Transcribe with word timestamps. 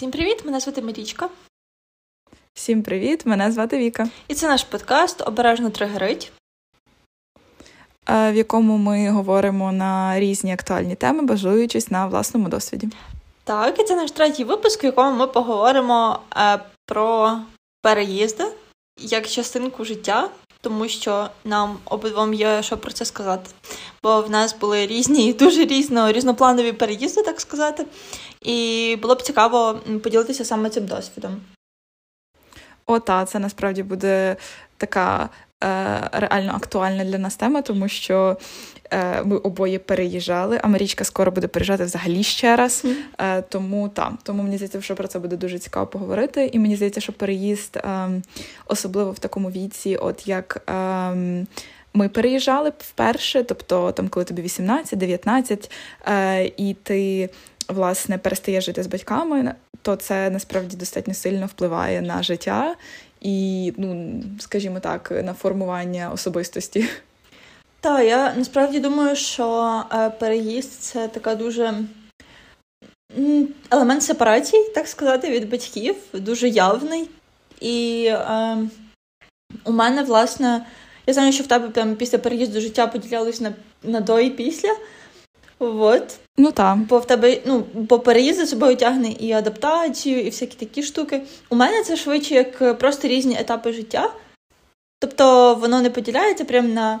Всім 0.00 0.10
привіт! 0.10 0.44
Мене 0.44 0.60
звати 0.60 0.82
Марічка. 0.82 1.28
Всім 2.54 2.82
привіт! 2.82 3.26
Мене 3.26 3.52
звати 3.52 3.78
Віка. 3.78 4.08
І 4.28 4.34
це 4.34 4.48
наш 4.48 4.64
подкаст 4.64 5.22
Обережно 5.26 5.70
тригерить, 5.70 6.32
в 8.08 8.32
якому 8.34 8.76
ми 8.78 9.10
говоримо 9.10 9.72
на 9.72 10.20
різні 10.20 10.52
актуальні 10.52 10.94
теми, 10.94 11.22
базуючись 11.22 11.90
на 11.90 12.06
власному 12.06 12.48
досвіді. 12.48 12.88
Так, 13.44 13.80
і 13.80 13.84
це 13.84 13.96
наш 13.96 14.10
третій 14.10 14.44
випуск, 14.44 14.84
в 14.84 14.86
якому 14.86 15.18
ми 15.18 15.26
поговоримо 15.26 16.20
е, 16.36 16.58
про 16.86 17.38
переїзди 17.82 18.44
як 19.00 19.28
частинку 19.28 19.84
життя, 19.84 20.30
тому 20.60 20.88
що 20.88 21.28
нам 21.44 21.78
обидвом 21.84 22.34
є 22.34 22.62
що 22.62 22.78
про 22.78 22.92
це 22.92 23.04
сказати. 23.04 23.50
Бо 24.02 24.22
в 24.22 24.30
нас 24.30 24.56
були 24.60 24.86
різні, 24.86 25.32
дуже 25.38 25.64
різно, 25.64 26.12
різнопланові 26.12 26.72
переїзди, 26.72 27.22
так 27.22 27.40
сказати. 27.40 27.86
І 28.42 28.98
було 29.02 29.14
б 29.14 29.22
цікаво 29.22 29.80
поділитися 30.02 30.44
саме 30.44 30.70
цим 30.70 30.86
досвідом. 30.86 31.40
О, 32.86 32.98
та, 32.98 33.24
це 33.24 33.38
насправді 33.38 33.82
буде 33.82 34.36
така 34.76 35.28
е, 35.64 36.08
реально 36.12 36.52
актуальна 36.52 37.04
для 37.04 37.18
нас 37.18 37.36
тема, 37.36 37.62
тому 37.62 37.88
що 37.88 38.36
ми 39.24 39.36
обоє 39.36 39.78
переїжджали, 39.78 40.60
а 40.62 40.68
Марічка 40.68 41.04
скоро 41.04 41.32
буде 41.32 41.46
переїжджати 41.46 41.84
взагалі 41.84 42.22
ще 42.22 42.56
раз. 42.56 42.84
Е, 43.18 43.42
тому 43.42 43.88
та, 43.88 44.12
тому 44.22 44.42
мені 44.42 44.56
здається, 44.56 44.82
що 44.82 44.94
про 44.94 45.08
це 45.08 45.18
буде 45.18 45.36
дуже 45.36 45.58
цікаво 45.58 45.86
поговорити. 45.86 46.50
І 46.52 46.58
мені 46.58 46.76
здається, 46.76 47.00
що 47.00 47.12
переїзд, 47.12 47.78
ем, 47.84 48.22
особливо 48.66 49.10
в 49.10 49.18
такому 49.18 49.50
віці, 49.50 49.96
от 49.96 50.28
як. 50.28 50.62
Ем, 50.66 51.46
ми 51.94 52.08
переїжджали 52.08 52.72
вперше, 52.78 53.42
тобто 53.42 53.92
там, 53.92 54.08
коли 54.08 54.24
тобі 54.24 54.42
18-19, 54.42 55.70
е, 56.06 56.44
і 56.56 56.76
ти 56.82 57.30
власне 57.68 58.18
перестає 58.18 58.60
жити 58.60 58.82
з 58.82 58.86
батьками, 58.86 59.54
то 59.82 59.96
це 59.96 60.30
насправді 60.30 60.76
достатньо 60.76 61.14
сильно 61.14 61.46
впливає 61.46 62.02
на 62.02 62.22
життя 62.22 62.74
і, 63.20 63.72
ну 63.76 64.22
скажімо 64.38 64.80
так, 64.80 65.10
на 65.24 65.34
формування 65.34 66.10
особистості. 66.14 66.88
Так, 67.80 68.06
я 68.06 68.34
насправді 68.34 68.80
думаю, 68.80 69.16
що 69.16 69.82
е, 69.92 70.10
переїзд 70.10 70.72
це 70.72 71.08
така 71.08 71.34
дуже 71.34 71.74
елемент 73.70 74.02
сепарації, 74.02 74.68
так 74.74 74.88
сказати, 74.88 75.30
від 75.30 75.50
батьків, 75.50 75.96
дуже 76.12 76.48
явний. 76.48 77.10
І 77.60 78.04
е, 78.08 78.58
у 79.64 79.72
мене, 79.72 80.02
власне, 80.02 80.66
я 81.06 81.14
знаю, 81.14 81.32
що 81.32 81.44
в 81.44 81.46
тебе 81.46 81.68
там 81.68 81.96
після 81.96 82.18
переїзду 82.18 82.60
життя 82.60 82.86
поділялось 82.86 83.40
на 83.40 83.52
на 83.82 84.00
до 84.00 84.20
і 84.20 84.30
після. 84.30 84.76
От. 85.58 86.18
Ну 86.38 86.52
так. 86.52 86.78
Бо 86.78 86.98
в 86.98 87.06
тебе, 87.06 87.38
ну, 87.44 87.64
бо 87.74 87.98
переїзд 87.98 88.38
за 88.38 88.46
собою 88.46 88.76
тягне 88.76 89.08
і 89.08 89.32
адаптацію, 89.32 90.20
і 90.20 90.30
всякі 90.30 90.56
такі 90.56 90.82
штуки. 90.82 91.22
У 91.50 91.56
мене 91.56 91.82
це 91.82 91.96
швидше 91.96 92.34
як 92.34 92.78
просто 92.78 93.08
різні 93.08 93.36
етапи 93.40 93.72
життя. 93.72 94.12
Тобто 94.98 95.54
воно 95.54 95.82
не 95.82 95.90
поділяється 95.90 96.44
прямо 96.44 96.68
на 96.68 97.00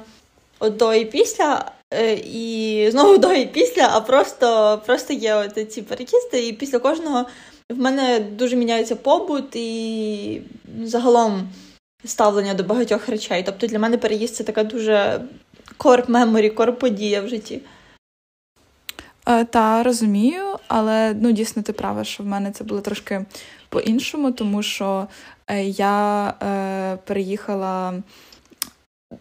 до 0.60 0.94
і 0.94 1.04
після, 1.04 1.72
е, 1.94 2.14
і 2.14 2.88
знову 2.90 3.18
до 3.18 3.32
і 3.32 3.46
після, 3.46 3.88
а 3.92 4.00
просто 4.00 4.80
просто 4.86 5.12
є 5.12 5.34
от 5.34 5.72
ці 5.72 5.82
переїзди, 5.82 6.48
і 6.48 6.52
після 6.52 6.78
кожного 6.78 7.26
в 7.70 7.78
мене 7.78 8.20
дуже 8.20 8.56
міняється 8.56 8.96
побут 8.96 9.56
і 9.56 10.42
загалом 10.84 11.48
ставлення 12.04 12.54
до 12.54 12.64
багатьох 12.64 13.08
речей. 13.08 13.42
Тобто 13.46 13.66
для 13.66 13.78
мене 13.78 13.98
переїзд 13.98 14.34
це 14.34 14.44
така 14.44 14.64
дуже 14.64 15.20
корп 15.76 16.08
меморі, 16.08 16.50
корп 16.50 16.78
подія 16.78 17.20
в 17.20 17.28
житті. 17.28 17.60
Е, 19.26 19.44
та 19.44 19.82
розумію, 19.82 20.42
але 20.68 21.14
ну 21.20 21.32
дійсно 21.32 21.62
ти 21.62 21.72
права, 21.72 22.04
що 22.04 22.22
в 22.22 22.26
мене 22.26 22.50
це 22.50 22.64
було 22.64 22.80
трошки 22.80 23.24
по-іншому, 23.68 24.32
тому 24.32 24.62
що 24.62 25.06
е, 25.46 25.64
я 25.64 26.28
е, 26.28 26.98
переїхала 27.04 27.94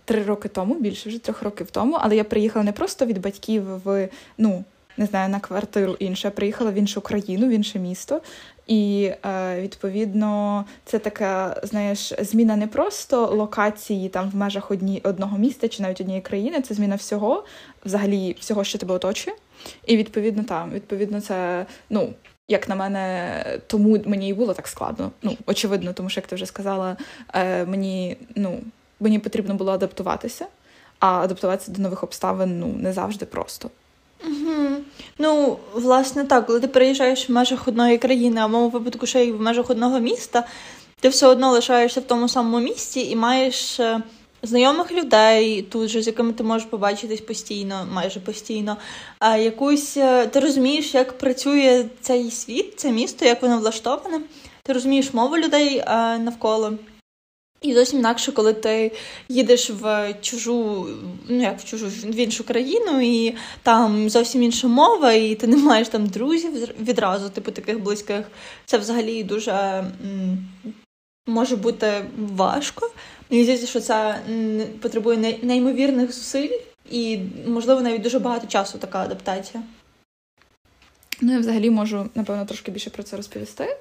три 0.06 0.24
роки 0.24 0.48
тому, 0.48 0.76
більше 0.76 1.10
вже 1.10 1.20
трьох 1.20 1.44
років 1.44 1.72
тому, 1.72 1.98
але 2.00 2.16
я 2.16 2.24
приїхала 2.24 2.66
не 2.66 2.72
просто 2.72 3.06
від 3.06 3.22
батьків 3.22 3.64
в 3.84 4.10
ну. 4.38 4.64
Не 4.98 5.06
знаю, 5.06 5.30
на 5.30 5.40
квартиру 5.40 5.96
іншу. 6.00 6.28
Я 6.28 6.32
приїхала 6.32 6.72
в 6.72 6.74
іншу 6.74 7.02
країну, 7.02 7.48
в 7.48 7.50
інше 7.50 7.80
місто. 7.80 8.22
І 8.68 9.12
е, 9.26 9.62
відповідно 9.62 10.66
це 10.86 11.00
така, 11.00 11.62
знаєш, 11.64 12.14
зміна 12.20 12.56
не 12.56 12.68
просто 12.68 13.26
локації 13.26 14.10
там 14.10 14.30
в 14.30 14.36
межах 14.36 14.72
одні, 14.72 15.02
одного 15.04 15.38
міста 15.38 15.68
чи 15.68 15.84
навіть 15.84 16.02
однієї 16.02 16.22
країни, 16.22 16.62
це 16.62 16.74
зміна 16.74 16.96
всього, 16.96 17.46
взагалі 17.86 18.36
всього, 18.40 18.64
що 18.64 18.78
тебе 18.78 18.94
оточує. 18.94 19.36
І 19.86 19.98
відповідно 19.98 20.44
там, 20.44 20.72
відповідно, 20.72 21.22
це 21.22 21.66
ну. 21.90 22.14
Як 22.52 22.70
на 22.70 22.76
мене, 22.76 23.44
тому 23.68 24.00
мені 24.06 24.30
і 24.30 24.34
було 24.34 24.54
так 24.54 24.68
складно. 24.68 25.12
Ну, 25.22 25.38
очевидно, 25.46 25.94
тому 25.94 26.10
що 26.10 26.20
як 26.20 26.28
ти 26.28 26.36
вже 26.36 26.46
сказала, 26.46 26.98
е, 27.34 27.66
мені 27.66 28.18
ну 28.36 28.60
мені 29.00 29.20
потрібно 29.20 29.54
було 29.54 29.72
адаптуватися, 29.72 30.46
а 31.00 31.08
адаптуватися 31.08 31.72
до 31.72 31.82
нових 31.82 32.04
обставин 32.04 32.60
ну 32.60 32.68
не 32.68 32.94
завжди 32.94 33.26
просто. 33.26 33.70
Угу. 34.28 34.68
Ну, 35.18 35.58
власне, 35.74 36.24
так, 36.24 36.46
коли 36.46 36.60
ти 36.60 36.68
переїжджаєш 36.68 37.30
в 37.30 37.32
межах 37.32 37.68
одної 37.68 37.98
країни, 37.98 38.42
а 38.42 38.46
в 38.46 38.50
моєму 38.50 38.70
випадку 38.70 39.06
ще 39.06 39.26
й 39.26 39.32
в 39.32 39.42
межах 39.42 39.70
одного 39.70 40.00
міста, 40.00 40.44
ти 41.00 41.10
все 41.10 41.28
одно 41.28 41.52
лишаєшся 41.52 42.00
в 42.00 42.04
тому 42.04 42.30
самому 42.30 42.60
місті 42.60 43.10
і 43.10 43.16
маєш 43.16 43.80
е, 43.80 44.02
знайомих 44.44 44.92
людей 44.92 45.62
тут 45.62 45.90
же, 45.90 46.02
з 46.02 46.08
якими 46.08 46.34
ти 46.34 46.44
можеш 46.44 46.68
побачитись 46.68 47.22
постійно, 47.22 47.88
майже 47.94 48.20
постійно. 48.20 48.78
А 49.20 49.38
якусь 49.38 49.98
е, 49.98 50.28
ти 50.28 50.40
розумієш, 50.40 50.94
як 50.94 51.18
працює 51.18 51.86
цей 52.02 52.32
світ, 52.32 52.80
це 52.80 52.92
місто, 52.92 53.26
як 53.26 53.42
воно 53.42 53.58
влаштоване. 53.60 54.22
Ти 54.64 54.74
розумієш 54.74 55.14
мову 55.14 55.38
людей 55.38 55.78
е, 55.78 56.18
навколо. 56.18 56.74
І 57.62 57.74
зовсім 57.74 58.00
інакше, 58.00 58.32
коли 58.32 58.54
ти 58.54 58.92
їдеш 59.30 59.70
в 59.70 60.14
чужу, 60.22 60.88
ну 61.30 61.42
як 61.42 61.60
в 61.60 61.66
чужу 61.66 61.88
в 61.88 62.16
іншу 62.16 62.44
країну, 62.44 63.02
і 63.02 63.36
там 63.64 64.10
зовсім 64.10 64.44
інша 64.44 64.68
мова, 64.68 65.14
і 65.14 65.36
ти 65.36 65.48
не 65.48 65.58
маєш 65.58 65.88
там 65.88 66.08
друзів 66.08 66.52
відразу, 66.82 67.30
типу 67.30 67.52
таких 67.52 67.80
близьких, 67.80 68.26
це 68.66 68.78
взагалі 68.78 69.24
дуже 69.24 69.84
може 71.28 71.56
бути 71.56 72.06
важко. 72.18 72.92
Мені 73.30 73.44
здається, 73.44 73.68
що 73.68 73.80
це 73.80 74.20
потребує 74.82 75.40
неймовірних 75.42 76.12
зусиль, 76.12 76.60
і, 76.92 77.20
можливо, 77.48 77.82
навіть 77.82 78.02
дуже 78.02 78.20
багато 78.20 78.48
часу 78.48 78.78
така 78.78 79.00
адаптація. 79.00 79.64
Ну, 81.22 81.34
я 81.34 81.40
взагалі 81.40 81.70
можу, 81.70 82.10
напевно, 82.16 82.46
трошки 82.46 82.72
більше 82.72 82.90
про 82.90 83.04
це 83.04 83.18
розповісти. 83.18 83.78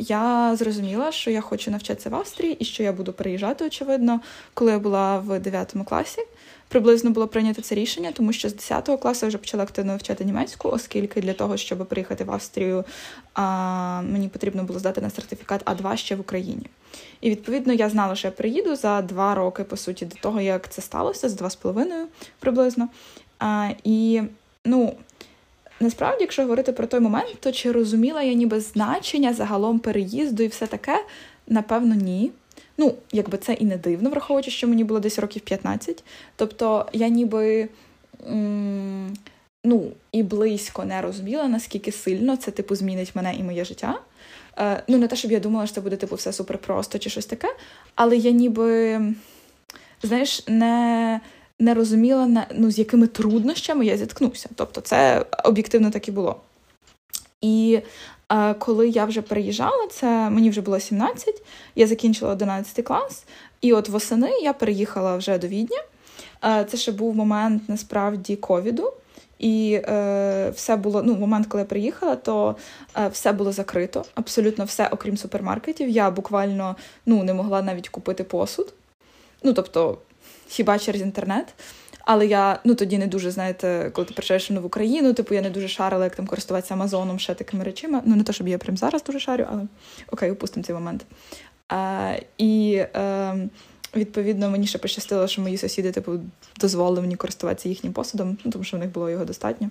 Я 0.00 0.56
зрозуміла, 0.56 1.12
що 1.12 1.30
я 1.30 1.40
хочу 1.40 1.70
навчатися 1.70 2.10
в 2.10 2.14
Австрії 2.14 2.54
і 2.54 2.64
що 2.64 2.82
я 2.82 2.92
буду 2.92 3.12
переїжджати, 3.12 3.66
очевидно, 3.66 4.20
коли 4.54 4.72
я 4.72 4.78
була 4.78 5.18
в 5.18 5.40
9 5.40 5.74
класі. 5.88 6.20
Приблизно 6.68 7.10
було 7.10 7.28
прийнято 7.28 7.62
це 7.62 7.74
рішення, 7.74 8.12
тому 8.12 8.32
що 8.32 8.48
з 8.48 8.54
10 8.54 8.90
класу 9.00 9.26
я 9.26 9.28
вже 9.28 9.38
почала 9.38 9.62
активно 9.62 9.92
вивчати 9.92 10.24
німецьку, 10.24 10.68
оскільки 10.68 11.20
для 11.20 11.32
того, 11.32 11.56
щоб 11.56 11.86
приїхати 11.88 12.24
в 12.24 12.30
Австрію, 12.30 12.84
а, 13.34 14.02
мені 14.02 14.28
потрібно 14.28 14.64
було 14.64 14.78
здати 14.78 15.00
на 15.00 15.10
сертифікат 15.10 15.64
А2 15.64 15.96
ще 15.96 16.16
в 16.16 16.20
Україні. 16.20 16.66
І 17.20 17.30
відповідно 17.30 17.72
я 17.72 17.90
знала, 17.90 18.14
що 18.14 18.28
я 18.28 18.32
приїду 18.32 18.76
за 18.76 19.02
два 19.02 19.34
роки, 19.34 19.64
по 19.64 19.76
суті, 19.76 20.06
до 20.06 20.16
того, 20.16 20.40
як 20.40 20.68
це 20.68 20.82
сталося, 20.82 21.28
з 21.28 21.34
два 21.34 21.50
з 21.50 21.56
половиною 21.56 22.06
приблизно. 22.38 22.88
А, 23.38 23.70
І 23.84 24.22
ну, 24.64 24.94
Насправді, 25.80 26.18
якщо 26.20 26.42
говорити 26.42 26.72
про 26.72 26.86
той 26.86 27.00
момент, 27.00 27.36
то 27.40 27.52
чи 27.52 27.72
розуміла 27.72 28.22
я 28.22 28.32
ніби 28.32 28.60
значення 28.60 29.34
загалом 29.34 29.78
переїзду 29.78 30.42
і 30.42 30.46
все 30.46 30.66
таке? 30.66 31.04
Напевно, 31.46 31.94
ні. 31.94 32.30
Ну, 32.78 32.94
якби 33.12 33.38
це 33.38 33.52
і 33.52 33.64
не 33.64 33.76
дивно, 33.76 34.10
враховуючи, 34.10 34.50
що 34.50 34.68
мені 34.68 34.84
було 34.84 35.00
десь 35.00 35.18
років 35.18 35.42
15. 35.42 36.04
Тобто 36.36 36.86
я 36.92 37.08
ніби 37.08 37.68
ну, 39.64 39.92
і 40.12 40.22
близько 40.22 40.84
не 40.84 41.02
розуміла, 41.02 41.48
наскільки 41.48 41.92
сильно 41.92 42.36
це 42.36 42.50
типу 42.50 42.74
змінить 42.74 43.16
мене 43.16 43.34
і 43.34 43.42
моє 43.42 43.64
життя. 43.64 44.00
Е, 44.58 44.82
Ну, 44.88 44.98
не 44.98 45.08
те, 45.08 45.16
щоб 45.16 45.32
я 45.32 45.40
думала, 45.40 45.66
що 45.66 45.74
це 45.74 45.80
буде 45.80 45.96
типу 45.96 46.16
все 46.16 46.32
супер 46.32 46.58
просто 46.58 46.98
чи 46.98 47.10
щось 47.10 47.26
таке, 47.26 47.48
але 47.94 48.16
я 48.16 48.30
ніби, 48.30 49.00
знаєш, 50.02 50.48
не 50.48 51.20
не 51.60 51.74
розуміла, 51.74 52.46
ну, 52.54 52.70
з 52.70 52.78
якими 52.78 53.06
труднощами 53.06 53.86
я 53.86 53.96
зіткнуся. 53.96 54.48
Тобто, 54.54 54.80
це 54.80 55.24
об'єктивно 55.44 55.90
так 55.90 56.08
і 56.08 56.10
було. 56.10 56.36
І 57.40 57.80
е, 58.32 58.54
коли 58.54 58.88
я 58.88 59.04
вже 59.04 59.22
переїжджала, 59.22 59.86
це 59.90 60.30
мені 60.30 60.50
вже 60.50 60.60
було 60.60 60.80
17, 60.80 61.42
я 61.76 61.86
закінчила 61.86 62.32
11 62.32 62.84
клас, 62.84 63.24
і 63.60 63.72
от 63.72 63.88
восени 63.88 64.30
я 64.42 64.52
переїхала 64.52 65.16
вже 65.16 65.38
до 65.38 65.46
Відня. 65.46 65.82
Е, 66.44 66.64
це 66.64 66.76
ще 66.76 66.92
був 66.92 67.16
момент 67.16 67.62
насправді 67.68 68.36
ковіду. 68.36 68.92
І 69.38 69.80
е, 69.88 70.50
все 70.54 70.76
було 70.76 71.02
ну, 71.02 71.14
момент, 71.14 71.46
коли 71.46 71.60
я 71.60 71.64
приїхала, 71.64 72.16
то 72.16 72.56
е, 72.98 73.08
все 73.08 73.32
було 73.32 73.52
закрито, 73.52 74.04
абсолютно 74.14 74.64
все, 74.64 74.88
окрім 74.88 75.16
супермаркетів. 75.16 75.88
Я 75.88 76.10
буквально 76.10 76.76
ну, 77.06 77.24
не 77.24 77.34
могла 77.34 77.62
навіть 77.62 77.88
купити 77.88 78.24
посуд. 78.24 78.72
Ну, 79.42 79.52
тобто, 79.52 79.98
хіба 80.50 80.78
через 80.78 81.02
інтернет. 81.02 81.54
Але 82.04 82.26
я 82.26 82.60
ну 82.64 82.74
тоді 82.74 82.98
не 82.98 83.06
дуже, 83.06 83.30
знаєте, 83.30 83.90
коли 83.92 84.06
ти 84.06 84.14
приїжджаєш 84.14 84.50
в 84.50 84.52
нову 84.52 84.68
країну, 84.68 85.12
типу 85.12 85.34
я 85.34 85.42
не 85.42 85.50
дуже 85.50 85.68
шарила, 85.68 86.04
як 86.04 86.16
там 86.16 86.26
користуватися 86.26 86.74
Амазоном, 86.74 87.18
ще 87.18 87.34
такими 87.34 87.64
речами. 87.64 88.02
Ну, 88.04 88.16
не 88.16 88.22
то, 88.22 88.32
щоб 88.32 88.48
я 88.48 88.58
прям 88.58 88.76
зараз 88.76 89.04
дуже 89.04 89.20
шарю, 89.20 89.46
але 89.52 89.62
окей, 90.12 90.30
опустимо 90.30 90.64
цей 90.64 90.74
момент. 90.74 91.06
А, 91.68 92.14
І 92.38 92.84
а, 92.94 93.34
відповідно 93.96 94.50
мені 94.50 94.66
ще 94.66 94.78
пощастило, 94.78 95.28
що 95.28 95.42
мої 95.42 95.58
сусіди 95.58 95.92
типу, 95.92 96.12
дозволили 96.60 97.00
мені 97.00 97.16
користуватися 97.16 97.68
їхнім 97.68 97.92
посудом, 97.92 98.38
ну, 98.44 98.52
тому 98.52 98.64
що 98.64 98.76
в 98.76 98.80
них 98.80 98.90
було 98.92 99.10
його 99.10 99.24
достатньо. 99.24 99.70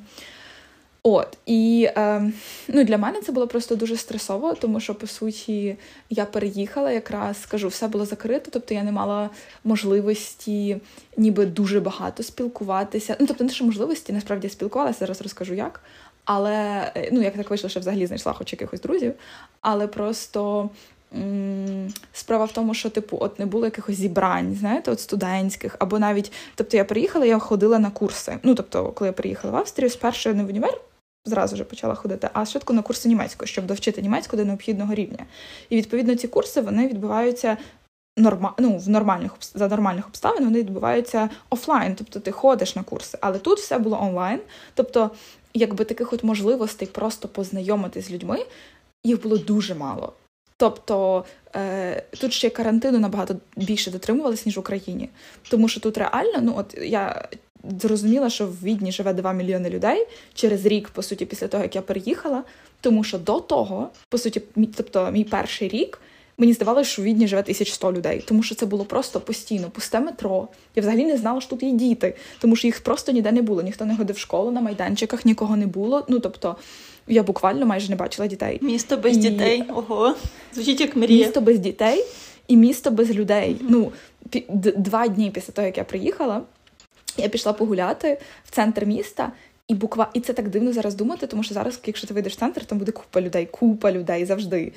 От, 1.04 1.38
і 1.46 1.90
е, 1.98 2.32
ну, 2.68 2.84
для 2.84 2.98
мене 2.98 3.22
це 3.22 3.32
було 3.32 3.48
просто 3.48 3.76
дуже 3.76 3.98
стресово, 3.98 4.54
тому 4.54 4.80
що, 4.80 4.96
по 4.96 5.08
суті, 5.08 5.78
я 6.10 6.26
переїхала, 6.26 6.92
якраз 6.92 7.42
скажу, 7.42 7.68
все 7.68 7.88
було 7.88 8.06
закрито, 8.06 8.52
тобто 8.52 8.74
я 8.74 8.84
не 8.84 8.92
мала 8.92 9.30
можливості 9.64 10.78
ніби 11.18 11.46
дуже 11.46 11.80
багато 11.80 12.24
спілкуватися. 12.24 13.16
Ну, 13.20 13.28
тобто, 13.28 13.44
не 13.44 13.50
що 13.50 13.66
можливості, 13.66 14.14
насправді 14.14 14.50
спілкувалася, 14.50 15.00
зараз 15.00 15.22
розкажу 15.22 15.54
як. 15.54 15.82
Але 16.26 16.92
е, 16.96 17.10
ну, 17.12 17.22
як 17.22 17.36
так 17.36 17.50
вийшло, 17.50 17.70
що 17.70 17.80
взагалі 17.80 18.06
знайшла 18.06 18.34
хоч 18.34 18.54
якихось 18.54 18.82
друзів, 18.82 19.14
але 19.62 19.88
просто. 19.88 20.70
Справа 22.14 22.46
в 22.46 22.52
тому, 22.52 22.74
що 22.74 22.90
типу, 22.90 23.18
от 23.22 23.40
не 23.40 23.46
було 23.46 23.66
якихось 23.66 23.96
зібрань, 23.96 24.56
знаєте, 24.56 24.92
от 24.92 25.00
студентських, 25.00 25.76
або 25.80 26.00
навіть, 26.00 26.32
тобто 26.56 26.78
я 26.78 26.86
приїхала, 26.86 27.26
я 27.26 27.40
ходила 27.40 27.80
на 27.80 27.92
курси. 27.92 28.38
Ну, 28.44 28.56
тобто, 28.56 28.92
коли 28.92 29.08
я 29.08 29.14
приїхала 29.14 29.54
в 29.54 29.56
Австрію, 29.58 29.90
спершу 29.90 30.34
не 30.34 30.44
в 30.44 30.48
універ 30.48 30.82
зразу 31.30 31.56
вже 31.56 31.64
почала 31.64 31.96
ходити, 31.96 32.30
а 32.34 32.46
швидко 32.46 32.74
на 32.74 32.82
курси 32.82 33.10
німецької, 33.10 33.48
щоб 33.48 33.66
довчити 33.66 34.02
німецьку 34.02 34.38
до 34.38 34.46
необхідного 34.46 34.94
рівня. 34.94 35.26
І 35.70 35.78
відповідно 35.78 36.16
ці 36.16 36.28
курси 36.28 36.62
вони 36.62 36.88
відбуваються 36.88 37.58
норма... 38.18 38.54
ну, 38.60 38.78
в 38.78 38.90
нормальних 38.90 39.32
за 39.54 39.68
нормальних 39.68 40.08
обставин, 40.08 40.46
вони 40.46 40.60
відбуваються 40.60 41.30
офлайн, 41.50 41.96
тобто 41.96 42.20
ти 42.20 42.32
ходиш 42.32 42.76
на 42.76 42.84
курси. 42.84 43.18
Але 43.22 43.40
тут 43.40 43.60
все 43.60 43.78
було 43.78 44.02
онлайн. 44.02 44.40
Тобто, 44.74 45.12
якби 45.54 45.86
таких 45.86 46.14
от 46.14 46.24
можливостей 46.24 46.88
просто 46.88 47.28
познайомитись 47.28 48.08
з 48.08 48.12
людьми, 48.12 48.46
їх 49.04 49.24
було 49.24 49.38
дуже 49.38 49.76
мало. 49.76 50.14
Тобто 50.58 51.26
е, 51.56 52.04
тут 52.22 52.34
ще 52.34 52.50
карантину 52.50 53.00
набагато 53.00 53.36
більше 53.56 53.92
дотримувалися, 53.92 54.44
ніж 54.46 54.58
в 54.58 54.60
Україні. 54.60 55.10
Тому 55.50 55.68
що 55.68 55.80
тут 55.80 55.98
реально, 55.98 56.42
ну 56.42 56.54
от 56.58 56.78
я 56.82 57.30
зрозуміла, 57.82 58.30
що 58.30 58.46
в 58.46 58.64
Відні 58.64 58.92
живе 58.92 59.14
2 59.14 59.34
мільйони 59.34 59.70
людей 59.70 60.08
через 60.34 60.66
рік, 60.66 60.90
по 60.90 61.04
суті, 61.04 61.26
після 61.26 61.48
того, 61.48 61.64
як 61.64 61.76
я 61.76 61.82
переїхала. 61.82 62.44
Тому 62.82 63.04
що 63.04 63.18
до 63.18 63.40
того, 63.40 63.90
по 64.10 64.18
суті, 64.18 64.42
мій, 64.56 64.70
тобто 64.76 65.12
мій 65.12 65.24
перший 65.24 65.68
рік, 65.68 66.02
мені 66.38 66.54
здавалося, 66.54 66.90
що 66.90 67.02
в 67.02 67.06
Відні 67.06 67.28
живе 67.28 67.42
1100 67.42 67.94
людей, 67.94 68.24
тому 68.28 68.44
що 68.44 68.56
це 68.56 68.66
було 68.66 68.86
просто 68.86 69.20
постійно, 69.20 69.70
пусте 69.70 70.00
метро. 70.00 70.48
Я 70.76 70.82
взагалі 70.82 71.06
не 71.06 71.18
знала, 71.18 71.42
що 71.42 71.50
тут 71.50 71.64
є 71.64 71.72
діти, 71.72 72.16
тому 72.40 72.56
що 72.56 72.68
їх 72.68 72.82
просто 72.82 73.12
ніде 73.12 73.32
не 73.32 73.42
було. 73.42 73.62
Ніхто 73.62 73.86
не 73.86 73.98
ходив 73.98 74.16
в 74.16 74.20
школу 74.20 74.52
на 74.52 74.62
майданчиках, 74.62 75.26
нікого 75.26 75.58
не 75.58 75.68
було. 75.68 76.06
Ну 76.10 76.20
тобто. 76.20 76.56
Я 77.12 77.24
буквально 77.24 77.66
майже 77.66 77.90
не 77.90 77.96
бачила 77.96 78.28
дітей. 78.28 78.60
Місто 78.62 78.98
без 78.98 79.18
і... 79.18 79.20
дітей. 79.20 79.64
Ого, 79.76 80.16
звучить 80.54 80.82
як 80.82 80.96
мрія. 80.96 81.26
Місто 81.26 81.42
без 81.42 81.60
дітей 81.60 82.06
і 82.50 82.58
місто 82.58 82.92
без 82.92 83.12
людей. 83.12 83.56
Ну, 83.62 83.92
два 84.78 85.08
дні 85.08 85.32
після 85.32 85.54
того, 85.54 85.66
як 85.66 85.78
я 85.78 85.84
приїхала, 85.84 86.42
я 87.22 87.30
пішла 87.30 87.54
погуляти 87.54 88.18
в 88.46 88.52
центр 88.52 88.86
міста, 88.86 89.32
і 89.68 89.74
буква, 89.74 90.10
і 90.14 90.20
це 90.20 90.34
так 90.34 90.50
дивно 90.50 90.74
зараз 90.74 90.96
думати, 90.96 91.28
тому 91.28 91.44
що 91.44 91.54
зараз, 91.54 91.80
якщо 91.86 92.08
ти 92.08 92.14
вийдеш 92.14 92.34
в 92.34 92.40
центр, 92.40 92.66
там 92.66 92.78
буде 92.78 92.92
купа 92.92 93.22
людей, 93.22 93.46
купа 93.46 93.92
людей 93.92 94.26
завжди, 94.26 94.72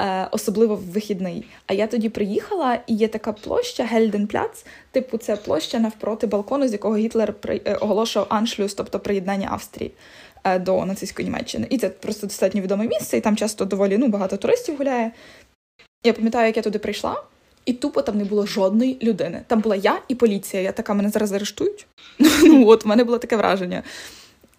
е, 0.00 0.28
особливо 0.30 0.76
в 0.76 0.82
вихідний. 0.82 1.44
А 1.66 1.72
я 1.72 1.86
тоді 1.86 2.08
приїхала, 2.08 2.78
і 2.86 2.94
є 2.94 3.08
така 3.08 3.32
площа 3.32 3.84
Гельденпляц, 3.84 4.64
типу, 4.90 5.18
це 5.18 5.36
площа 5.36 5.78
навпроти 5.78 6.26
балкону, 6.26 6.68
з 6.68 6.72
якого 6.72 6.96
Гітлер 6.96 7.32
при, 7.32 7.60
е, 7.64 7.74
оголошував 7.74 8.26
аншлюс, 8.30 8.74
тобто 8.74 9.00
приєднання 9.00 9.48
Австрії. 9.50 9.92
Е, 10.44 10.58
до 10.58 10.84
нацистської 10.84 11.28
Німеччини. 11.28 11.66
І 11.70 11.78
це 11.78 11.88
просто 11.88 12.26
достатньо 12.26 12.60
відоме 12.60 12.86
місце, 12.86 13.16
і 13.16 13.20
там 13.20 13.36
часто 13.36 13.64
доволі 13.64 13.98
ну, 13.98 14.08
багато 14.08 14.36
туристів 14.36 14.76
гуляє. 14.76 15.12
Я 16.04 16.12
пам'ятаю, 16.12 16.46
як 16.46 16.56
я 16.56 16.62
туди 16.62 16.78
прийшла, 16.78 17.22
і 17.64 17.72
тупо 17.72 18.02
там 18.02 18.18
не 18.18 18.24
було 18.24 18.46
жодної 18.46 18.98
людини. 19.02 19.42
Там 19.46 19.60
була 19.60 19.76
я 19.76 19.98
і 20.08 20.14
поліція. 20.14 20.62
Я 20.62 20.72
така, 20.72 20.94
мене 20.94 21.10
зараз 21.10 21.32
арештують. 21.32 21.86
Ну 22.44 22.68
от, 22.68 22.84
в 22.84 22.88
мене 22.88 23.04
було 23.04 23.18
таке 23.18 23.36
враження. 23.36 23.82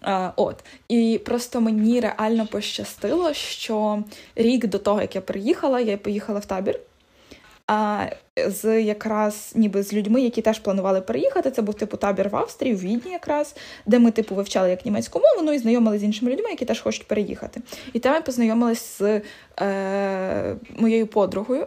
А, 0.00 0.30
От. 0.36 0.56
І 0.88 1.20
просто 1.24 1.60
мені 1.60 2.00
реально 2.00 2.46
пощастило, 2.46 3.32
що 3.32 4.04
рік 4.36 4.66
до 4.66 4.78
того, 4.78 5.00
як 5.00 5.14
я 5.14 5.20
приїхала, 5.20 5.80
я 5.80 5.96
поїхала 5.96 6.38
в 6.38 6.44
табір 6.44 6.80
а 7.66 8.06
з 8.46 8.82
якраз 8.82 9.52
ніби 9.54 9.82
з 9.82 9.92
людьми, 9.92 10.20
які 10.20 10.42
теж 10.42 10.58
планували 10.58 11.00
переїхати. 11.00 11.50
Це 11.50 11.62
був 11.62 11.74
типу 11.74 11.96
табір 11.96 12.28
в 12.28 12.36
Австрії, 12.36 12.74
в 12.74 12.80
Відні, 12.80 13.12
якраз, 13.12 13.56
де 13.86 13.98
ми 13.98 14.10
типу 14.10 14.34
вивчали 14.34 14.70
як 14.70 14.84
німецьку 14.84 15.18
мову, 15.18 15.42
ну 15.42 15.52
і 15.52 15.58
знайомилися 15.58 16.00
з 16.00 16.04
іншими 16.04 16.32
людьми, 16.32 16.50
які 16.50 16.64
теж 16.64 16.80
хочуть 16.80 17.06
переїхати. 17.06 17.60
І 17.92 17.98
там 17.98 18.14
ми 18.14 18.20
познайомилися 18.20 19.04
з 19.04 19.22
е, 19.62 20.56
моєю 20.76 21.06
подругою. 21.06 21.66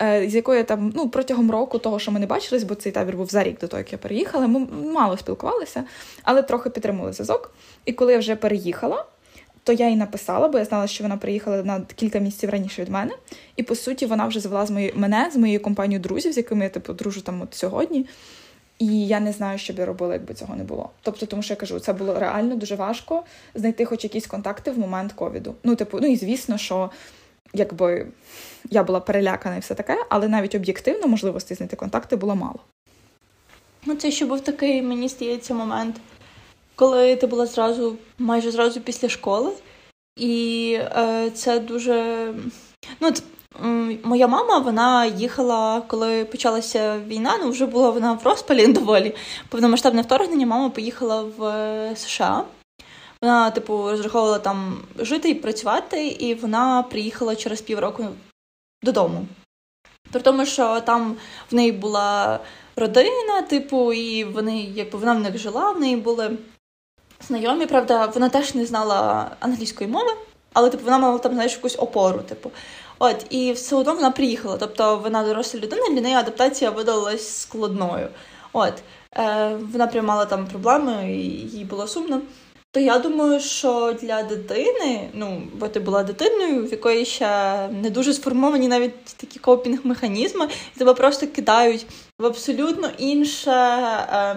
Е, 0.00 0.28
з 0.28 0.34
якою 0.34 0.64
там 0.64 0.92
ну 0.96 1.08
протягом 1.08 1.50
року 1.50 1.78
того, 1.78 1.98
що 1.98 2.12
ми 2.12 2.20
не 2.20 2.26
бачились, 2.26 2.62
бо 2.62 2.74
цей 2.74 2.92
табір 2.92 3.16
був 3.16 3.28
за 3.28 3.44
рік 3.44 3.60
до 3.60 3.68
того, 3.68 3.78
як 3.78 3.92
я 3.92 3.98
переїхала. 3.98 4.46
Ми 4.46 4.66
мало 4.92 5.16
спілкувалися, 5.16 5.84
але 6.22 6.42
трохи 6.42 6.70
підтримували 6.70 7.12
зв'язок. 7.12 7.54
І 7.84 7.92
коли 7.92 8.12
я 8.12 8.18
вже 8.18 8.36
переїхала, 8.36 9.04
то 9.64 9.72
я 9.72 9.88
їй 9.88 9.96
написала, 9.96 10.48
бо 10.48 10.58
я 10.58 10.64
знала, 10.64 10.86
що 10.86 11.04
вона 11.04 11.16
приїхала 11.16 11.62
на 11.62 11.80
кілька 11.96 12.18
місяців 12.18 12.50
раніше 12.50 12.82
від 12.82 12.88
мене. 12.88 13.12
І 13.56 13.62
по 13.62 13.74
суті, 13.74 14.06
вона 14.06 14.26
вже 14.26 14.40
звела 14.40 14.66
з 14.66 14.70
мої, 14.70 14.92
мене 14.96 15.30
з 15.32 15.36
моєю 15.36 15.60
компанією 15.60 16.02
друзів, 16.02 16.32
з 16.32 16.36
якими 16.36 16.64
я 16.64 16.70
типу 16.70 16.92
дружу 16.92 17.20
там 17.20 17.42
от 17.42 17.54
сьогодні. 17.54 18.06
І 18.78 19.06
я 19.06 19.20
не 19.20 19.32
знаю, 19.32 19.58
що 19.58 19.72
б 19.72 19.78
я 19.78 19.86
робила, 19.86 20.12
якби 20.12 20.34
цього 20.34 20.56
не 20.56 20.64
було. 20.64 20.90
Тобто, 21.02 21.26
тому 21.26 21.42
що 21.42 21.52
я 21.52 21.56
кажу, 21.56 21.80
це 21.80 21.92
було 21.92 22.18
реально 22.18 22.56
дуже 22.56 22.74
важко 22.74 23.22
знайти 23.54 23.84
хоч 23.84 24.04
якісь 24.04 24.26
контакти 24.26 24.70
в 24.70 24.78
момент 24.78 25.12
ковіду. 25.12 25.54
Ну, 25.64 25.76
типу, 25.76 25.98
ну 26.00 26.06
і 26.06 26.16
звісно, 26.16 26.58
що 26.58 26.90
якби 27.54 28.06
я 28.70 28.82
була 28.82 29.00
перелякана 29.00 29.56
і 29.56 29.60
все 29.60 29.74
таке, 29.74 30.04
але 30.08 30.28
навіть 30.28 30.54
об'єктивно 30.54 31.06
можливості 31.06 31.54
знайти 31.54 31.76
контакти 31.76 32.16
було 32.16 32.36
мало. 32.36 32.58
Ну, 33.86 33.94
це 33.94 34.10
ще 34.10 34.26
був 34.26 34.40
такий, 34.40 34.82
мені 34.82 35.08
здається, 35.08 35.54
момент 35.54 35.96
коли 36.82 37.16
ти 37.16 37.26
була 37.26 37.46
зразу, 37.46 37.96
майже 38.18 38.50
зразу 38.50 38.80
після 38.80 39.08
школи, 39.08 39.52
і 40.16 40.78
е, 40.80 41.30
це 41.34 41.58
дуже. 41.58 42.28
Ну, 43.00 43.10
Моя 44.02 44.28
мама 44.28 44.58
вона 44.58 45.06
їхала, 45.06 45.80
коли 45.80 46.24
почалася 46.24 46.98
війна, 47.06 47.38
ну 47.42 47.50
вже 47.50 47.66
була 47.66 47.90
вона 47.90 48.12
в 48.12 48.22
розпалі 48.24 48.66
доволі 48.72 49.14
повномасштабне 49.48 50.02
вторгнення. 50.02 50.46
Мама 50.46 50.70
поїхала 50.70 51.22
в 51.22 51.44
е, 51.44 51.92
США. 51.96 52.44
Вона, 53.22 53.50
типу, 53.50 53.90
розраховувала 53.90 54.38
там 54.38 54.76
жити 54.98 55.30
і 55.30 55.34
працювати, 55.34 56.06
і 56.06 56.34
вона 56.34 56.82
приїхала 56.82 57.36
через 57.36 57.60
півроку 57.60 58.06
додому. 58.82 59.26
При 60.12 60.20
тому, 60.20 60.46
що 60.46 60.80
там 60.80 61.16
в 61.50 61.54
неї 61.54 61.72
була 61.72 62.40
родина, 62.76 63.42
типу, 63.48 63.92
і 63.92 64.24
вони, 64.24 64.60
якби 64.60 64.98
вона 64.98 65.12
в 65.12 65.20
них 65.20 65.38
жила, 65.38 65.70
в 65.70 65.80
неї 65.80 65.96
були 65.96 66.30
знайомі, 67.28 67.66
правда, 67.66 68.06
вона 68.06 68.28
теж 68.28 68.54
не 68.54 68.66
знала 68.66 69.30
англійської 69.40 69.90
мови, 69.90 70.12
але 70.52 70.70
типу 70.70 70.84
вона 70.84 70.98
мала 70.98 71.18
там 71.18 71.32
знаєш, 71.32 71.52
якусь 71.52 71.76
опору. 71.78 72.18
Типу. 72.18 72.50
От, 72.98 73.26
і 73.30 73.52
все 73.52 73.76
одно 73.76 73.94
вона 73.94 74.10
приїхала. 74.10 74.56
Тобто 74.56 74.96
вона 74.96 75.24
доросла 75.24 75.60
людина, 75.60 75.88
для 75.90 76.00
неї 76.00 76.14
адаптація 76.14 76.70
видалась 76.70 77.40
складною. 77.40 78.08
От, 78.52 78.74
е, 79.16 79.56
Вона 79.72 79.86
приймала 79.86 80.26
там 80.26 80.46
проблеми, 80.46 81.12
і 81.12 81.20
їй 81.48 81.64
було 81.64 81.86
сумно. 81.86 82.20
То 82.74 82.80
я 82.80 82.98
думаю, 82.98 83.40
що 83.40 83.96
для 84.02 84.22
дитини, 84.22 85.10
ну, 85.14 85.42
бо 85.54 85.68
ти 85.68 85.80
була 85.80 86.02
дитиною, 86.02 86.66
в 86.66 86.70
якої 86.70 87.04
ще 87.04 87.68
не 87.68 87.90
дуже 87.90 88.14
сформовані 88.14 88.68
навіть 88.68 89.04
такі 89.04 89.38
копінг-механізми, 89.38 90.48
і 90.76 90.78
тебе 90.78 90.94
просто 90.94 91.26
кидають 91.26 91.86
в 92.18 92.26
абсолютно 92.26 92.90
інше 92.98 93.50
е, 93.50 94.36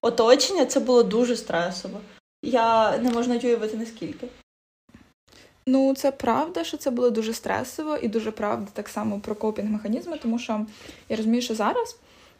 оточення, 0.00 0.66
це 0.66 0.80
було 0.80 1.02
дуже 1.02 1.36
стресово. 1.36 2.00
Я 2.42 2.98
не 2.98 3.10
можу 3.10 3.32
уявити 3.32 3.76
наскільки. 3.76 4.26
Ну, 5.66 5.94
це 5.94 6.10
правда, 6.10 6.64
що 6.64 6.76
це 6.76 6.90
було 6.90 7.10
дуже 7.10 7.32
стресово, 7.32 7.96
і 7.96 8.08
дуже 8.08 8.30
правда 8.30 8.68
так 8.72 8.88
само 8.88 9.20
про 9.20 9.34
копінг-механізми, 9.34 10.18
тому 10.22 10.38
що 10.38 10.66
я 11.08 11.16
розумію, 11.16 11.42
що 11.42 11.54
зараз 11.54 11.96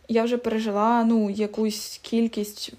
я 0.09 0.23
вже 0.23 0.37
пережила 0.37 1.05
ну, 1.05 1.31
якусь 1.31 2.01
кількість 2.03 2.73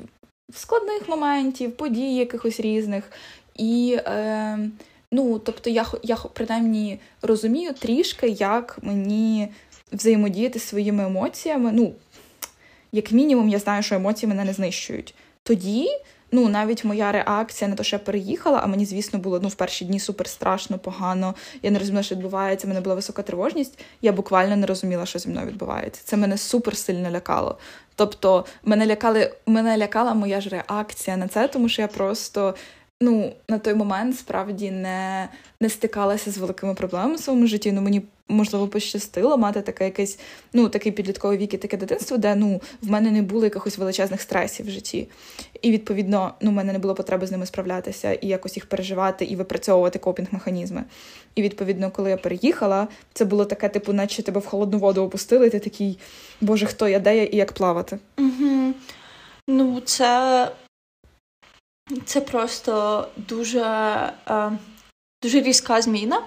складних 0.53 1.09
моментів, 1.09 1.77
подій 1.77 2.15
якихось 2.15 2.59
різних. 2.59 3.11
І 3.55 3.97
е, 4.05 4.59
ну, 5.11 5.39
тобто 5.39 5.69
я 5.69 5.85
я 6.03 6.15
принаймні 6.15 6.99
розумію 7.21 7.73
трішки, 7.73 8.27
як 8.27 8.79
мені 8.81 9.47
взаємодіяти 9.91 10.59
своїми 10.59 11.03
емоціями. 11.03 11.71
Ну, 11.73 11.93
як 12.91 13.11
мінімум, 13.11 13.49
я 13.49 13.59
знаю, 13.59 13.83
що 13.83 13.95
емоції 13.95 14.29
мене 14.29 14.43
не 14.43 14.53
знищують. 14.53 15.15
Тоді 15.43 15.89
ну 16.31 16.49
навіть 16.49 16.85
моя 16.85 17.11
реакція 17.11 17.69
на 17.69 17.75
те, 17.75 17.83
що 17.83 17.95
я 17.95 17.99
переїхала, 17.99 18.59
а 18.63 18.67
мені, 18.67 18.85
звісно, 18.85 19.19
було 19.19 19.39
ну 19.43 19.47
в 19.47 19.55
перші 19.55 19.85
дні 19.85 19.99
супер 19.99 20.27
страшно, 20.27 20.77
погано. 20.79 21.35
Я 21.61 21.71
не 21.71 21.79
розуміла, 21.79 22.03
що 22.03 22.15
відбувається. 22.15 22.67
в 22.67 22.69
мене 22.69 22.81
була 22.81 22.95
висока 22.95 23.21
тривожність. 23.21 23.79
Я 24.01 24.11
буквально 24.11 24.55
не 24.55 24.65
розуміла, 24.65 25.05
що 25.05 25.19
зі 25.19 25.29
мною 25.29 25.47
відбувається. 25.47 26.01
Це 26.05 26.17
мене 26.17 26.37
супер 26.37 26.77
сильно 26.77 27.11
лякало. 27.11 27.57
Тобто, 27.95 28.45
мене 28.63 28.87
лякали, 28.87 29.31
мене 29.45 29.77
лякала 29.77 30.13
моя 30.13 30.41
ж 30.41 30.49
реакція 30.49 31.17
на 31.17 31.27
це, 31.27 31.47
тому 31.47 31.69
що 31.69 31.81
я 31.81 31.87
просто 31.87 32.55
ну, 33.01 33.33
на 33.49 33.59
той 33.59 33.73
момент 33.73 34.17
справді 34.17 34.71
не 34.71 35.29
не 35.59 35.69
стикалася 35.69 36.31
з 36.31 36.37
великими 36.37 36.73
проблемами 36.73 37.15
в 37.15 37.19
своєму 37.19 37.47
житті. 37.47 37.71
Ну, 37.71 37.81
мені 37.81 38.01
можливо 38.27 38.67
пощастило 38.67 39.37
мати 39.37 39.61
таке 39.61 39.85
якесь, 39.85 40.19
ну, 40.53 40.69
такий 40.69 40.91
підлітковий 40.91 41.37
вік 41.37 41.53
і 41.53 41.57
таке 41.57 41.77
дитинство, 41.77 42.17
де 42.17 42.35
ну, 42.35 42.61
в 42.81 42.89
мене 42.89 43.11
не 43.11 43.21
було 43.21 43.43
якихось 43.43 43.77
величезних 43.77 44.21
стресів 44.21 44.65
в 44.65 44.69
житті. 44.69 45.07
І 45.61 45.71
відповідно, 45.71 46.33
ну, 46.41 46.51
в 46.51 46.53
мене 46.53 46.73
не 46.73 46.79
було 46.79 46.95
потреби 46.95 47.27
з 47.27 47.31
ними 47.31 47.45
справлятися 47.45 48.13
і 48.13 48.27
якось 48.27 48.55
їх 48.55 48.65
переживати 48.65 49.25
і 49.25 49.35
випрацьовувати 49.35 49.99
копінг-механізми. 49.99 50.83
І 51.35 51.41
відповідно, 51.41 51.91
коли 51.91 52.09
я 52.09 52.17
переїхала, 52.17 52.87
це 53.13 53.25
було 53.25 53.45
таке, 53.45 53.69
типу, 53.69 53.93
наче 53.93 54.23
тебе 54.23 54.39
в 54.39 54.45
холодну 54.45 54.79
воду 54.79 55.03
опустили, 55.03 55.47
і 55.47 55.49
ти 55.49 55.59
такий, 55.59 55.99
Боже, 56.41 56.65
хто 56.65 56.87
я, 56.87 56.99
де 56.99 57.17
я 57.17 57.23
і 57.23 57.35
як 57.35 57.53
плавати. 57.53 57.99
Угу. 58.17 58.73
Ну, 59.47 59.81
це 59.85 60.51
це 62.05 62.21
просто 62.21 63.07
дуже 63.17 63.61
е, 64.29 64.51
дуже 65.23 65.41
різка 65.41 65.81
зміна. 65.81 66.21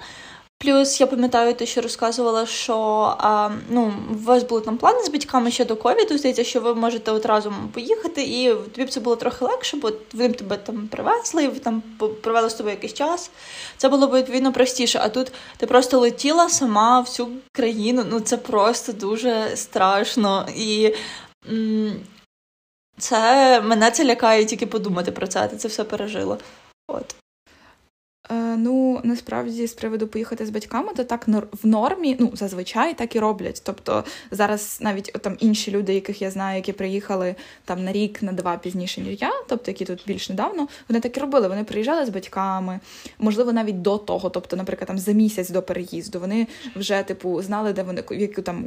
Плюс 0.63 1.01
я 1.01 1.07
пам'ятаю, 1.07 1.55
те, 1.55 1.67
що 1.67 1.81
розказувала, 1.81 2.47
що 2.47 2.77
а, 3.19 3.51
ну, 3.71 3.95
у 4.11 4.25
вас 4.25 4.43
були 4.43 4.61
там 4.61 4.77
плани 4.77 5.05
з 5.05 5.09
батьками 5.09 5.51
ще 5.51 5.65
до 5.65 5.77
ковіду. 5.77 6.19
Здається, 6.19 6.45
що 6.45 6.61
ви 6.61 6.75
можете 6.75 7.11
одразу 7.11 7.55
поїхати, 7.75 8.23
і 8.23 8.55
тобі 8.55 8.85
б 8.85 8.91
це 8.91 9.01
було 9.01 9.17
трохи 9.17 9.45
легше, 9.45 9.77
бо 9.77 9.93
вони 10.13 10.33
тебе 10.33 10.57
там 10.57 10.89
привезли, 10.89 11.45
і 11.45 11.49
ви 11.49 11.59
там 11.59 11.83
провели 12.23 12.51
з 12.51 12.55
тобою 12.55 12.75
якийсь 12.75 12.95
час. 12.95 13.31
Це 13.77 13.89
було 13.89 14.07
б 14.07 14.15
відповідно 14.15 14.53
простіше. 14.53 15.01
А 15.03 15.09
тут 15.09 15.33
ти 15.57 15.67
просто 15.67 15.99
летіла 15.99 16.49
сама 16.49 17.01
всю 17.01 17.29
країну. 17.53 18.05
Ну 18.11 18.21
це 18.21 18.37
просто 18.37 18.93
дуже 18.93 19.57
страшно. 19.57 20.49
І 20.57 20.95
це 22.99 23.61
мене 23.61 23.91
це 23.91 24.05
лякає 24.05 24.45
тільки 24.45 24.67
подумати 24.67 25.13
про 25.13 25.27
це, 25.27 25.49
ти 25.49 25.57
це 25.57 25.69
все 25.69 25.85
пережила. 25.85 26.39
От. 26.89 27.20
Е, 28.31 28.57
ну, 28.57 29.01
насправді, 29.05 29.67
з 29.67 29.73
приводу 29.73 30.07
поїхати 30.07 30.47
з 30.47 30.51
батьками, 30.51 30.89
то 30.97 31.05
так 31.05 31.29
в 31.63 31.67
нормі, 31.67 32.17
ну, 32.21 32.31
зазвичай 32.35 32.95
так 32.95 33.17
і 33.17 33.21
роблять. 33.21 33.63
Тобто 33.65 34.05
зараз 34.31 34.79
навіть 34.81 35.13
там 35.21 35.37
інші 35.41 35.71
люди, 35.71 35.95
яких 35.95 36.23
я 36.23 36.31
знаю, 36.31 36.57
які 36.57 36.73
приїхали 36.73 37.35
там 37.65 37.85
на 37.85 37.93
рік, 37.93 38.23
на 38.23 38.33
два 38.33 38.57
пізніше, 38.57 39.01
ніж 39.01 39.23
я, 39.23 39.33
тобто 39.49 39.71
які 39.71 39.85
тут 39.85 40.03
більш 40.07 40.29
недавно, 40.29 40.69
вони 40.89 41.01
так 41.01 41.17
і 41.17 41.21
робили. 41.21 41.49
Вони 41.49 41.65
приїжджали 41.65 42.07
з 42.07 42.09
батьками, 42.09 42.81
можливо, 43.19 43.53
навіть 43.53 43.83
до 43.83 43.99
того, 43.99 44.31
тобто, 44.31 44.57
наприклад, 44.57 44.87
там 44.87 44.99
за 44.99 45.13
місяць 45.13 45.51
до 45.51 45.63
переїзду, 45.63 46.21
вони 46.21 46.47
вже, 46.77 47.03
типу, 47.03 47.43
знали, 47.43 47.73
де 47.73 47.83
вони 47.83 48.03
в 48.11 48.21
яку 48.21 48.43
там 48.43 48.65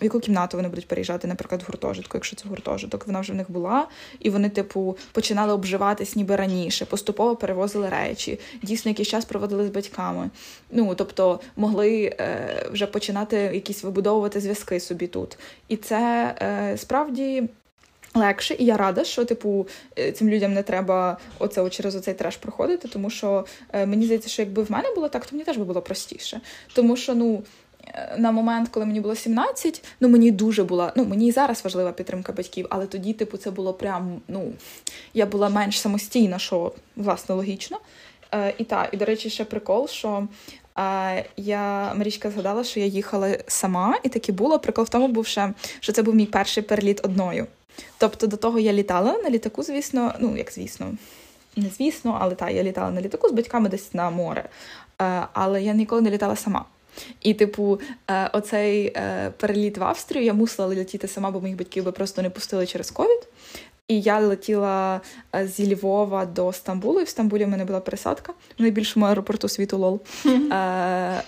в 0.00 0.04
яку 0.04 0.20
кімнату 0.20 0.56
вони 0.56 0.68
будуть 0.68 0.88
переїжджати, 0.88 1.28
наприклад, 1.28 1.62
в 1.62 1.66
гуртожитку, 1.66 2.16
якщо 2.16 2.36
це 2.36 2.48
гуртожиток, 2.48 3.06
вона 3.06 3.20
вже 3.20 3.32
в 3.32 3.36
них 3.36 3.50
була, 3.50 3.88
і 4.20 4.30
вони, 4.30 4.48
типу, 4.48 4.96
починали 5.12 5.52
обживатись 5.52 6.16
ніби 6.16 6.36
раніше, 6.36 6.84
поступово 6.84 7.36
перевозили 7.36 7.88
речі. 7.88 8.40
Дійсно, 8.62 8.90
якийсь 8.98 9.08
час 9.08 9.24
проводили 9.24 9.66
з 9.66 9.70
батьками. 9.70 10.30
Ну 10.70 10.94
тобто 10.94 11.40
могли 11.56 12.16
е, 12.20 12.66
вже 12.72 12.86
починати 12.86 13.36
якісь 13.36 13.84
вибудовувати 13.84 14.40
зв'язки 14.40 14.80
собі 14.80 15.06
тут. 15.06 15.38
І 15.68 15.76
це 15.76 16.34
е, 16.42 16.76
справді. 16.78 17.48
Легше, 18.14 18.56
і 18.58 18.64
я 18.64 18.76
рада, 18.76 19.04
що 19.04 19.24
типу 19.24 19.66
е, 19.98 20.12
цим 20.12 20.28
людям 20.28 20.54
не 20.54 20.62
треба 20.62 21.18
оце 21.38 21.70
через 21.70 21.96
оцей 21.96 22.14
треш 22.14 22.36
проходити, 22.36 22.88
тому 22.88 23.10
що 23.10 23.44
е, 23.72 23.86
мені 23.86 24.04
здається, 24.04 24.28
що 24.28 24.42
якби 24.42 24.62
в 24.62 24.70
мене 24.70 24.94
було 24.94 25.08
так, 25.08 25.26
то 25.26 25.36
мені 25.36 25.44
теж 25.44 25.56
би 25.56 25.64
було 25.64 25.82
простіше. 25.82 26.40
Тому 26.72 26.96
що 26.96 27.14
ну 27.14 27.42
е, 27.94 28.14
на 28.18 28.32
момент, 28.32 28.68
коли 28.68 28.86
мені 28.86 29.00
було 29.00 29.14
17, 29.14 29.84
ну 30.00 30.08
мені 30.08 30.30
дуже 30.30 30.64
була. 30.64 30.92
Ну 30.96 31.04
мені 31.04 31.28
і 31.28 31.32
зараз 31.32 31.64
важлива 31.64 31.92
підтримка 31.92 32.32
батьків, 32.32 32.66
але 32.70 32.86
тоді, 32.86 33.12
типу, 33.12 33.36
це 33.36 33.50
було 33.50 33.74
прям. 33.74 34.20
Ну 34.28 34.52
я 35.14 35.26
була 35.26 35.48
менш 35.48 35.80
самостійна, 35.80 36.38
що 36.38 36.72
власне 36.96 37.34
логічно. 37.34 37.78
Е, 38.34 38.54
і 38.58 38.64
так, 38.64 38.88
і 38.92 38.96
до 38.96 39.04
речі, 39.04 39.30
ще 39.30 39.44
прикол, 39.44 39.88
що 39.88 40.28
е, 40.78 41.24
я 41.36 41.94
Марічка 41.94 42.30
згадала, 42.30 42.64
що 42.64 42.80
я 42.80 42.86
їхала 42.86 43.38
сама, 43.46 43.98
і 44.02 44.08
таки 44.08 44.32
було. 44.32 44.58
Прикол 44.58 44.84
в 44.84 44.88
тому 44.88 45.08
був 45.08 45.26
ще, 45.26 45.52
що 45.80 45.92
це 45.92 46.02
був 46.02 46.14
мій 46.14 46.26
перший 46.26 46.62
переліт 46.62 47.00
одною. 47.04 47.46
Тобто 47.98 48.26
до 48.26 48.36
того 48.36 48.58
я 48.58 48.72
літала 48.72 49.18
на 49.18 49.30
літаку, 49.30 49.62
звісно, 49.62 50.14
ну 50.20 50.36
як 50.36 50.52
звісно, 50.52 50.94
не 51.56 51.68
звісно, 51.68 52.18
але 52.20 52.34
так, 52.34 52.52
я 52.52 52.62
літала 52.62 52.90
на 52.90 53.00
літаку 53.00 53.28
з 53.28 53.32
батьками 53.32 53.68
десь 53.68 53.94
на 53.94 54.10
море. 54.10 54.48
Е, 55.02 55.26
але 55.32 55.62
я 55.62 55.72
ніколи 55.72 56.00
не 56.00 56.10
літала 56.10 56.36
сама. 56.36 56.64
І, 57.20 57.34
типу, 57.34 57.80
оцей 58.32 58.96
переліт 59.36 59.78
в 59.78 59.84
Австрію 59.84 60.24
я 60.24 60.34
мусила 60.34 60.68
летіти 60.68 61.08
сама, 61.08 61.30
бо 61.30 61.40
моїх 61.40 61.56
батьків 61.56 61.84
би 61.84 61.92
просто 61.92 62.22
не 62.22 62.30
пустили 62.30 62.66
через 62.66 62.90
ковід. 62.90 63.28
І 63.88 64.00
я 64.00 64.18
летіла 64.18 65.00
е, 65.34 65.46
зі 65.46 65.74
Львова 65.74 66.26
до 66.26 66.52
Стамбулу, 66.52 67.00
і 67.00 67.04
в 67.04 67.08
Стамбулі 67.08 67.44
в 67.44 67.48
мене 67.48 67.64
була 67.64 67.80
пересадка 67.80 68.32
в 68.58 68.62
найбільшому 68.62 69.06
аеропорту 69.06 69.48
світу 69.48 69.78
Лол. 69.78 70.00
Е, 70.26 70.30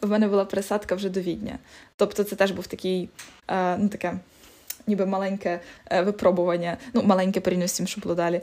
в 0.00 0.08
мене 0.10 0.28
була 0.28 0.44
пересадка 0.44 0.94
вже 0.94 1.08
до 1.08 1.20
Відня. 1.20 1.58
Тобто, 1.96 2.24
це 2.24 2.36
теж 2.36 2.50
був 2.50 2.66
такий, 2.66 3.08
е, 3.48 3.76
ну 3.76 3.88
таке 3.88 4.18
ніби 4.90 5.06
маленьке 5.06 5.60
е, 5.90 6.02
випробування. 6.02 6.76
Ну, 6.94 7.02
маленьке 7.02 7.40
порівняно 7.40 7.68
з 7.68 7.72
тим, 7.72 7.86
що 7.86 8.00
було 8.00 8.14
далі. 8.14 8.40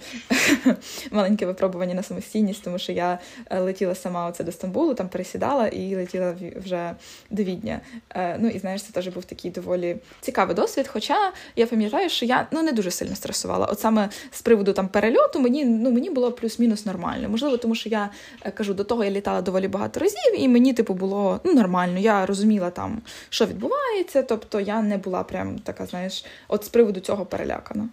маленьке 1.11 1.45
випробування 1.45 1.93
на 1.93 2.03
самостійність, 2.03 2.63
тому 2.63 2.79
що 2.79 2.91
я 2.91 3.19
е, 3.49 3.59
летіла 3.59 3.95
сама 3.95 4.27
оце 4.27 4.43
до 4.43 4.51
Стамбулу, 4.51 4.93
там 4.93 5.09
пересідала 5.09 5.67
і 5.67 5.95
летіла 5.95 6.35
вже 6.63 6.95
до 7.29 7.43
Відня. 7.43 7.79
Е, 8.09 8.37
ну 8.39 8.47
і 8.47 8.59
знаєш, 8.59 8.83
це 8.83 8.93
теж 8.93 9.07
був 9.07 9.25
такий 9.25 9.51
доволі 9.51 9.97
цікавий 10.21 10.55
досвід. 10.55 10.87
Хоча 10.87 11.31
я 11.55 11.67
пам'ятаю, 11.67 12.09
що 12.09 12.25
я 12.25 12.47
ну 12.51 12.61
не 12.61 12.71
дуже 12.71 12.91
сильно 12.91 13.15
стресувала. 13.15 13.65
От 13.65 13.79
саме 13.79 14.09
з 14.31 14.41
приводу 14.41 14.73
там 14.73 14.87
перельоту 14.87 15.39
мені 15.39 15.65
ну 15.65 15.91
мені 15.91 16.09
було 16.09 16.31
плюс-мінус 16.31 16.85
нормально. 16.85 17.29
Можливо, 17.29 17.57
тому 17.57 17.75
що 17.75 17.89
я 17.89 18.09
кажу, 18.53 18.73
до 18.73 18.83
того 18.83 19.03
я 19.03 19.11
літала 19.11 19.41
доволі 19.41 19.67
багато 19.67 19.99
разів, 19.99 20.33
і 20.37 20.47
мені, 20.47 20.73
типу, 20.73 20.93
було 20.93 21.39
ну 21.43 21.53
нормально. 21.53 21.99
Я 21.99 22.25
розуміла 22.25 22.69
там, 22.69 23.01
що 23.29 23.45
відбувається. 23.45 24.23
Тобто 24.23 24.59
я 24.59 24.81
не 24.81 24.97
була 24.97 25.23
прям 25.23 25.59
така, 25.59 25.85
знаєш, 25.85 26.25
от 26.47 26.63
з 26.63 26.69
приводу 26.69 26.99
цього 26.99 27.25
перелякана. 27.25 27.89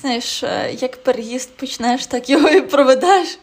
Знаєш, 0.00 0.42
е, 0.42 0.76
як 0.80 1.02
переїзд 1.02 1.50
почнеш, 1.50 2.06
так 2.06 2.30
його 2.30 2.48
і 2.48 2.60
проведеш. 2.60 3.38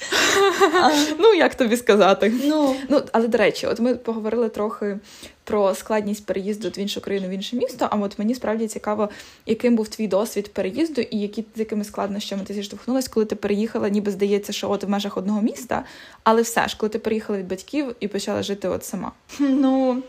Ну, 1.18 1.34
як 1.34 1.54
тобі 1.54 1.76
сказати? 1.76 2.32
Ну, 2.44 2.76
ну, 2.88 3.02
Але, 3.12 3.28
до 3.28 3.38
речі, 3.38 3.66
от 3.66 3.80
ми 3.80 3.94
поговорили 3.94 4.48
трохи 4.48 4.98
про 5.44 5.74
складність 5.74 6.26
переїзду 6.26 6.68
в 6.68 6.78
іншу 6.78 7.00
країну 7.00 7.28
в 7.28 7.30
інше 7.30 7.56
місто. 7.56 7.88
А 7.90 7.96
от 7.96 8.18
мені 8.18 8.34
справді 8.34 8.68
цікаво, 8.68 9.08
яким 9.46 9.76
був 9.76 9.88
твій 9.88 10.08
досвід 10.08 10.52
переїзду 10.52 11.00
і 11.00 11.20
які 11.20 11.44
з 11.56 11.58
якими 11.58 11.84
складнощами 11.84 12.44
ти 12.44 12.54
зіштовхнулась, 12.54 13.08
коли 13.08 13.26
ти 13.26 13.36
переїхала, 13.36 13.88
ніби 13.88 14.10
здається, 14.10 14.52
що 14.52 14.70
от 14.70 14.84
в 14.84 14.88
межах 14.88 15.16
одного 15.16 15.42
міста, 15.42 15.84
але 16.24 16.42
все 16.42 16.68
ж, 16.68 16.76
коли 16.78 16.90
ти 16.90 16.98
переїхала 16.98 17.38
від 17.38 17.48
батьків 17.48 17.94
і 18.00 18.08
почала 18.08 18.42
жити 18.42 18.68
от 18.68 18.84
сама. 18.84 19.12
Ну, 19.38 20.02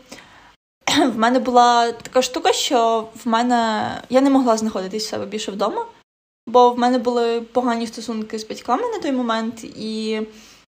в 0.86 1.18
мене 1.18 1.38
була 1.38 1.92
така 1.92 2.22
штука, 2.22 2.52
що 2.52 3.08
в 3.24 3.28
мене 3.28 3.90
я 4.10 4.20
не 4.20 4.30
могла 4.30 4.56
знаходитись 4.56 5.06
в 5.06 5.08
себе 5.08 5.26
більше 5.26 5.52
вдома, 5.52 5.86
бо 6.46 6.70
в 6.70 6.78
мене 6.78 6.98
були 6.98 7.40
погані 7.40 7.86
стосунки 7.86 8.38
з 8.38 8.48
батьками 8.48 8.82
на 8.88 8.98
той 8.98 9.12
момент, 9.12 9.64
і 9.64 10.20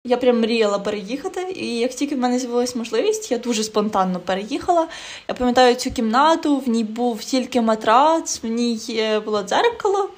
я 0.06 0.16
прям 0.16 0.40
мріяла 0.40 0.78
переїхати. 0.78 1.52
І 1.56 1.78
як 1.78 1.90
тільки 1.90 2.14
в 2.14 2.18
мене 2.18 2.38
з'явилася 2.38 2.78
можливість, 2.78 3.30
я 3.30 3.38
дуже 3.38 3.64
спонтанно 3.64 4.20
переїхала. 4.20 4.88
Я 5.28 5.34
пам'ятаю 5.34 5.74
цю 5.74 5.90
кімнату, 5.90 6.58
в 6.58 6.68
ній 6.68 6.84
був 6.84 7.24
тільки 7.24 7.60
матрац, 7.60 8.42
в 8.42 8.46
ній 8.46 9.20
було 9.24 9.42
дзеркало. 9.42 10.10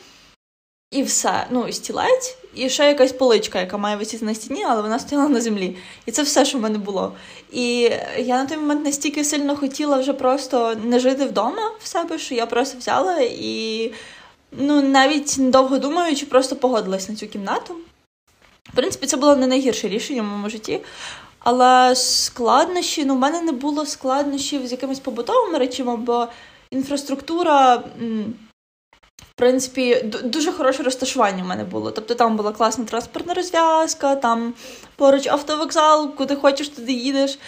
І 0.97 1.03
все, 1.03 1.47
ну, 1.51 1.69
і 1.69 1.73
стілець, 1.73 2.39
і 2.55 2.69
ще 2.69 2.87
якась 2.87 3.13
поличка, 3.13 3.61
яка 3.61 3.77
має 3.77 3.97
висіти 3.97 4.25
на 4.25 4.35
стіні, 4.35 4.65
але 4.69 4.83
вона 4.83 4.99
стояла 4.99 5.29
на 5.29 5.41
землі. 5.41 5.77
І 6.07 6.11
це 6.11 6.23
все, 6.23 6.45
що 6.45 6.59
в 6.59 6.61
мене 6.61 6.79
було. 6.79 7.13
І 7.53 7.81
я 8.19 8.43
на 8.43 8.47
той 8.47 8.59
момент 8.59 8.85
настільки 8.85 9.25
сильно 9.25 9.57
хотіла 9.57 9.99
вже 9.99 10.13
просто 10.13 10.77
не 10.85 10.99
жити 10.99 11.25
вдома 11.25 11.71
в 11.81 11.87
себе, 11.87 12.19
що 12.19 12.35
я 12.35 12.47
просто 12.47 12.79
взяла 12.79 13.19
і 13.21 13.93
ну, 14.53 14.83
навіть 14.83 15.39
недовго 15.39 15.79
думаючи, 15.79 16.27
просто 16.27 16.57
погодилась 16.57 17.09
на 17.09 17.15
цю 17.15 17.27
кімнату. 17.27 17.75
В 18.73 18.77
принципі, 18.77 19.07
це 19.07 19.17
було 19.17 19.37
не 19.37 19.47
найгірше 19.47 19.89
рішення 19.89 20.23
в 20.23 20.25
моєму 20.25 20.51
житті. 20.51 20.81
Але 21.39 21.95
складнощі, 21.97 23.05
ну, 23.05 23.15
в 23.15 23.19
мене 23.19 23.43
не 23.43 23.53
було 23.53 23.87
складнощів 23.87 24.67
з 24.67 24.73
якимись 24.73 25.01
побутовими 25.01 25.59
речами, 25.59 25.97
бо 25.97 26.29
інфраструктура 26.71 27.83
принципі, 29.37 30.03
дуже 30.25 30.53
хороше 30.53 30.83
розташування 30.83 31.43
в 31.43 31.47
мене 31.47 31.65
було. 31.65 31.91
Тобто 31.91 32.15
там 32.15 32.37
була 32.37 32.53
класна 32.53 32.85
транспортна 32.85 33.35
розв'язка, 33.35 34.17
там 34.17 34.55
поруч 34.97 35.27
автовокзал, 35.27 36.15
куди 36.15 36.37
хочеш, 36.37 36.69
туди 36.69 36.93
їдеш. 36.93 37.39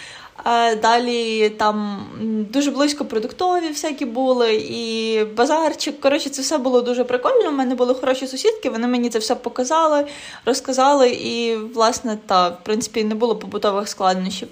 Далі 0.81 1.49
там 1.49 2.07
дуже 2.51 2.71
близько 2.71 3.05
продуктові 3.05 3.67
всякі 3.67 4.05
були, 4.05 4.55
і 4.55 5.23
базарчик. 5.23 5.99
Коротше, 5.99 6.29
це 6.29 6.41
все 6.41 6.57
було 6.57 6.81
дуже 6.81 7.03
прикольно. 7.03 7.49
У 7.49 7.51
мене 7.51 7.75
були 7.75 7.93
хороші 7.93 8.27
сусідки, 8.27 8.69
вони 8.69 8.87
мені 8.87 9.09
це 9.09 9.19
все 9.19 9.35
показали, 9.35 10.05
розказали, 10.45 11.09
і, 11.09 11.55
власне, 11.55 12.17
та, 12.25 12.49
в 12.49 12.63
принципі, 12.63 13.03
не 13.03 13.15
було 13.15 13.35
побутових 13.35 13.89
складнощів. 13.89 14.47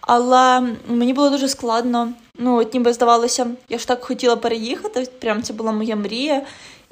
Але 0.00 0.60
мені 0.88 1.12
було 1.12 1.30
дуже 1.30 1.48
складно. 1.48 2.12
Ну, 2.38 2.56
от 2.56 2.74
ніби 2.74 2.92
здавалося, 2.92 3.46
я 3.68 3.78
ж 3.78 3.88
так 3.88 4.04
хотіла 4.04 4.36
переїхати. 4.36 5.08
Прям 5.18 5.42
це 5.42 5.52
була 5.52 5.72
моя 5.72 5.96
мрія. 5.96 6.42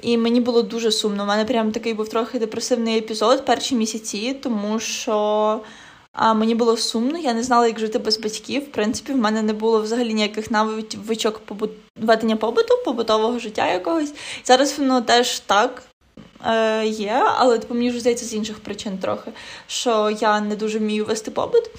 І 0.01 0.17
мені 0.17 0.41
було 0.41 0.61
дуже 0.61 0.91
сумно. 0.91 1.23
У 1.23 1.25
мене 1.25 1.45
прям 1.45 1.71
такий 1.71 1.93
був 1.93 2.09
трохи 2.09 2.39
депресивний 2.39 2.97
епізод 2.97 3.45
перші 3.45 3.75
місяці, 3.75 4.33
тому 4.43 4.79
що 4.79 5.61
а, 6.13 6.33
мені 6.33 6.55
було 6.55 6.77
сумно, 6.77 7.17
я 7.17 7.33
не 7.33 7.43
знала, 7.43 7.67
як 7.67 7.79
жити 7.79 7.99
без 7.99 8.19
батьків. 8.19 8.63
В 8.63 8.71
принципі, 8.71 9.13
в 9.13 9.17
мене 9.17 9.41
не 9.41 9.53
було 9.53 9.81
взагалі 9.81 10.13
ніяких 10.13 10.51
навичок 10.51 11.39
побут... 11.39 11.71
ведення 11.95 12.35
побуту, 12.35 12.73
побутового 12.85 13.39
життя 13.39 13.71
якогось. 13.71 14.13
Зараз 14.43 14.79
воно 14.79 15.01
теж 15.01 15.39
так. 15.39 15.83
Е, 16.45 16.85
є, 16.85 17.23
але 17.37 17.59
типу, 17.59 17.73
мені 17.73 17.89
вже 17.89 17.99
здається 17.99 18.25
з 18.25 18.33
інших 18.33 18.59
причин 18.59 18.97
трохи, 18.97 19.31
що 19.67 20.17
я 20.21 20.41
не 20.41 20.55
дуже 20.55 20.79
вмію 20.79 21.05
вести 21.05 21.31
побут. 21.31 21.69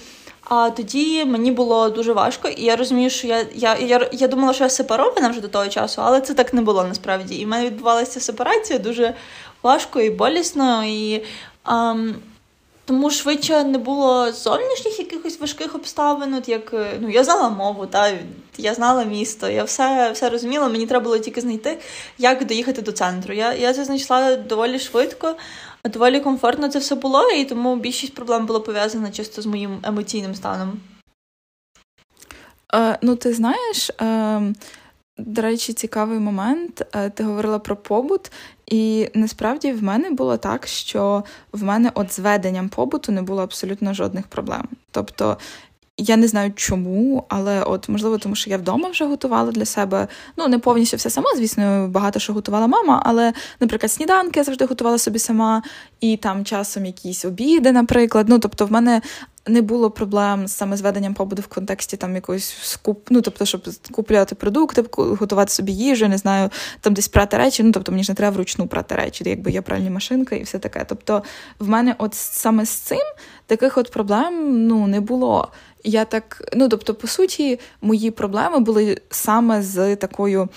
А 0.49 0.69
тоді 0.69 1.25
мені 1.25 1.51
було 1.51 1.89
дуже 1.89 2.13
важко, 2.13 2.47
і 2.47 2.63
я 2.63 2.75
розумію, 2.75 3.09
що 3.09 3.27
я 3.27 3.45
я, 3.55 3.77
я, 3.77 4.09
я 4.11 4.27
думала, 4.27 4.53
що 4.53 4.63
я 4.63 4.69
сепарована 4.69 5.29
вже 5.29 5.41
до 5.41 5.47
того 5.47 5.67
часу, 5.67 6.01
але 6.05 6.21
це 6.21 6.33
так 6.33 6.53
не 6.53 6.61
було 6.61 6.83
насправді. 6.83 7.35
І 7.35 7.45
в 7.45 7.47
мене 7.47 7.65
відбувалася 7.65 8.19
сепарація 8.19 8.79
дуже 8.79 9.13
важко 9.63 10.01
і 10.01 10.09
болісно. 10.09 10.83
І 10.85 11.23
ам, 11.63 12.15
тому 12.85 13.09
швидше 13.09 13.63
не 13.63 13.77
було 13.77 14.31
зовнішніх 14.31 14.99
якихось 14.99 15.39
важких 15.39 15.75
обставин. 15.75 16.33
От 16.33 16.49
як 16.49 16.73
ну 16.99 17.09
я 17.09 17.23
знала 17.23 17.49
мову, 17.49 17.85
та 17.85 18.11
я 18.57 18.73
знала 18.73 19.03
місто, 19.03 19.49
я 19.49 19.63
все 19.63 20.11
все 20.13 20.29
розуміла. 20.29 20.67
Мені 20.67 20.87
треба 20.87 21.03
було 21.03 21.17
тільки 21.17 21.41
знайти, 21.41 21.77
як 22.17 22.45
доїхати 22.45 22.81
до 22.81 22.91
центру. 22.91 23.33
Я 23.33 23.53
я 23.53 23.73
це 23.73 23.85
знайшла 23.85 24.35
доволі 24.35 24.79
швидко 24.79 25.35
доволі 25.85 26.19
комфортно 26.19 26.69
це 26.69 26.79
все 26.79 26.95
було, 26.95 27.29
і 27.29 27.45
тому 27.45 27.75
більшість 27.75 28.13
проблем 28.13 28.45
було 28.45 28.61
пов'язана 28.61 29.11
чисто 29.11 29.41
з 29.41 29.45
моїм 29.45 29.79
емоційним 29.83 30.35
станом. 30.35 30.79
Е, 32.73 32.97
Ну, 33.01 33.15
ти 33.15 33.33
знаєш, 33.33 33.89
е, 34.01 34.41
до 35.17 35.41
речі, 35.41 35.73
цікавий 35.73 36.19
момент. 36.19 36.95
Е, 36.95 37.09
ти 37.09 37.23
говорила 37.23 37.59
про 37.59 37.75
побут, 37.75 38.31
і 38.67 39.09
насправді 39.13 39.71
в 39.71 39.83
мене 39.83 40.09
було 40.11 40.37
так, 40.37 40.67
що 40.67 41.23
в 41.51 41.63
мене 41.63 41.91
от 41.93 42.11
з 42.11 42.19
веденням 42.19 42.69
побуту 42.69 43.11
не 43.11 43.21
було 43.21 43.41
абсолютно 43.41 43.93
жодних 43.93 44.27
проблем. 44.27 44.67
Тобто 44.91 45.37
я 45.99 46.17
не 46.17 46.27
знаю 46.27 46.53
чому, 46.55 47.25
але 47.29 47.63
от 47.63 47.89
можливо, 47.89 48.17
тому 48.17 48.35
що 48.35 48.49
я 48.49 48.57
вдома 48.57 48.89
вже 48.89 49.05
готувала 49.05 49.51
для 49.51 49.65
себе. 49.65 50.07
Ну 50.37 50.47
не 50.47 50.59
повністю 50.59 50.97
все 50.97 51.09
сама, 51.09 51.29
звісно, 51.35 51.87
багато 51.87 52.19
що 52.19 52.33
готувала 52.33 52.67
мама, 52.67 53.01
але, 53.05 53.33
наприклад, 53.59 53.91
сніданки 53.91 54.39
я 54.39 54.43
завжди 54.43 54.65
готувала 54.65 54.97
собі 54.97 55.19
сама, 55.19 55.63
і 56.01 56.17
там 56.17 56.45
часом 56.45 56.85
якісь 56.85 57.25
обіди, 57.25 57.71
наприклад. 57.71 58.29
Ну 58.29 58.39
тобто, 58.39 58.65
в 58.65 58.71
мене. 58.71 59.01
Не 59.47 59.61
було 59.61 59.91
проблем 59.91 60.47
саме 60.47 60.77
з 60.77 60.81
веденням 60.81 61.13
побуду 61.13 61.41
в 61.41 61.47
контексті 61.47 61.97
там 61.97 62.15
якоїсь 62.15 62.53
скуп, 62.61 63.07
ну 63.09 63.21
тобто, 63.21 63.45
щоб 63.45 63.61
купляти 63.91 64.35
продукти, 64.35 64.83
готувати 64.97 65.51
собі 65.51 65.71
їжу, 65.71 66.07
не 66.07 66.17
знаю, 66.17 66.49
там 66.81 66.93
десь 66.93 67.07
прати 67.07 67.37
речі. 67.37 67.63
Ну 67.63 67.71
тобто 67.71 67.91
мені 67.91 68.03
ж 68.03 68.11
не 68.11 68.15
треба 68.15 68.35
вручну 68.35 68.67
прати 68.67 68.95
речі, 68.95 69.23
якби 69.27 69.51
є 69.51 69.61
пральні 69.61 69.89
машинка 69.89 70.35
і 70.35 70.43
все 70.43 70.59
таке. 70.59 70.85
Тобто, 70.89 71.23
в 71.59 71.69
мене, 71.69 71.95
от 71.97 72.13
саме 72.15 72.65
з 72.65 72.69
цим 72.69 73.01
таких 73.49 73.77
от 73.77 73.91
проблем 73.91 74.67
ну 74.67 74.87
не 74.87 75.01
було. 75.01 75.51
Я 75.83 76.05
так, 76.05 76.49
ну 76.53 76.69
тобто, 76.69 76.95
по 76.95 77.07
суті, 77.07 77.59
мої 77.81 78.11
проблеми 78.11 78.59
були 78.59 79.01
саме 79.09 79.61
з 79.61 79.95
такою. 79.95 80.49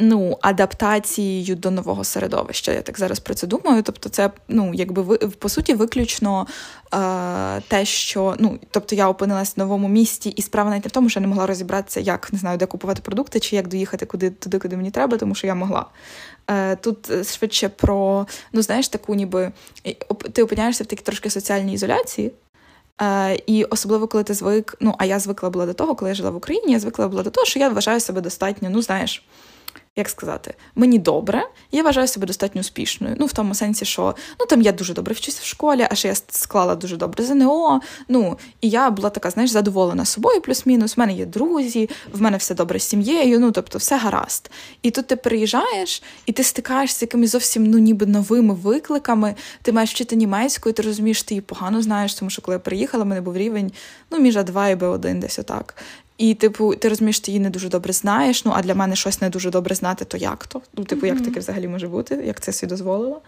Ну, 0.00 0.38
адаптацією 0.40 1.56
до 1.56 1.70
нового 1.70 2.04
середовища. 2.04 2.72
Я 2.72 2.82
так 2.82 2.98
зараз 2.98 3.20
про 3.20 3.34
це 3.34 3.46
думаю. 3.46 3.82
Тобто, 3.82 4.08
це 4.08 4.30
ну, 4.48 4.74
якби 4.74 5.02
ви 5.02 5.16
по 5.16 5.48
суті 5.48 5.74
виключно 5.74 6.46
е, 6.94 7.60
те, 7.68 7.84
що 7.84 8.36
ну, 8.38 8.58
тобто 8.70 8.94
я 8.94 9.08
опинилась 9.08 9.56
в 9.56 9.58
новому 9.58 9.88
місті, 9.88 10.28
і 10.30 10.42
справа 10.42 10.70
навіть 10.70 10.84
не 10.84 10.88
в 10.88 10.92
тому, 10.92 11.08
що 11.08 11.20
я 11.20 11.22
не 11.22 11.28
могла 11.28 11.46
розібратися, 11.46 12.00
як 12.00 12.32
не 12.32 12.38
знаю, 12.38 12.58
де 12.58 12.66
купувати 12.66 13.02
продукти, 13.02 13.40
чи 13.40 13.56
як 13.56 13.68
доїхати 13.68 14.06
куди 14.06 14.30
туди, 14.30 14.58
куди 14.58 14.76
мені 14.76 14.90
треба, 14.90 15.16
тому 15.16 15.34
що 15.34 15.46
я 15.46 15.54
могла. 15.54 15.86
Е, 16.50 16.76
Тут 16.76 17.26
швидше 17.26 17.68
про 17.68 18.26
ну, 18.52 18.62
знаєш, 18.62 18.88
таку, 18.88 19.14
ніби 19.14 19.52
ти 20.32 20.42
опиняєшся 20.42 20.84
в 20.84 20.86
такій 20.86 21.02
трошки 21.02 21.30
соціальній 21.30 21.74
ізоляції. 21.74 22.32
Е, 23.02 23.38
І 23.46 23.64
особливо, 23.64 24.08
коли 24.08 24.24
ти 24.24 24.34
звик, 24.34 24.74
ну 24.80 24.94
а 24.98 25.04
я 25.04 25.18
звикла 25.18 25.50
була 25.50 25.66
до 25.66 25.74
того, 25.74 25.94
коли 25.94 26.10
я 26.10 26.14
жила 26.14 26.30
в 26.30 26.36
Україні, 26.36 26.72
я 26.72 26.80
звикла 26.80 27.08
була 27.08 27.22
до 27.22 27.30
того, 27.30 27.46
що 27.46 27.58
я 27.58 27.68
вважаю 27.68 28.00
себе 28.00 28.20
достатньо, 28.20 28.70
ну 28.70 28.82
знаєш 28.82 29.24
як 29.98 30.08
сказати, 30.08 30.54
мені 30.74 30.98
добре, 30.98 31.48
я 31.72 31.82
вважаю 31.82 32.08
себе 32.08 32.26
достатньо 32.26 32.60
успішною. 32.60 33.16
Ну, 33.18 33.26
в 33.26 33.32
тому 33.32 33.54
сенсі, 33.54 33.84
що 33.84 34.14
ну 34.40 34.46
там 34.46 34.62
я 34.62 34.72
дуже 34.72 34.94
добре 34.94 35.14
вчуся 35.14 35.38
в 35.42 35.46
школі, 35.46 35.86
а 35.90 35.94
ще 35.94 36.08
я 36.08 36.14
склала 36.14 36.74
дуже 36.74 36.96
добре 36.96 37.24
ЗНО. 37.24 37.80
Ну 38.08 38.38
і 38.60 38.68
я 38.68 38.90
була 38.90 39.10
така, 39.10 39.30
знаєш, 39.30 39.50
задоволена 39.50 40.04
собою, 40.04 40.40
плюс-мінус. 40.40 40.96
В 40.96 41.00
мене 41.00 41.12
є 41.12 41.26
друзі, 41.26 41.90
в 42.12 42.22
мене 42.22 42.36
все 42.36 42.54
добре 42.54 42.78
з 42.78 42.82
сім'єю. 42.82 43.40
Ну 43.40 43.52
тобто, 43.52 43.78
все 43.78 43.98
гаразд. 43.98 44.50
І 44.82 44.90
тут 44.90 45.06
ти 45.06 45.16
приїжджаєш, 45.16 46.02
і 46.26 46.32
ти 46.32 46.44
стикаєшся 46.44 46.98
з 46.98 47.02
якимись 47.02 47.30
зовсім 47.30 47.66
ну 47.66 47.78
ніби 47.78 48.06
новими 48.06 48.54
викликами. 48.54 49.34
Ти 49.62 49.72
маєш 49.72 49.90
вчити 49.90 50.16
німецьку, 50.16 50.68
і 50.68 50.72
ти 50.72 50.82
розумієш, 50.82 51.22
ти 51.22 51.34
її 51.34 51.40
погано 51.40 51.82
знаєш, 51.82 52.14
тому 52.14 52.30
що 52.30 52.42
коли 52.42 52.54
я 52.54 52.58
приїхала, 52.58 53.04
в 53.04 53.06
мене 53.06 53.20
був 53.20 53.36
рівень 53.36 53.72
ну 54.10 54.18
між 54.18 54.36
А2 54.36 54.72
і 54.72 54.74
Б1 54.74 55.18
десь 55.18 55.38
отак. 55.38 55.74
І, 56.18 56.34
типу, 56.34 56.74
ти 56.74 56.88
розумієш, 56.88 57.20
ти 57.20 57.30
її 57.30 57.40
не 57.40 57.50
дуже 57.50 57.68
добре 57.68 57.92
знаєш. 57.92 58.44
Ну, 58.44 58.52
а 58.54 58.62
для 58.62 58.74
мене 58.74 58.96
щось 58.96 59.20
не 59.20 59.30
дуже 59.30 59.50
добре 59.50 59.74
знати, 59.74 60.04
то 60.04 60.16
як 60.16 60.46
то? 60.46 60.62
Ну, 60.74 60.84
типу, 60.84 61.06
як 61.06 61.22
таке 61.22 61.40
взагалі 61.40 61.68
може 61.68 61.88
бути, 61.88 62.14
як 62.14 62.40
це 62.40 62.52
собі 62.52 62.70
дозволило. 62.70 63.20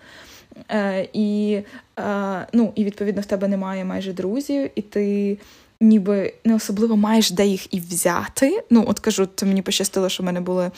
Е, 0.70 1.08
І 1.12 1.58
е, 1.98 2.46
ну, 2.52 2.72
і 2.74 2.84
відповідно 2.84 3.22
в 3.22 3.24
тебе 3.24 3.48
немає 3.48 3.84
майже 3.84 4.12
друзів, 4.12 4.70
і 4.74 4.82
ти 4.82 5.38
ніби 5.80 6.32
не 6.44 6.54
особливо 6.54 6.96
маєш 6.96 7.30
де 7.30 7.46
їх 7.46 7.74
і 7.74 7.80
взяти. 7.80 8.64
Ну, 8.70 8.84
от 8.88 8.98
кажу, 8.98 9.26
то 9.26 9.46
мені 9.46 9.62
пощастило, 9.62 10.08
що 10.08 10.22
в 10.22 10.26
мене 10.26 10.40
були 10.40 10.70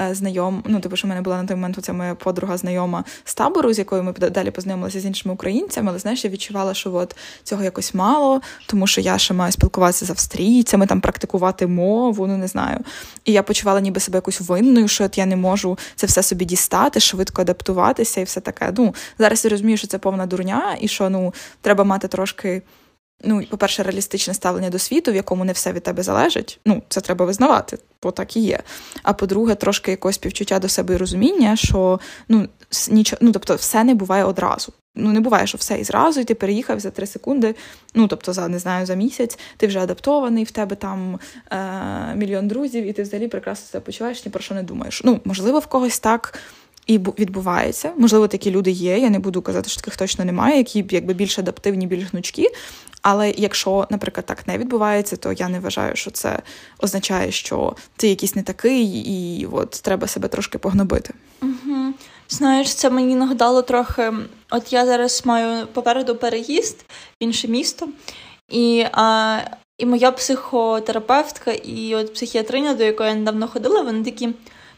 е, 0.00 0.14
знайом, 0.14 0.62
ну, 0.66 0.80
типу, 0.80 0.96
що 0.96 1.06
в 1.06 1.08
мене 1.08 1.20
була 1.20 1.42
на 1.42 1.48
той 1.48 1.56
момент 1.56 1.78
оця 1.78 1.92
моя 1.92 2.14
подруга 2.14 2.56
знайома 2.56 3.04
з 3.24 3.34
табору, 3.34 3.72
з 3.72 3.78
якою 3.78 4.02
ми 4.02 4.12
далі 4.12 4.50
познайомилися 4.50 5.00
з 5.00 5.06
іншими 5.06 5.34
українцями, 5.34 5.90
але 5.90 5.98
знаєш, 5.98 6.24
я 6.24 6.30
відчувала, 6.30 6.74
що 6.74 6.94
от 6.94 7.16
цього 7.42 7.62
якось 7.62 7.94
мало, 7.94 8.40
тому 8.66 8.86
що 8.86 9.00
я 9.00 9.18
ще 9.18 9.34
маю 9.34 9.52
спілкуватися 9.52 10.04
з 10.04 10.10
австрійцями, 10.10 10.86
там 10.86 11.00
практикувати 11.00 11.66
мову, 11.66 12.26
ну 12.26 12.36
не 12.36 12.46
знаю. 12.46 12.78
І 13.24 13.32
я 13.32 13.42
почувала 13.42 13.80
ніби 13.80 14.00
себе 14.00 14.16
якось 14.16 14.40
винною, 14.40 14.88
що 14.88 15.04
от 15.04 15.18
я 15.18 15.26
не 15.26 15.36
можу 15.36 15.78
це 15.96 16.06
все 16.06 16.22
собі 16.22 16.44
дістати, 16.44 17.00
швидко 17.00 17.42
адаптуватися 17.42 18.20
і 18.20 18.24
все 18.24 18.40
таке. 18.40 18.72
Ну, 18.78 18.94
зараз 19.18 19.44
я 19.44 19.50
розумію, 19.50 19.76
що 19.76 19.86
це 19.86 19.98
повна 19.98 20.26
дурня, 20.26 20.76
і 20.80 20.88
що 20.88 21.10
ну 21.10 21.34
треба 21.60 21.84
мати 21.84 22.08
трошки 22.08 22.62
ну, 23.22 23.42
по-перше, 23.50 23.82
реалістичне 23.82 24.34
ставлення 24.34 24.70
до 24.70 24.78
світу, 24.78 25.12
в 25.12 25.14
якому 25.14 25.44
не 25.44 25.52
все 25.52 25.72
від 25.72 25.82
тебе 25.82 26.02
залежить. 26.02 26.60
Ну, 26.66 26.82
це 26.88 27.00
треба 27.00 27.24
визнавати, 27.24 27.78
бо 28.02 28.10
так 28.10 28.36
і 28.36 28.40
є. 28.40 28.60
А 29.02 29.12
по-друге, 29.12 29.54
трошки 29.54 29.90
якось 29.90 30.14
співчуття 30.14 30.58
до 30.58 30.68
себе 30.68 30.94
і 30.94 30.96
розуміння, 30.96 31.56
що 31.56 32.00
ну, 32.28 32.48
нічого, 32.90 33.18
ну, 33.20 33.32
тобто, 33.32 33.54
все 33.54 33.84
не 33.84 33.94
буває 33.94 34.24
одразу. 34.24 34.72
Ну, 34.94 35.12
не 35.12 35.20
буває, 35.20 35.46
що 35.46 35.58
все 35.58 35.78
і 35.78 35.84
зразу, 35.84 36.20
і 36.20 36.24
ти 36.24 36.34
переїхав 36.34 36.80
за 36.80 36.90
три 36.90 37.06
секунди. 37.06 37.54
Ну, 37.94 38.08
тобто, 38.08 38.32
за 38.32 38.48
не 38.48 38.58
знаю, 38.58 38.86
за 38.86 38.94
місяць 38.94 39.38
ти 39.56 39.66
вже 39.66 39.80
адаптований, 39.80 40.44
в 40.44 40.50
тебе 40.50 40.76
там 40.76 41.18
е- 41.52 42.14
мільйон 42.16 42.48
друзів, 42.48 42.84
і 42.84 42.92
ти 42.92 43.02
взагалі 43.02 43.28
прекрасно 43.28 43.66
себе 43.66 43.84
почуваєш, 43.84 44.26
ні 44.26 44.32
про 44.32 44.42
що 44.42 44.54
не 44.54 44.62
думаєш. 44.62 45.02
Ну, 45.04 45.20
можливо, 45.24 45.58
в 45.58 45.66
когось 45.66 45.98
так. 45.98 46.38
І 46.86 46.98
відбувається. 46.98 47.92
Можливо, 47.96 48.28
такі 48.28 48.50
люди 48.50 48.70
є. 48.70 48.98
Я 48.98 49.10
не 49.10 49.18
буду 49.18 49.42
казати, 49.42 49.68
що 49.68 49.80
таких 49.80 49.96
точно 49.96 50.24
немає, 50.24 50.58
які 50.58 50.84
якби 50.90 51.14
більш 51.14 51.38
адаптивні, 51.38 51.86
більш 51.86 52.10
гнучкі. 52.10 52.48
Але 53.02 53.30
якщо, 53.30 53.86
наприклад, 53.90 54.26
так 54.26 54.48
не 54.48 54.58
відбувається, 54.58 55.16
то 55.16 55.32
я 55.32 55.48
не 55.48 55.60
вважаю, 55.60 55.96
що 55.96 56.10
це 56.10 56.42
означає, 56.78 57.32
що 57.32 57.76
ти 57.96 58.08
якийсь 58.08 58.36
не 58.36 58.42
такий, 58.42 58.86
і 58.86 59.46
от 59.46 59.70
треба 59.70 60.06
себе 60.06 60.28
трошки 60.28 60.58
погнобити. 60.58 61.14
Угу. 61.42 61.92
Знаєш, 62.28 62.74
це 62.74 62.90
мені 62.90 63.14
нагадало 63.14 63.62
трохи. 63.62 64.12
От 64.50 64.72
я 64.72 64.86
зараз 64.86 65.22
маю 65.24 65.66
попереду 65.66 66.16
переїзд 66.16 66.76
в 66.80 66.84
інше 67.20 67.48
місто, 67.48 67.88
і 68.48 68.86
а, 68.92 69.38
і 69.78 69.86
моя 69.86 70.12
психотерапевтка 70.12 71.52
і 71.52 71.94
от 71.94 72.14
психіатриня, 72.14 72.74
до 72.74 72.84
якої 72.84 73.08
я 73.08 73.14
недавно 73.14 73.48
ходила, 73.48 73.82
вони 73.82 74.04
такі. 74.04 74.28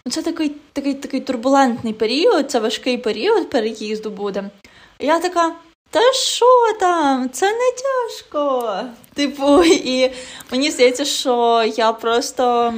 Ну, 0.06 0.12
це 0.12 0.22
такий 0.22 0.52
такий, 0.72 0.94
такий 0.94 1.20
турбулентний 1.20 1.92
період, 1.92 2.50
це 2.50 2.60
важкий 2.60 2.98
період 2.98 3.50
переїзду 3.50 4.10
буде. 4.10 4.50
Я 4.98 5.20
така. 5.20 5.54
Та 5.90 6.12
що 6.12 6.46
там? 6.80 7.30
Це 7.30 7.52
не 7.52 7.72
тяжко. 7.72 8.80
Типу, 9.14 9.64
і 9.64 10.10
мені 10.52 10.70
здається, 10.70 11.04
що 11.04 11.64
я 11.76 11.92
просто 11.92 12.74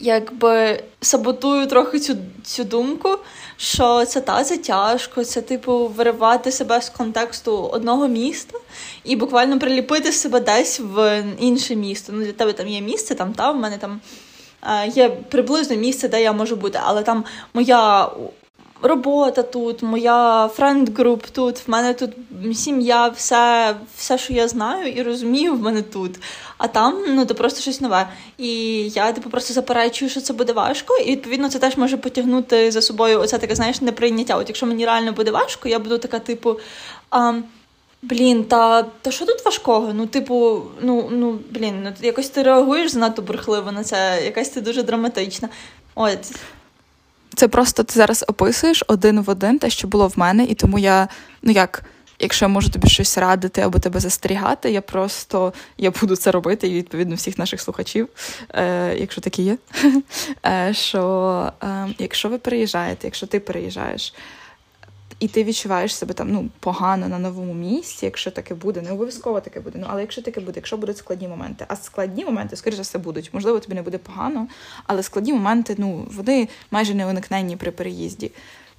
якби 0.00 0.82
саботую 1.00 1.66
трохи 1.66 2.00
цю 2.00 2.16
цю 2.44 2.64
думку, 2.64 3.18
що 3.56 4.04
це 4.04 4.20
та 4.20 4.44
це 4.44 4.58
тяжко, 4.58 5.24
це, 5.24 5.42
типу, 5.42 5.86
виривати 5.86 6.52
себе 6.52 6.80
з 6.80 6.88
контексту 6.88 7.56
одного 7.58 8.08
міста 8.08 8.58
і 9.04 9.16
буквально 9.16 9.58
приліпити 9.58 10.12
себе 10.12 10.40
десь 10.40 10.80
в 10.80 11.24
інше 11.40 11.76
місто. 11.76 12.12
Ну, 12.16 12.24
Для 12.24 12.32
тебе 12.32 12.52
там 12.52 12.68
є 12.68 12.80
місце, 12.80 13.14
там 13.14 13.32
та 13.32 13.50
в 13.50 13.56
мене 13.56 13.78
там 13.78 14.00
є 14.94 15.08
приблизно 15.08 15.76
місце, 15.76 16.08
де 16.08 16.22
я 16.22 16.32
можу 16.32 16.56
бути, 16.56 16.80
але 16.82 17.02
там 17.02 17.24
моя 17.54 18.10
робота 18.82 19.42
тут, 19.42 19.82
моя 19.82 20.48
френд-груп 20.48 21.22
тут, 21.32 21.58
в 21.66 21.70
мене 21.70 21.94
тут 21.94 22.10
сім'я, 22.54 23.08
все, 23.08 23.76
все, 23.96 24.18
що 24.18 24.32
я 24.32 24.48
знаю 24.48 24.92
і 24.92 25.02
розумію, 25.02 25.54
в 25.54 25.60
мене 25.60 25.82
тут. 25.82 26.16
А 26.58 26.68
там 26.68 27.04
ну 27.08 27.26
то 27.26 27.34
просто 27.34 27.60
щось 27.60 27.80
нове. 27.80 28.08
І 28.38 28.48
я 28.88 29.12
типу 29.12 29.30
просто 29.30 29.54
заперечую, 29.54 30.10
що 30.10 30.20
це 30.20 30.32
буде 30.32 30.52
важко, 30.52 30.96
і 30.96 31.10
відповідно 31.10 31.48
це 31.48 31.58
теж 31.58 31.76
може 31.76 31.96
потягнути 31.96 32.70
за 32.70 32.82
собою 32.82 33.20
оце 33.20 33.38
таке, 33.38 33.54
знаєш, 33.54 33.80
неприйняття. 33.80 34.36
От 34.36 34.48
якщо 34.48 34.66
мені 34.66 34.86
реально 34.86 35.12
буде 35.12 35.30
важко, 35.30 35.68
я 35.68 35.78
буду 35.78 35.98
така, 35.98 36.18
типу. 36.18 36.56
А, 37.10 37.32
Блін, 38.02 38.44
та 38.44 38.82
та 38.82 39.10
що 39.10 39.26
тут 39.26 39.44
важкого? 39.44 39.92
Ну, 39.94 40.06
типу, 40.06 40.62
ну 40.80 41.08
ну 41.10 41.38
блін, 41.50 41.82
ну 41.82 41.92
якось 42.02 42.28
ти 42.28 42.42
реагуєш 42.42 42.92
занадто 42.92 43.22
бурхливо 43.22 43.72
на 43.72 43.84
це, 43.84 44.20
якась 44.24 44.48
ти 44.48 44.60
дуже 44.60 44.82
драматична. 44.82 45.48
От. 45.94 46.36
Це 47.34 47.48
просто 47.48 47.82
ти 47.82 47.94
зараз 47.94 48.24
описуєш 48.28 48.84
один 48.86 49.20
в 49.20 49.30
один 49.30 49.58
те, 49.58 49.70
що 49.70 49.88
було 49.88 50.08
в 50.08 50.18
мене, 50.18 50.44
і 50.44 50.54
тому 50.54 50.78
я, 50.78 51.08
ну 51.42 51.52
як, 51.52 51.82
якщо 52.18 52.44
я 52.44 52.48
можу 52.48 52.70
тобі 52.70 52.88
щось 52.88 53.18
радити 53.18 53.60
або 53.60 53.78
тебе 53.78 54.00
застерігати, 54.00 54.70
я 54.70 54.80
просто 54.80 55.52
я 55.78 55.90
буду 55.90 56.16
це 56.16 56.30
робити, 56.30 56.68
і 56.68 56.74
відповідно 56.74 57.14
всіх 57.14 57.38
наших 57.38 57.60
слухачів, 57.60 58.08
е, 58.54 58.94
якщо 58.98 59.20
такі 59.20 59.42
є. 59.42 59.58
е, 60.46 60.74
Що 60.74 61.52
е, 61.62 61.88
якщо 61.98 62.28
ви 62.28 62.38
переїжджаєте, 62.38 63.06
якщо 63.06 63.26
ти 63.26 63.40
переїжджаєш 63.40 64.14
і 65.20 65.28
ти 65.28 65.44
відчуваєш 65.44 65.94
себе 65.94 66.14
там 66.14 66.32
ну, 66.32 66.48
погано 66.60 67.08
на 67.08 67.18
новому 67.18 67.54
місці, 67.54 68.04
якщо 68.04 68.30
таке 68.30 68.54
буде, 68.54 68.82
не 68.82 68.92
обов'язково 68.92 69.40
таке 69.40 69.60
буде. 69.60 69.78
Ну, 69.78 69.86
але 69.90 70.00
якщо 70.00 70.22
таке 70.22 70.40
буде, 70.40 70.52
якщо 70.56 70.76
будуть 70.76 70.96
складні 70.96 71.28
моменти, 71.28 71.64
а 71.68 71.76
складні 71.76 72.24
моменти, 72.24 72.56
скоріше 72.56 72.82
все, 72.82 72.98
будуть. 72.98 73.30
Можливо, 73.34 73.60
тобі 73.60 73.74
не 73.74 73.82
буде 73.82 73.98
погано, 73.98 74.48
але 74.86 75.02
складні 75.02 75.32
моменти, 75.32 75.74
ну, 75.78 76.06
вони 76.10 76.48
майже 76.70 76.94
не 76.94 77.06
уникненні 77.06 77.56
при 77.56 77.70
переїзді. 77.70 78.32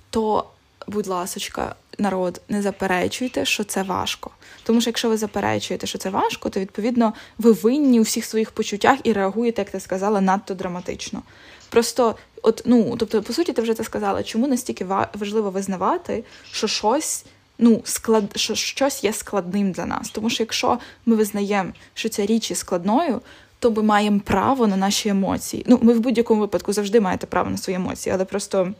То, 0.10 0.46
будь 0.88 1.08
ласочка, 1.08 1.76
народ, 1.98 2.42
не 2.50 2.62
заперечуйте, 2.62 3.46
що 3.46 3.64
це 3.64 3.84
важко. 3.84 4.32
Тому 4.64 4.82
що 4.82 4.90
якщо 4.90 5.10
ви 5.10 5.18
заперечуєте, 5.18 5.88
що 5.88 5.98
це 5.98 6.10
важко, 6.10 6.50
то 6.50 6.60
відповідно 6.60 7.14
ви 7.38 7.52
винні 7.52 8.00
у 8.00 8.04
всіх 8.04 8.26
своїх 8.26 8.52
почуттях 8.52 9.00
і 9.04 9.14
реагуєте, 9.14 9.62
як 9.62 9.72
ти 9.72 9.80
сказала, 9.80 10.22
надто 10.22 10.54
драматично. 10.54 11.22
Просто, 11.70 12.16
от, 12.42 12.62
ну, 12.66 12.96
тобто, 12.98 13.22
по 13.22 13.34
суті, 13.34 13.54
ти 13.54 13.62
вже 13.62 13.74
це 13.74 13.84
сказала, 13.84 14.24
чому 14.24 14.48
настільки 14.48 14.86
важливо 15.14 15.52
визнавати, 15.52 16.24
що 16.52 16.68
щось 16.68 17.26
ну, 17.60 17.82
склад, 17.84 18.24
що 18.36 18.56
щось 18.56 19.04
є 19.04 19.14
складним 19.14 19.72
для 19.72 19.86
нас. 19.86 20.10
Тому 20.10 20.30
що 20.30 20.44
якщо 20.44 20.80
ми 21.06 21.16
визнаємо, 21.16 21.72
що 21.94 22.10
ця 22.10 22.26
річ 22.26 22.50
є 22.50 22.56
складною, 22.56 23.22
то 23.60 23.72
ми 23.72 23.84
маємо 23.84 24.20
право 24.20 24.68
на 24.68 24.78
наші 24.78 25.10
емоції. 25.10 25.64
Ну, 25.68 25.80
ми 25.82 25.94
в 25.94 26.00
будь-якому 26.00 26.42
випадку 26.42 26.74
завжди 26.74 27.00
маєте 27.02 27.28
право 27.28 27.50
на 27.50 27.58
свої 27.58 27.76
емоції, 27.76 28.14
але 28.14 28.26
просто. 28.26 28.74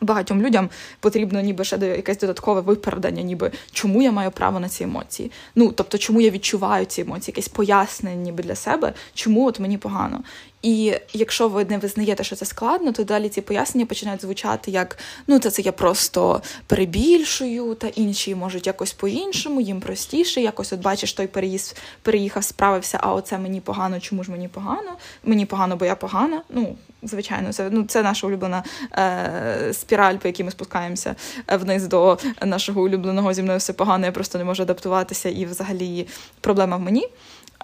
Багатьом 0.00 0.42
людям 0.42 0.70
потрібно 1.00 1.40
ніби 1.40 1.64
ще 1.64 1.76
якесь 1.76 2.18
додаткове 2.18 2.60
виправдання, 2.60 3.22
ніби 3.22 3.50
чому 3.72 4.02
я 4.02 4.12
маю 4.12 4.30
право 4.30 4.60
на 4.60 4.68
ці 4.68 4.84
емоції. 4.84 5.30
Ну 5.54 5.72
тобто, 5.72 5.98
чому 5.98 6.20
я 6.20 6.30
відчуваю 6.30 6.84
ці 6.84 7.00
емоції, 7.00 7.32
якесь 7.32 7.48
пояснення, 7.48 8.16
ніби 8.16 8.42
для 8.42 8.54
себе, 8.54 8.92
чому 9.14 9.46
от 9.46 9.60
мені 9.60 9.78
погано. 9.78 10.20
І 10.62 10.94
якщо 11.12 11.48
ви 11.48 11.64
не 11.64 11.78
визнаєте, 11.78 12.24
що 12.24 12.36
це 12.36 12.44
складно, 12.44 12.92
то 12.92 13.04
далі 13.04 13.28
ці 13.28 13.40
пояснення 13.40 13.86
починають 13.86 14.22
звучати 14.22 14.70
як 14.70 14.98
ну 15.26 15.38
це 15.38 15.50
це 15.50 15.62
я 15.62 15.72
просто 15.72 16.42
перебільшую, 16.66 17.74
та 17.74 17.88
інші 17.88 18.34
можуть 18.34 18.66
якось 18.66 18.92
по-іншому, 18.92 19.60
їм 19.60 19.80
простіше. 19.80 20.40
Якось 20.40 20.72
от 20.72 20.80
бачиш, 20.80 21.12
той 21.12 21.26
переїзд 21.26 21.76
переїхав, 22.02 22.44
справився, 22.44 22.98
а 23.02 23.14
оце 23.14 23.38
мені 23.38 23.60
погано, 23.60 24.00
чому 24.00 24.24
ж 24.24 24.30
мені 24.30 24.48
погано? 24.48 24.96
Мені 25.24 25.46
погано, 25.46 25.76
бо 25.76 25.84
я 25.84 25.96
погана. 25.96 26.42
Ну, 26.50 26.76
звичайно, 27.02 27.52
це 27.52 27.68
ну 27.70 27.84
це 27.84 28.02
наша 28.02 28.26
улюблена 28.26 28.64
е, 28.92 29.70
спіраль, 29.72 30.16
по 30.16 30.28
якій 30.28 30.44
ми 30.44 30.50
спускаємося 30.50 31.16
е, 31.48 31.56
вниз 31.56 31.86
до 31.86 32.18
нашого 32.42 32.82
улюбленого 32.82 33.32
зі 33.32 33.42
мною 33.42 33.58
все 33.58 33.72
погано, 33.72 34.06
я 34.06 34.12
просто 34.12 34.38
не 34.38 34.44
можу 34.44 34.62
адаптуватися, 34.62 35.28
і 35.28 35.44
взагалі 35.44 36.06
проблема 36.40 36.76
в 36.76 36.80
мені. 36.80 37.08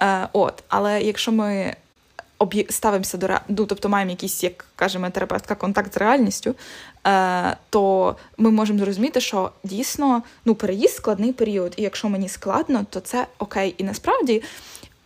Е, 0.01 0.27
От, 0.33 0.63
але 0.67 1.01
якщо 1.01 1.31
ми 1.31 1.75
ставимося 2.69 3.17
до 3.17 3.27
ну, 3.47 3.65
тобто 3.65 3.89
маємо 3.89 4.11
якийсь, 4.11 4.43
як 4.43 4.65
каже 4.75 4.99
моя 4.99 5.11
терапевтка, 5.11 5.55
контакт 5.55 5.93
з 5.93 5.97
реальністю, 5.97 6.55
е, 7.07 7.57
то 7.69 8.15
ми 8.37 8.51
можемо 8.51 8.79
зрозуміти, 8.79 9.21
що 9.21 9.51
дійсно 9.63 10.23
ну, 10.45 10.55
переїзд 10.55 10.95
складний 10.95 11.33
період, 11.33 11.73
і 11.77 11.81
якщо 11.81 12.09
мені 12.09 12.29
складно, 12.29 12.85
то 12.89 12.99
це 12.99 13.27
окей. 13.39 13.75
І 13.77 13.83
насправді 13.83 14.43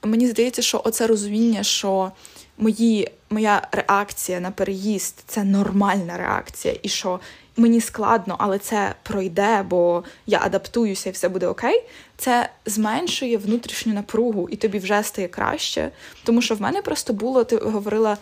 мені 0.04 0.28
здається, 0.28 0.62
що 0.62 0.82
оце 0.86 1.08
розуміння, 1.08 1.64
що 1.64 2.12
мої, 2.58 3.12
моя 3.30 3.68
реакція 3.72 4.40
на 4.40 4.52
переїзд 4.52 5.24
це 5.28 5.44
нормальна 5.44 6.18
реакція, 6.18 6.76
і 6.84 6.90
що 6.90 7.20
мені 7.58 7.82
складно, 7.82 8.36
але 8.40 8.60
це 8.60 8.96
пройде, 9.04 9.66
бо 9.70 10.04
я 10.26 10.40
адаптуюся 10.44 11.10
і 11.10 11.12
все 11.12 11.30
буде 11.30 11.48
окей. 11.48 11.84
Це 12.22 12.50
зменшує 12.66 13.38
внутрішню 13.38 13.94
напругу, 13.94 14.50
і 14.50 14.56
тобі 14.56 14.80
вже 14.80 15.04
стає 15.04 15.28
краще. 15.28 15.92
Тому 16.24 16.42
що 16.42 16.56
в 16.56 16.62
мене 16.62 16.82
просто 16.82 17.14
було, 17.14 17.44
ти 17.44 17.58
говорила 17.58 18.18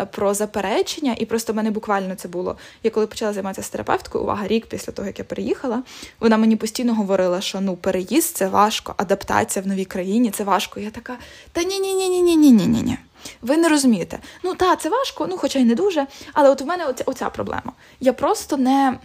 е, 0.00 0.06
про 0.06 0.34
заперечення, 0.34 1.16
і 1.18 1.26
просто 1.26 1.52
в 1.52 1.56
мене 1.56 1.70
буквально 1.70 2.14
це 2.14 2.28
було. 2.28 2.56
Я 2.82 2.90
коли 2.90 3.06
почала 3.06 3.32
займатися 3.32 3.66
з 3.66 3.70
терапевткою, 3.70 4.24
увага, 4.24 4.46
рік 4.46 4.66
після 4.66 4.92
того, 4.92 5.06
як 5.06 5.18
я 5.18 5.24
переїхала, 5.24 5.82
вона 6.20 6.36
мені 6.36 6.56
постійно 6.56 6.94
говорила, 6.94 7.40
що 7.40 7.60
ну 7.60 7.76
переїзд 7.76 8.36
це 8.36 8.48
важко, 8.48 8.94
адаптація 8.96 9.62
в 9.62 9.66
новій 9.66 9.84
країні 9.84 10.30
це 10.30 10.44
важко. 10.44 10.80
Я 10.80 10.90
така, 10.90 11.16
та 11.52 11.62
ні, 11.62 11.80
ні, 11.80 11.94
ні, 11.94 12.08
ні, 12.08 12.22
ні, 12.22 12.36
ні, 12.36 12.52
ні, 12.52 12.66
ні, 12.66 12.82
ні. 12.82 12.98
Ви 13.42 13.56
не 13.56 13.68
розумієте. 13.68 14.18
Ну, 14.42 14.54
так, 14.54 14.80
це 14.80 14.88
важко, 14.88 15.26
ну, 15.30 15.36
хоча 15.36 15.58
й 15.58 15.64
не 15.64 15.74
дуже. 15.74 16.06
Але 16.32 16.50
от 16.50 16.62
у 16.62 16.64
мене 16.64 16.86
оця, 16.86 17.04
оця 17.06 17.30
проблема. 17.30 17.72
Я 18.00 18.12
просто 18.12 18.56
не. 18.56 18.98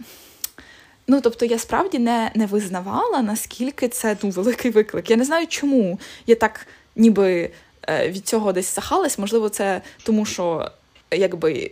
Ну, 1.10 1.20
тобто, 1.20 1.44
я 1.44 1.58
справді 1.58 1.98
не 1.98 2.30
не 2.34 2.46
визнавала, 2.46 3.22
наскільки 3.22 3.88
це 3.88 4.16
ну, 4.22 4.30
великий 4.30 4.70
виклик. 4.70 5.10
Я 5.10 5.16
не 5.16 5.24
знаю, 5.24 5.46
чому 5.46 5.98
я 6.26 6.34
так 6.34 6.66
ніби 6.96 7.50
е, 7.88 8.08
від 8.08 8.28
цього 8.28 8.52
десь 8.52 8.66
сахалась. 8.66 9.18
Можливо, 9.18 9.48
це 9.48 9.82
тому, 10.02 10.26
що 10.26 10.70
якби 11.10 11.70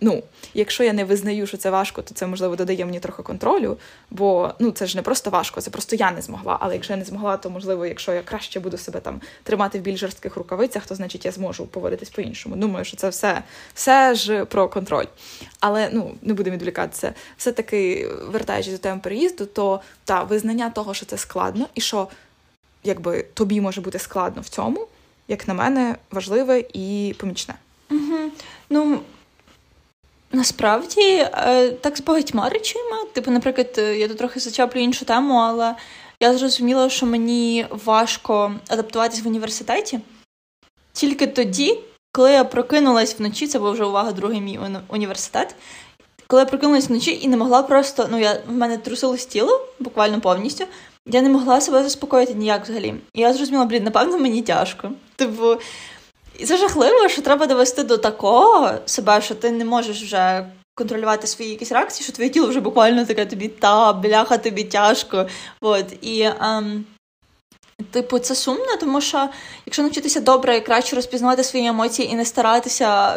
ну, 0.00 0.22
якщо 0.54 0.84
я 0.84 0.92
не 0.92 1.04
визнаю, 1.04 1.46
що 1.46 1.56
це 1.56 1.70
важко, 1.70 2.02
то 2.02 2.14
це 2.14 2.26
можливо 2.26 2.56
додає 2.56 2.84
мені 2.84 3.00
трохи 3.00 3.22
контролю. 3.22 3.78
Бо 4.10 4.54
ну 4.58 4.70
це 4.70 4.86
ж 4.86 4.96
не 4.96 5.02
просто 5.02 5.30
важко, 5.30 5.60
це 5.60 5.70
просто 5.70 5.96
я 5.96 6.10
не 6.10 6.22
змогла. 6.22 6.58
Але 6.60 6.74
якщо 6.74 6.92
я 6.92 6.96
не 6.96 7.04
змогла, 7.04 7.36
то 7.36 7.50
можливо, 7.50 7.86
якщо 7.86 8.12
я 8.12 8.22
краще 8.22 8.60
буду 8.60 8.78
себе 8.78 9.00
там 9.00 9.20
тримати 9.42 9.78
в 9.78 9.82
більш 9.82 10.00
жорстких 10.00 10.36
рукавицях, 10.36 10.86
то 10.86 10.94
значить 10.94 11.24
я 11.24 11.32
зможу 11.32 11.66
поводитись 11.66 12.10
по-іншому. 12.10 12.56
Думаю, 12.56 12.84
що 12.84 12.96
це 12.96 13.08
все 13.08 13.42
все 13.74 14.14
ж 14.14 14.44
про 14.44 14.68
контроль. 14.68 15.06
Але 15.60 15.90
ну 15.92 16.14
не 16.22 16.34
будемо 16.34 16.56
відвлікатися. 16.56 17.14
Все-таки 17.36 18.08
вертаючись 18.26 18.72
до 18.72 18.78
теми 18.78 19.00
переїзду, 19.02 19.46
то 19.46 19.80
та 20.04 20.22
визнання 20.22 20.70
того, 20.70 20.94
що 20.94 21.06
це 21.06 21.18
складно, 21.18 21.66
і 21.74 21.80
що 21.80 22.08
якби 22.84 23.24
тобі 23.34 23.60
може 23.60 23.80
бути 23.80 23.98
складно 23.98 24.42
в 24.42 24.48
цьому, 24.48 24.86
як 25.28 25.48
на 25.48 25.54
мене, 25.54 25.96
важливе 26.10 26.64
і 26.72 27.14
помічне. 27.18 27.54
Угу. 27.90 28.30
Ну, 28.70 29.00
Насправді, 30.34 31.00
е, 31.00 31.70
так 31.70 31.96
з 31.96 32.00
багатьма 32.00 32.48
речима. 32.48 33.04
Типу, 33.12 33.30
наприклад, 33.30 33.74
е, 33.78 33.98
я 33.98 34.08
тут 34.08 34.18
трохи 34.18 34.40
зачаплю 34.40 34.80
іншу 34.80 35.04
тему, 35.04 35.34
але 35.34 35.74
я 36.20 36.38
зрозуміла, 36.38 36.90
що 36.90 37.06
мені 37.06 37.66
важко 37.70 38.52
адаптуватись 38.68 39.22
в 39.22 39.26
університеті 39.26 40.00
тільки 40.94 41.26
тоді, 41.26 41.78
коли 42.12 42.32
я 42.32 42.44
прокинулась 42.44 43.18
вночі, 43.18 43.46
це 43.46 43.58
був 43.58 43.70
вже 43.70 43.84
увага, 43.84 44.12
другий 44.12 44.40
мій 44.40 44.60
університет. 44.88 45.54
Коли 46.26 46.42
я 46.42 46.46
прокинулась 46.46 46.88
вночі 46.88 47.18
і 47.22 47.28
не 47.28 47.36
могла 47.36 47.62
просто, 47.62 48.08
ну 48.10 48.18
я 48.18 48.40
в 48.48 48.52
мене 48.52 48.78
трусилось 48.78 49.26
тіло 49.26 49.66
буквально 49.78 50.20
повністю. 50.20 50.64
Я 51.06 51.22
не 51.22 51.28
могла 51.28 51.60
себе 51.60 51.82
заспокоїти 51.82 52.34
ніяк 52.34 52.64
взагалі. 52.64 52.94
І 53.14 53.20
я 53.20 53.32
зрозуміла, 53.32 53.64
блін, 53.64 53.84
напевно, 53.84 54.18
мені 54.18 54.42
тяжко. 54.42 54.92
Типу, 55.16 55.56
і 56.38 56.46
це 56.46 56.56
жахливо, 56.56 57.08
що 57.08 57.22
треба 57.22 57.46
довести 57.46 57.82
до 57.82 57.98
такого 57.98 58.70
себе, 58.86 59.20
що 59.20 59.34
ти 59.34 59.50
не 59.50 59.64
можеш 59.64 60.02
вже 60.02 60.46
контролювати 60.74 61.26
свої 61.26 61.50
якісь 61.50 61.72
реакції, 61.72 62.04
що 62.04 62.12
твоє 62.12 62.30
тіло 62.30 62.48
вже 62.48 62.60
буквально 62.60 63.04
таке 63.04 63.26
тобі 63.26 63.48
та, 63.48 63.92
бляха, 63.92 64.38
тобі 64.38 64.64
тяжко. 64.64 65.26
От. 65.60 65.86
І, 66.02 66.30
ем, 66.40 66.84
Типу, 67.90 68.18
це 68.18 68.34
сумно, 68.34 68.76
тому 68.80 69.00
що 69.00 69.28
якщо 69.66 69.82
навчитися 69.82 70.20
добре 70.20 70.56
і 70.56 70.60
краще 70.60 70.96
розпізнавати 70.96 71.44
свої 71.44 71.66
емоції 71.66 72.10
і 72.10 72.14
не 72.14 72.24
старатися 72.24 73.16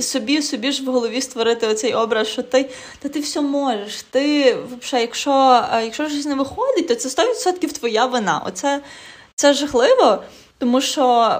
собі 0.00 0.42
собі 0.42 0.72
ж 0.72 0.84
в 0.84 0.86
голові 0.86 1.20
створити 1.20 1.66
оцей 1.66 1.94
образ, 1.94 2.28
що 2.28 2.42
ти 2.42 2.70
та 2.98 3.08
ти 3.08 3.20
все 3.20 3.40
можеш. 3.40 4.02
Ти, 4.02 4.56
взагалі, 4.80 5.02
якщо 5.02 5.64
е, 5.72 5.84
якщо 5.84 6.08
щось 6.08 6.26
не 6.26 6.34
виходить, 6.34 6.88
то 6.88 6.94
це 6.94 7.22
100% 7.22 7.72
твоя 7.72 8.06
вина. 8.06 8.42
Оце 8.46 8.82
це 9.34 9.54
жахливо, 9.54 10.22
тому 10.58 10.80
що 10.80 11.32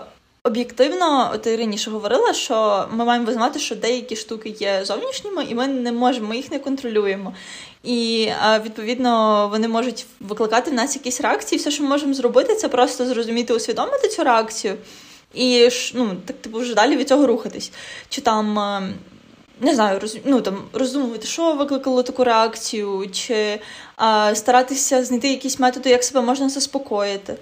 Об'єктивно, 0.43 1.39
ти 1.43 1.57
раніше 1.57 1.91
говорила, 1.91 2.33
що 2.33 2.89
ми 2.93 3.05
маємо 3.05 3.27
визнавати, 3.27 3.59
що 3.59 3.77
деякі 3.77 4.17
штуки 4.17 4.49
є 4.61 4.85
зовнішніми, 4.85 5.45
і 5.45 5.55
ми 5.55 5.67
не 5.67 5.93
можемо, 5.93 6.29
ми 6.29 6.37
їх 6.37 6.51
не 6.51 6.59
контролюємо. 6.59 7.35
І 7.85 8.29
відповідно 8.65 9.49
вони 9.53 9.69
можуть 9.69 10.07
викликати 10.21 10.71
в 10.71 10.75
нас 10.75 10.97
якісь 10.97 11.21
реакції. 11.21 11.59
Все, 11.59 11.71
що 11.71 11.83
ми 11.83 11.89
можемо 11.89 12.15
зробити, 12.15 12.55
це 12.55 12.69
просто 12.69 13.07
зрозуміти, 13.07 13.55
усвідомити 13.55 14.09
цю 14.09 14.25
реакцію 14.25 14.77
і 15.35 15.69
ну, 15.95 16.17
так 16.25 16.37
типу 16.37 16.59
вже 16.59 16.75
далі 16.75 16.97
від 16.97 17.09
цього 17.09 17.27
рухатись. 17.27 17.73
Чи 18.09 18.21
там. 18.21 18.55
Не 19.61 19.75
знаю, 19.75 20.01
роз, 20.01 20.19
ну, 20.25 20.41
там, 20.41 20.63
роздумувати, 20.73 21.27
що 21.27 21.53
викликало 21.53 22.03
таку 22.03 22.25
реакцію, 22.25 23.09
чи 23.13 23.61
а, 23.97 24.35
старатися 24.35 25.05
знайти 25.05 25.29
якісь 25.29 25.59
методи, 25.59 25.91
як 25.91 26.05
себе 26.05 26.21
можна 26.21 26.49
заспокоїти. 26.49 27.37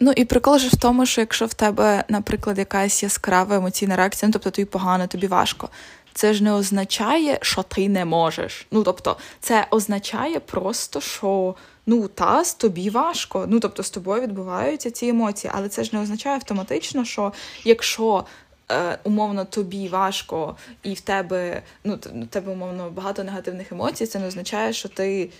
Ну 0.00 0.12
і 0.16 0.24
прикол 0.24 0.58
же 0.58 0.68
в 0.68 0.76
тому, 0.76 1.06
що 1.06 1.20
якщо 1.20 1.46
в 1.46 1.54
тебе, 1.54 2.04
наприклад, 2.08 2.58
якась 2.58 3.02
яскрава 3.02 3.56
емоційна 3.56 3.96
реакція, 3.96 4.28
ну 4.28 4.32
тобто 4.32 4.50
тобі 4.50 4.66
погано, 4.66 5.06
тобі 5.06 5.26
важко, 5.26 5.68
це 6.14 6.34
ж 6.34 6.44
не 6.44 6.52
означає, 6.52 7.38
що 7.42 7.62
ти 7.62 7.88
не 7.88 8.04
можеш. 8.04 8.66
Ну 8.70 8.82
тобто, 8.82 9.16
це 9.40 9.66
означає 9.70 10.40
просто, 10.40 11.00
що 11.00 11.54
ну 11.86 12.08
та 12.08 12.44
з 12.44 12.54
тобі 12.54 12.90
важко. 12.90 13.46
Ну 13.48 13.60
тобто 13.60 13.82
з 13.82 13.90
тобою 13.90 14.22
відбуваються 14.22 14.90
ці 14.90 15.08
емоції, 15.08 15.52
але 15.54 15.68
це 15.68 15.84
ж 15.84 15.90
не 15.92 16.02
означає 16.02 16.34
автоматично, 16.34 17.04
що 17.04 17.32
якщо. 17.64 18.24
Е, 18.70 18.98
умовно 19.04 19.44
тобі 19.44 19.88
важко, 19.88 20.56
і 20.82 20.94
в 20.94 21.00
тебе 21.00 21.62
ну 21.84 21.98
в 22.04 22.26
тебе 22.26 22.52
умовно 22.52 22.90
багато 22.90 23.24
негативних 23.24 23.72
емоцій, 23.72 24.06
це 24.06 24.18
не 24.18 24.26
означає, 24.26 24.72
що 24.72 24.88
ти 24.88 25.30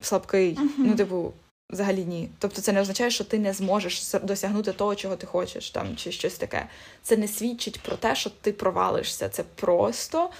слабкий. 0.00 0.54
Uh-huh. 0.54 0.68
Ну, 0.78 0.94
типу, 0.94 1.32
Взагалі 1.70 2.04
ні. 2.04 2.28
Тобто 2.38 2.62
це 2.62 2.72
не 2.72 2.80
означає, 2.80 3.10
що 3.10 3.24
ти 3.24 3.38
не 3.38 3.52
зможеш 3.52 4.14
досягнути 4.22 4.72
того, 4.72 4.94
чого 4.94 5.16
ти 5.16 5.26
хочеш, 5.26 5.70
там 5.70 5.96
чи 5.96 6.12
щось 6.12 6.34
таке. 6.34 6.66
Це 7.02 7.16
не 7.16 7.28
свідчить 7.28 7.80
про 7.80 7.96
те, 7.96 8.14
що 8.14 8.30
ти 8.30 8.52
провалишся. 8.52 9.28
Це 9.28 9.42
просто 9.42 10.30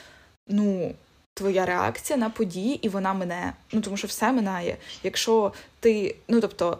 ну, 0.48 0.94
твоя 1.34 1.66
реакція 1.66 2.16
на 2.16 2.30
події, 2.30 2.74
і 2.86 2.88
вона 2.88 3.14
мине. 3.14 3.52
Ну 3.72 3.80
тому 3.80 3.96
що 3.96 4.06
все 4.06 4.32
минає. 4.32 4.76
Якщо 5.02 5.52
ти, 5.80 6.16
ну 6.28 6.40
тобто, 6.40 6.78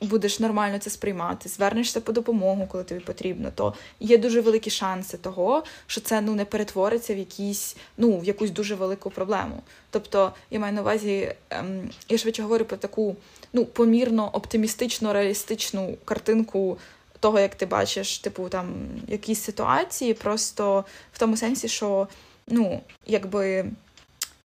будеш 0.00 0.40
нормально 0.40 0.78
це 0.78 0.90
сприймати, 0.90 1.48
звернешся 1.48 2.00
по 2.00 2.12
допомогу, 2.12 2.66
коли 2.70 2.84
тобі 2.84 3.00
потрібно, 3.00 3.50
то 3.54 3.74
є 4.00 4.18
дуже 4.18 4.40
великі 4.40 4.70
шанси 4.70 5.16
того, 5.16 5.64
що 5.86 6.00
це 6.00 6.20
ну 6.20 6.34
не 6.34 6.44
перетвориться 6.44 7.14
в 7.14 7.18
якісь, 7.18 7.76
ну 7.96 8.18
в 8.18 8.24
якусь 8.24 8.50
дуже 8.50 8.74
велику 8.74 9.10
проблему. 9.10 9.62
Тобто, 9.90 10.32
я 10.50 10.60
маю 10.60 10.72
на 10.72 10.80
увазі, 10.80 11.34
е, 11.50 11.64
я 12.08 12.18
швидше 12.18 12.42
говорю 12.42 12.64
про 12.64 12.76
таку 12.76 13.16
ну 13.52 13.64
помірно 13.64 14.30
оптимістично 14.32 15.12
реалістичну 15.12 15.96
картинку. 16.04 16.78
Того, 17.20 17.40
як 17.40 17.54
ти 17.54 17.66
бачиш, 17.66 18.18
типу, 18.18 18.48
там 18.48 18.74
якісь 19.08 19.42
ситуації, 19.42 20.14
просто 20.14 20.84
в 21.12 21.18
тому 21.18 21.36
сенсі, 21.36 21.68
що 21.68 22.08
ну, 22.46 22.80
якби, 23.06 23.64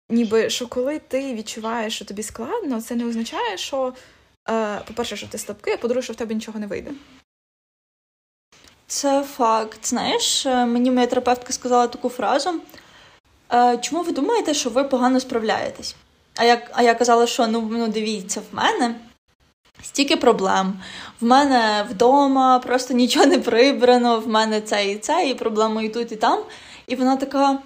ніби 0.09 0.49
що 0.49 0.67
коли 0.67 0.99
ти 0.99 1.33
відчуваєш, 1.33 1.95
що 1.95 2.05
тобі 2.05 2.23
складно, 2.23 2.81
це 2.81 2.95
не 2.95 3.05
означає, 3.05 3.57
що, 3.57 3.87
е, 3.87 3.93
по-перше, 4.87 5.17
що 5.17 5.27
ти 5.27 5.37
слабкий, 5.37 5.73
а 5.73 5.77
по-друге, 5.77 6.01
що 6.01 6.13
в 6.13 6.15
тебе 6.15 6.35
нічого 6.35 6.59
не 6.59 6.67
вийде. 6.67 6.91
Це 8.87 9.23
факт. 9.23 9.79
Знаєш, 9.83 10.45
е, 10.45 10.65
мені 10.65 10.91
моя 10.91 11.07
терапевтка 11.07 11.53
сказала 11.53 11.87
таку 11.87 12.09
фразу. 12.09 12.53
Е, 13.53 13.77
чому 13.77 14.03
ви 14.03 14.11
думаєте, 14.11 14.53
що 14.53 14.69
ви 14.69 14.83
погано 14.83 15.19
справляєтесь? 15.19 15.95
А 16.35 16.43
я 16.43 16.67
а 16.73 16.83
я 16.83 16.95
казала, 16.95 17.27
що 17.27 17.47
ну, 17.47 17.69
ну 17.71 17.87
дивіться, 17.87 18.41
в 18.51 18.55
мене 18.55 18.95
стільки 19.81 20.15
проблем. 20.17 20.73
В 21.21 21.25
мене 21.25 21.85
вдома 21.89 22.59
просто 22.59 22.93
нічого 22.93 23.25
не 23.25 23.39
прибрано, 23.39 24.19
в 24.19 24.27
мене 24.27 24.61
це 24.61 24.91
і 24.91 24.97
це, 24.97 25.29
і 25.29 25.33
проблеми 25.33 25.85
і 25.85 25.89
тут, 25.89 26.11
і 26.11 26.15
там. 26.15 26.39
І 26.87 26.95
вона 26.95 27.15
така: 27.15 27.59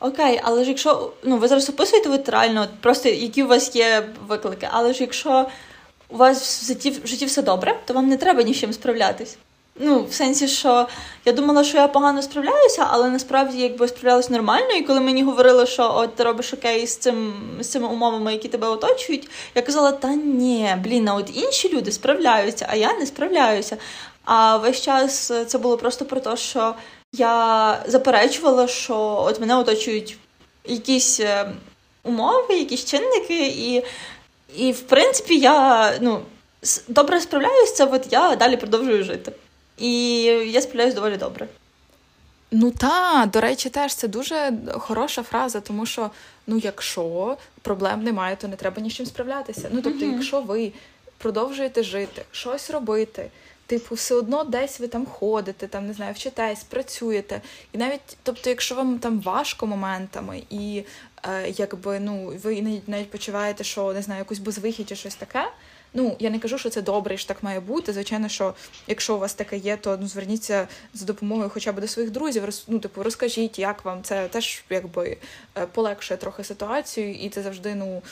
Окей, 0.00 0.40
але 0.44 0.64
ж 0.64 0.68
якщо 0.68 1.12
ну 1.24 1.36
ви 1.36 1.48
зараз 1.48 1.68
описуєте 1.68 2.10
літерально, 2.10 2.68
просто 2.80 3.08
які 3.08 3.42
у 3.42 3.46
вас 3.46 3.76
є 3.76 4.08
виклики, 4.26 4.68
але 4.70 4.92
ж 4.92 5.00
якщо 5.00 5.48
у 6.08 6.16
вас 6.16 6.62
в 6.62 6.66
житті, 6.66 6.90
в 6.90 7.06
житті 7.06 7.26
все 7.26 7.42
добре, 7.42 7.80
то 7.84 7.94
вам 7.94 8.08
не 8.08 8.16
треба 8.16 8.42
ні 8.42 8.54
з 8.54 8.58
чим 8.58 8.72
справлятись. 8.72 9.36
Ну, 9.78 10.04
в 10.04 10.14
сенсі, 10.14 10.48
що 10.48 10.88
я 11.24 11.32
думала, 11.32 11.64
що 11.64 11.76
я 11.76 11.88
погано 11.88 12.22
справляюся, 12.22 12.86
але 12.90 13.10
насправді 13.10 13.58
якби 13.58 13.88
справлялась 13.88 14.30
нормально. 14.30 14.70
І 14.70 14.82
коли 14.82 15.00
мені 15.00 15.22
говорили, 15.22 15.66
що 15.66 15.92
от 15.96 16.14
ти 16.14 16.24
робиш 16.24 16.52
окей 16.52 16.86
з 16.86 16.96
цим 16.96 17.34
з 17.60 17.68
цими 17.68 17.88
умовами, 17.88 18.32
які 18.32 18.48
тебе 18.48 18.68
оточують, 18.68 19.30
я 19.54 19.62
казала, 19.62 19.92
та 19.92 20.08
ні, 20.14 20.76
блін, 20.84 21.08
а 21.08 21.14
от 21.14 21.30
інші 21.34 21.72
люди 21.72 21.92
справляються, 21.92 22.66
а 22.70 22.76
я 22.76 22.92
не 22.98 23.06
справляюся. 23.06 23.76
А 24.24 24.56
весь 24.56 24.80
час 24.80 25.32
це 25.46 25.58
було 25.58 25.76
просто 25.76 26.04
про 26.04 26.20
те, 26.20 26.36
що 26.36 26.74
я 27.12 27.78
заперечувала, 27.86 28.68
що 28.68 29.24
от 29.26 29.40
мене 29.40 29.56
оточують 29.56 30.16
якісь 30.64 31.20
е, 31.20 31.52
умови, 32.02 32.54
якісь 32.54 32.84
чинники, 32.84 33.46
і, 33.46 33.82
і 34.56 34.72
в 34.72 34.80
принципі, 34.80 35.38
я 35.38 35.98
ну, 36.00 36.20
добре 36.88 37.20
справляюся, 37.20 37.84
от 37.84 38.06
я 38.12 38.36
далі 38.36 38.56
продовжую 38.56 39.04
жити. 39.04 39.32
І 39.78 40.22
я 40.22 40.60
справляюсь 40.60 40.94
доволі 40.94 41.16
добре. 41.16 41.48
Ну 42.50 42.70
та, 42.70 43.28
до 43.32 43.40
речі, 43.40 43.70
теж 43.70 43.94
це 43.94 44.08
дуже 44.08 44.52
хороша 44.72 45.22
фраза, 45.22 45.60
тому 45.60 45.86
що 45.86 46.10
ну, 46.46 46.58
якщо 46.58 47.36
проблем 47.62 48.02
немає, 48.02 48.36
то 48.36 48.48
не 48.48 48.56
треба 48.56 48.82
ні 48.82 48.90
з 48.90 48.92
чим 48.92 49.06
справлятися. 49.06 49.68
Ну 49.72 49.82
тобто, 49.82 50.04
mm-hmm. 50.04 50.12
якщо 50.12 50.40
ви 50.40 50.72
продовжуєте 51.18 51.82
жити, 51.82 52.22
щось 52.32 52.70
робити, 52.70 53.30
Типу, 53.66 53.94
все 53.94 54.14
одно 54.14 54.44
десь 54.44 54.80
ви 54.80 54.88
там 54.88 55.06
ходите, 55.06 55.66
там 55.66 55.86
не 55.86 55.92
знаю, 55.92 56.14
вчитесь, 56.14 56.64
працюєте. 56.64 57.40
І 57.72 57.78
навіть, 57.78 58.16
тобто, 58.22 58.50
якщо 58.50 58.74
вам 58.74 58.98
там 58.98 59.20
важко 59.20 59.66
моментами, 59.66 60.42
і 60.50 60.82
якби 61.56 62.00
ну 62.00 62.32
ви 62.42 62.62
навіть 62.62 62.88
навіть 62.88 63.10
почуваєте, 63.10 63.64
що 63.64 63.92
не 63.92 64.02
знаю, 64.02 64.18
якусь 64.18 64.38
безвихідь 64.38 64.88
чи 64.88 64.96
щось 64.96 65.14
таке. 65.14 65.50
Ну, 65.96 66.16
я 66.18 66.30
не 66.30 66.38
кажу, 66.38 66.58
що 66.58 66.70
це 66.70 66.82
добре, 66.82 67.16
що 67.16 67.28
так 67.28 67.42
має 67.42 67.60
бути. 67.60 67.92
Звичайно, 67.92 68.28
що 68.28 68.54
якщо 68.86 69.16
у 69.16 69.18
вас 69.18 69.34
таке 69.34 69.56
є, 69.56 69.76
то 69.76 69.96
ну 70.00 70.06
зверніться 70.06 70.68
за 70.94 71.06
допомогою 71.06 71.50
хоча 71.50 71.72
б 71.72 71.80
до 71.80 71.88
своїх 71.88 72.10
друзів. 72.10 72.48
Ну, 72.68 72.78
типу, 72.78 73.02
розкажіть, 73.02 73.58
як 73.58 73.84
вам 73.84 74.02
це 74.02 74.28
теж 74.28 74.64
якби 74.70 75.16
е, 75.58 75.66
полегшує 75.66 76.18
трохи 76.18 76.44
ситуацію, 76.44 77.14
і 77.14 77.28
це 77.28 77.42
завжди, 77.42 77.74
ну, 77.74 78.02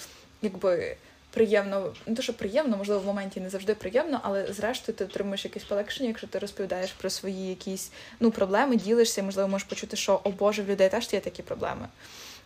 якби 0.42 0.96
приємно, 1.30 1.92
не 2.06 2.14
то, 2.14 2.22
що 2.22 2.32
приємно, 2.32 2.76
можливо, 2.76 3.00
в 3.00 3.06
моменті 3.06 3.40
не 3.40 3.50
завжди 3.50 3.74
приємно, 3.74 4.20
але 4.22 4.52
зрештою 4.52 4.98
ти 4.98 5.04
отримуєш 5.04 5.44
якесь 5.44 5.64
полегшення, 5.64 6.08
якщо 6.08 6.26
ти 6.26 6.38
розповідаєш 6.38 6.92
про 6.92 7.10
свої 7.10 7.48
якісь 7.48 7.90
ну, 8.20 8.30
проблеми, 8.30 8.76
ділишся, 8.76 9.20
і, 9.20 9.24
можливо, 9.24 9.48
можеш 9.48 9.68
почути, 9.68 9.96
що 9.96 10.20
о 10.24 10.30
Боже, 10.30 10.62
в 10.62 10.68
людей 10.68 10.88
теж 10.88 11.12
є 11.12 11.20
такі 11.20 11.42
проблеми. 11.42 11.88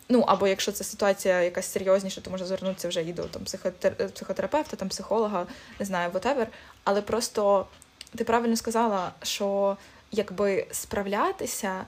Ну, 0.08 0.24
або 0.26 0.46
якщо 0.46 0.72
це 0.72 0.84
ситуація 0.84 1.42
якась 1.42 1.72
серйозніша, 1.72 2.20
то 2.20 2.30
можна 2.30 2.46
звернутися 2.46 2.88
вже 2.88 3.02
і 3.02 3.12
до 3.12 3.22
там, 3.22 3.42
психотерапевта, 4.14 4.76
там, 4.76 4.88
психолога, 4.88 5.46
не 5.80 5.86
знаю, 5.86 6.10
whatever. 6.10 6.46
Але 6.84 7.02
просто 7.02 7.66
ти 8.16 8.24
правильно 8.24 8.56
сказала, 8.56 9.12
що 9.22 9.76
якби 10.12 10.66
справлятися 10.72 11.84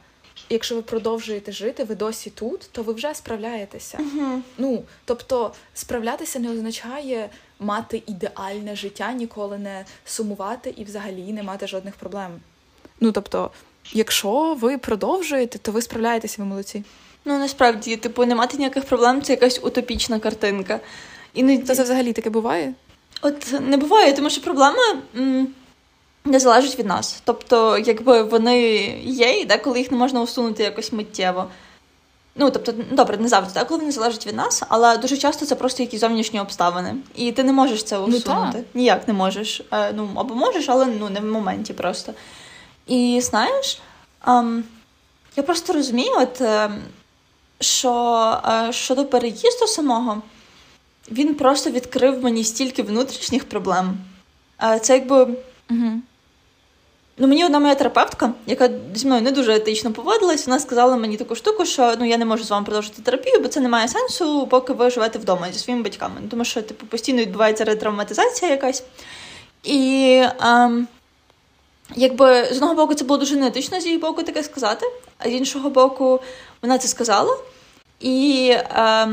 якщо 0.51 0.75
ви 0.75 0.83
продовжуєте 0.83 1.53
жити, 1.53 1.85
ви 1.85 1.95
досі 1.95 2.31
тут, 2.31 2.69
то 2.73 2.83
ви 2.83 2.93
вже 2.93 3.15
справляєтеся. 3.15 3.99
uh 3.99 4.41
Ну 4.59 4.85
тобто 5.05 5.55
справлятися 5.75 6.39
не 6.39 6.51
означає 6.51 7.31
мати 7.59 8.03
ідеальне 8.07 8.77
життя, 8.77 9.13
ніколи 9.13 9.59
не 9.59 9.85
сумувати 10.05 10.75
і 10.77 10.85
взагалі 10.85 11.33
не 11.33 11.43
мати 11.43 11.67
жодних 11.67 11.95
проблем. 11.97 12.31
Ну 13.01 13.13
тобто, 13.13 13.51
якщо 13.93 14.55
ви 14.55 14.79
продовжуєте, 14.79 15.59
то 15.59 15.73
ви 15.73 15.83
справляєтеся, 15.83 16.37
ви 16.39 16.49
молодці. 16.49 16.85
Ну 17.25 17.39
насправді, 17.39 17.97
типу, 17.97 18.25
не 18.25 18.35
мати 18.35 18.57
ніяких 18.57 18.85
проблем 18.85 19.23
це 19.23 19.33
якась 19.33 19.61
утопічна 19.63 20.19
картинка. 20.19 20.81
І 21.35 21.43
не... 21.43 21.59
То 21.59 21.75
це 21.75 21.83
взагалі 21.83 22.13
таке 22.13 22.31
буває? 22.31 22.75
От 23.23 23.61
не 23.61 23.77
буває, 23.77 24.13
тому 24.13 24.31
що 24.31 24.43
проблема. 24.43 24.97
М- 25.17 25.49
не 26.25 26.41
залежить 26.41 26.79
від 26.79 26.87
нас. 26.87 27.23
Тобто, 27.25 27.79
якби 27.79 28.23
вони 28.23 28.61
є, 29.05 29.41
і 29.41 29.45
деколи 29.45 29.79
їх 29.79 29.91
не 29.91 29.97
можна 29.97 30.21
усунути 30.21 30.63
якось 30.63 30.93
миттєво. 30.93 31.47
Ну, 32.37 32.51
тобто, 32.51 32.73
добре, 32.91 33.17
не 33.17 33.29
завжди, 33.29 33.55
так, 33.55 33.69
коли 33.69 33.81
вони 33.81 33.93
залежать 33.93 34.27
від 34.27 34.37
нас, 34.37 34.63
але 34.69 34.97
дуже 34.97 35.17
часто 35.17 35.47
це 35.47 35.55
просто 35.55 35.83
якісь 35.83 36.01
зовнішні 36.01 36.41
обставини. 36.41 36.95
І 37.15 37.33
ти 37.33 37.45
не 37.45 37.53
можеш 37.53 37.83
це 37.83 37.99
ну, 37.99 38.05
усунути. 38.05 38.59
Ну, 38.59 38.65
Ніяк 38.75 39.09
не 39.09 39.15
можеш. 39.15 39.63
Е, 39.73 39.93
ну, 39.93 40.09
Або 40.17 40.35
можеш, 40.35 40.69
але 40.69 40.87
ну, 40.87 41.09
не 41.09 41.21
в 41.21 41.25
моменті 41.25 41.73
просто. 41.73 42.13
І 42.87 43.21
знаєш, 43.23 43.81
ем, 44.27 44.65
я 45.37 45.43
просто 45.43 45.73
розумію, 45.73 46.13
от, 46.17 46.41
е, 46.41 46.71
що 47.61 47.93
е, 48.49 48.73
щодо 48.73 49.05
переїзду 49.05 49.67
самого, 49.67 50.23
він 51.11 51.35
просто 51.35 51.71
відкрив 51.71 52.25
мені 52.25 52.45
стільки 52.45 52.83
внутрішніх 52.83 53.45
проблем. 53.45 53.99
Е, 54.63 54.79
це 54.79 54.95
якби. 54.95 55.17
Угу. 55.71 56.01
Ну, 57.21 57.29
мені 57.29 57.45
одна 57.45 57.59
моя 57.59 57.75
терапевтка, 57.75 58.33
яка 58.47 58.71
зі 58.95 59.07
мною 59.07 59.23
не 59.23 59.31
дуже 59.31 59.55
етично 59.55 59.93
поводилась, 59.93 60.47
вона 60.47 60.61
сказала 60.61 60.97
мені 60.97 61.17
таку 61.17 61.35
штуку, 61.35 61.65
що 61.65 61.95
ну 61.99 62.05
я 62.05 62.19
не 62.19 62.25
можу 62.25 62.45
з 62.45 62.51
вами 62.51 62.67
продовжити 62.67 63.03
терапію, 63.03 63.41
бо 63.41 63.49
це 63.49 63.61
не 63.61 63.69
має 63.69 63.89
сенсу, 63.89 64.47
поки 64.47 64.73
ви 64.73 64.91
живете 64.91 65.19
вдома 65.19 65.53
зі 65.53 65.59
своїми 65.59 65.83
батьками. 65.83 66.15
Тому 66.31 66.45
що 66.45 66.63
типу 66.63 66.87
постійно 66.87 67.23
відбувається 67.23 67.65
ретравматизація 67.65 68.51
якась. 68.51 68.83
І 69.65 70.23
ем, 70.41 70.89
якби 71.97 72.45
з 72.45 72.57
одного 72.57 72.75
боку 72.75 72.95
це 72.95 73.05
було 73.05 73.19
дуже 73.19 73.37
неетично 73.37 73.81
з 73.81 73.87
її 73.87 73.99
боку 73.99 74.23
таке 74.23 74.43
сказати, 74.43 74.87
а 75.19 75.29
з 75.29 75.33
іншого 75.33 75.71
боку, 75.71 76.21
вона 76.63 76.79
це 76.79 76.89
сказала. 76.89 77.37
І 78.01 78.49
е, 78.51 79.09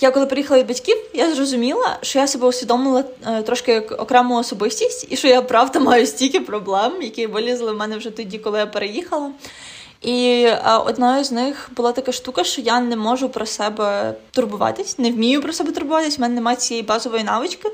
я 0.00 0.10
коли 0.10 0.26
приїхала 0.26 0.60
від 0.60 0.68
батьків, 0.68 0.96
я 1.14 1.34
зрозуміла, 1.34 1.98
що 2.02 2.18
я 2.18 2.26
себе 2.26 2.46
усвідомила 2.46 3.04
е, 3.26 3.42
трошки 3.42 3.72
як 3.72 4.02
окрему 4.02 4.38
особистість, 4.38 5.06
і 5.10 5.16
що 5.16 5.28
я 5.28 5.42
правда 5.42 5.80
маю 5.80 6.06
стільки 6.06 6.40
проблем, 6.40 7.02
які 7.02 7.26
вилізли 7.26 7.72
в 7.72 7.76
мене 7.76 7.96
вже 7.96 8.10
тоді, 8.10 8.38
коли 8.38 8.58
я 8.58 8.66
переїхала. 8.66 9.30
І 10.00 10.42
е, 10.46 10.76
одною 10.86 11.24
з 11.24 11.32
них 11.32 11.70
була 11.76 11.92
така 11.92 12.12
штука, 12.12 12.44
що 12.44 12.62
я 12.62 12.80
не 12.80 12.96
можу 12.96 13.28
про 13.28 13.46
себе 13.46 14.14
турбуватись, 14.30 14.98
не 14.98 15.10
вмію 15.12 15.42
про 15.42 15.52
себе 15.52 15.72
турбуватись, 15.72 16.18
в 16.18 16.20
мене 16.20 16.34
немає 16.34 16.56
цієї 16.56 16.82
базової 16.82 17.24
навички. 17.24 17.70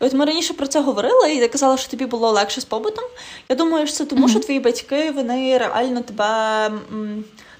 І 0.00 0.04
от 0.04 0.12
ми 0.12 0.24
раніше 0.24 0.54
про 0.54 0.66
це 0.66 0.80
говорили, 0.80 1.32
і 1.34 1.40
ти 1.40 1.48
казала, 1.48 1.76
що 1.76 1.90
тобі 1.90 2.06
було 2.06 2.30
легше 2.30 2.60
з 2.60 2.64
побутом. 2.64 3.04
Я 3.48 3.56
думаю, 3.56 3.86
що 3.86 3.96
це 3.96 4.04
тому, 4.04 4.26
mm-hmm. 4.26 4.30
що 4.30 4.40
твої 4.40 4.60
батьки 4.60 5.10
вони 5.10 5.58
реально 5.58 6.00
тебе 6.00 6.70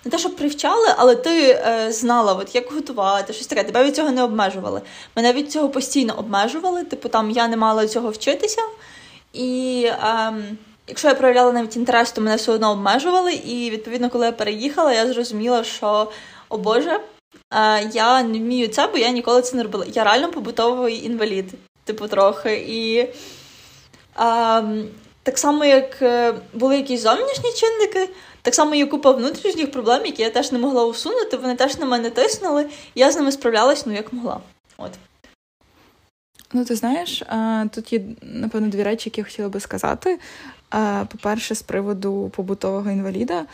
не 0.05 0.11
те, 0.11 0.19
щоб 0.19 0.37
привчали, 0.37 0.87
але 0.97 1.17
ти 1.17 1.51
е, 1.51 1.93
знала, 1.93 2.33
от 2.33 2.55
як 2.55 2.73
готувати, 2.73 3.33
щось 3.33 3.47
таке. 3.47 3.65
Тебе 3.65 3.85
від 3.85 3.97
цього 3.97 4.11
не 4.11 4.23
обмежували. 4.23 4.81
Мене 5.17 5.33
від 5.33 5.53
цього 5.53 5.69
постійно 5.69 6.15
обмежували. 6.19 6.85
Типу, 6.85 7.09
там 7.09 7.31
я 7.31 7.49
не 7.49 7.57
мала 7.57 7.87
цього 7.87 8.11
вчитися. 8.11 8.63
І 9.33 9.83
е, 9.87 10.33
якщо 10.89 11.09
я 11.09 11.15
проявляла 11.15 11.53
навіть 11.53 11.77
інтерес, 11.77 12.13
то 12.13 12.21
мене 12.21 12.37
все 12.37 12.53
одно 12.53 12.71
обмежували. 12.71 13.33
І 13.33 13.71
відповідно, 13.71 14.11
коли 14.11 14.27
я 14.27 14.33
переїхала, 14.33 14.93
я 14.93 15.13
зрозуміла, 15.13 15.65
що 15.65 16.11
о 16.49 16.59
Боже, 16.59 17.01
е, 17.51 17.89
я 17.93 18.23
не 18.23 18.39
вмію 18.39 18.69
це, 18.69 18.87
бо 18.87 18.99
я 18.99 19.11
ніколи 19.11 19.43
це 19.43 19.57
не 19.57 19.63
робила. 19.63 19.87
Я 19.95 20.05
реально 20.05 20.31
побутовий 20.31 21.07
інвалід, 21.07 21.55
типу, 21.93 22.09
трохи. 22.09 22.65
І 22.69 22.99
е, 22.99 23.09
так 25.23 25.39
само, 25.39 25.65
як 25.65 26.03
е, 26.03 26.35
були 26.53 26.77
якісь 26.77 27.01
зовнішні 27.01 27.51
чинники. 27.57 28.13
Так 28.43 28.55
само 28.55 28.75
є 28.75 28.87
купа 28.87 29.11
внутрішніх 29.11 29.71
проблем, 29.71 30.07
які 30.07 30.23
я 30.23 30.31
теж 30.31 30.53
не 30.53 30.59
могла 30.59 30.85
усунути, 30.85 31.37
вони 31.37 31.57
теж 31.57 31.79
на 31.79 31.87
мене 31.87 32.11
тиснули, 32.11 32.67
я 32.95 33.13
з 33.13 33.17
ними 33.17 33.33
справлялась 33.33 33.87
ну 33.87 33.93
як 33.93 34.13
могла. 34.13 34.41
От. 34.77 34.91
Ну, 36.53 36.65
ти 36.65 36.77
знаєш, 36.77 37.23
тут 37.75 37.93
є, 37.93 38.01
напевно, 38.23 38.69
дві 38.69 38.83
речі, 38.83 39.09
які 39.09 39.21
я 39.21 39.25
хотіла 39.25 39.49
би 39.49 39.61
сказати. 39.61 40.19
По-перше, 41.09 41.55
з 41.55 41.63
приводу 41.63 42.33
побутового 42.37 42.91
інваліда. 42.91 43.47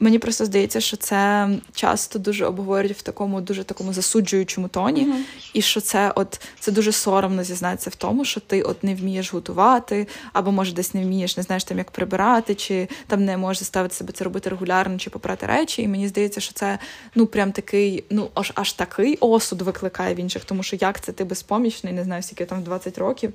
Мені 0.00 0.18
просто 0.18 0.44
здається, 0.44 0.80
що 0.80 0.96
це 0.96 1.48
часто 1.74 2.18
дуже 2.18 2.46
обговорюють 2.46 2.96
в 2.96 3.02
такому 3.02 3.40
дуже 3.40 3.64
такому 3.64 3.92
засуджуючому 3.92 4.68
тоні, 4.68 5.06
mm-hmm. 5.06 5.50
і 5.52 5.62
що 5.62 5.80
це 5.80 6.12
от 6.14 6.40
це 6.60 6.72
дуже 6.72 6.92
соромно 6.92 7.44
зізнатися 7.44 7.90
в 7.90 7.94
тому, 7.94 8.24
що 8.24 8.40
ти 8.40 8.62
от 8.62 8.84
не 8.84 8.94
вмієш 8.94 9.32
готувати, 9.32 10.08
або 10.32 10.52
може 10.52 10.72
десь 10.72 10.94
не 10.94 11.02
вмієш, 11.04 11.36
не 11.36 11.42
знаєш 11.42 11.64
там, 11.64 11.78
як 11.78 11.90
прибирати, 11.90 12.54
чи 12.54 12.88
там 13.06 13.24
не 13.24 13.36
можеш 13.36 13.58
заставити 13.58 13.94
себе 13.94 14.12
це 14.12 14.24
робити 14.24 14.50
регулярно, 14.50 14.98
чи 14.98 15.10
попрати 15.10 15.46
речі. 15.46 15.82
І 15.82 15.88
мені 15.88 16.08
здається, 16.08 16.40
що 16.40 16.52
це 16.52 16.78
ну 17.14 17.26
прям 17.26 17.52
такий, 17.52 18.04
ну 18.10 18.30
аж 18.34 18.52
аж 18.54 18.72
такий 18.72 19.18
осуд 19.20 19.62
викликає 19.62 20.14
в 20.14 20.20
інших, 20.20 20.44
тому 20.44 20.62
що 20.62 20.76
як 20.76 21.00
це 21.00 21.12
ти 21.12 21.24
безпомічний, 21.24 21.92
не 21.92 22.04
знаю, 22.04 22.22
скільки 22.22 22.44
там 22.44 22.62
20 22.62 22.98
років. 22.98 23.32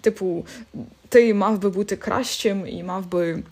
Типу, 0.00 0.46
ти 1.08 1.34
мав 1.34 1.58
би 1.58 1.70
бути 1.70 1.96
кращим 1.96 2.66
і 2.66 2.82
мав 2.82 3.06
би 3.06 3.42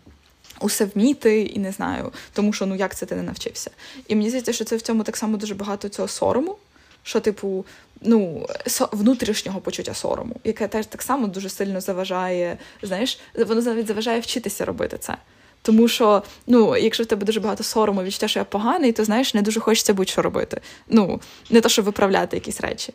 усе 0.61 0.85
вміти 0.85 1.43
і 1.43 1.59
не 1.59 1.73
знаю, 1.73 2.13
тому 2.33 2.53
що 2.53 2.67
ну 2.67 2.77
як 2.77 2.95
це 2.97 3.07
ти 3.07 3.15
не 3.15 3.23
навчився. 3.23 3.71
І 4.09 4.15
мені 4.15 4.29
здається, 4.29 4.53
що 4.53 4.65
це 4.65 4.77
в 4.77 4.81
цьому 4.81 5.03
так 5.03 5.17
само 5.17 5.37
дуже 5.37 5.55
багато 5.55 5.89
цього 5.89 6.09
сорому, 6.09 6.57
що, 7.03 7.21
типу, 7.21 7.65
ну, 8.01 8.47
внутрішнього 8.93 9.61
почуття 9.61 9.95
сорому, 9.95 10.37
яке 10.45 10.69
теж 10.69 10.87
так 10.87 11.03
само 11.03 11.27
дуже 11.27 11.49
сильно 11.49 11.81
заважає, 11.81 12.59
знаєш, 12.83 13.19
воно 13.47 13.63
навіть 13.63 13.87
заважає 13.87 14.21
вчитися 14.21 14.65
робити 14.65 14.99
це. 15.01 15.17
Тому 15.63 15.89
що, 15.89 16.23
ну, 16.47 16.77
якщо 16.77 17.03
в 17.03 17.07
тебе 17.07 17.27
дуже 17.27 17.41
багато 17.41 17.65
сорому, 17.65 18.03
відчуття, 18.03 18.29
що 18.29 18.39
я 18.39 18.45
поганий, 18.45 18.93
то 18.93 19.05
знаєш, 19.05 19.35
не 19.35 19.43
дуже 19.43 19.61
хочеться 19.61 19.95
будь-що 19.95 20.23
робити. 20.23 20.61
Ну, 20.89 21.21
не 21.51 21.61
то, 21.61 21.69
щоб 21.69 21.85
виправляти 21.85 22.37
якісь 22.37 22.61
речі. 22.61 22.95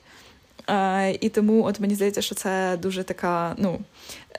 Е, 0.70 1.18
І 1.22 1.30
тому, 1.30 1.66
от 1.66 1.80
мені 1.80 1.96
здається, 1.96 2.22
що 2.22 2.36
це 2.36 2.78
дуже 2.82 3.04
така, 3.04 3.56
ну, 3.58 3.80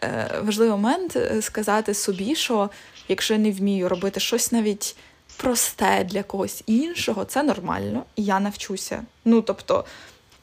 е, 0.02 0.30
важливий 0.42 0.72
момент 0.72 1.16
е, 1.16 1.42
сказати 1.42 1.94
собі, 1.94 2.34
що 2.34 2.70
якщо 3.08 3.34
я 3.34 3.40
не 3.40 3.52
вмію 3.52 3.88
робити 3.88 4.20
щось 4.20 4.52
навіть 4.52 4.96
просте 5.36 6.04
для 6.04 6.22
когось 6.22 6.62
іншого, 6.66 7.24
це 7.24 7.42
нормально, 7.42 8.04
і 8.16 8.24
я 8.24 8.40
навчуся. 8.40 9.04
Ну 9.24 9.42
тобто, 9.42 9.84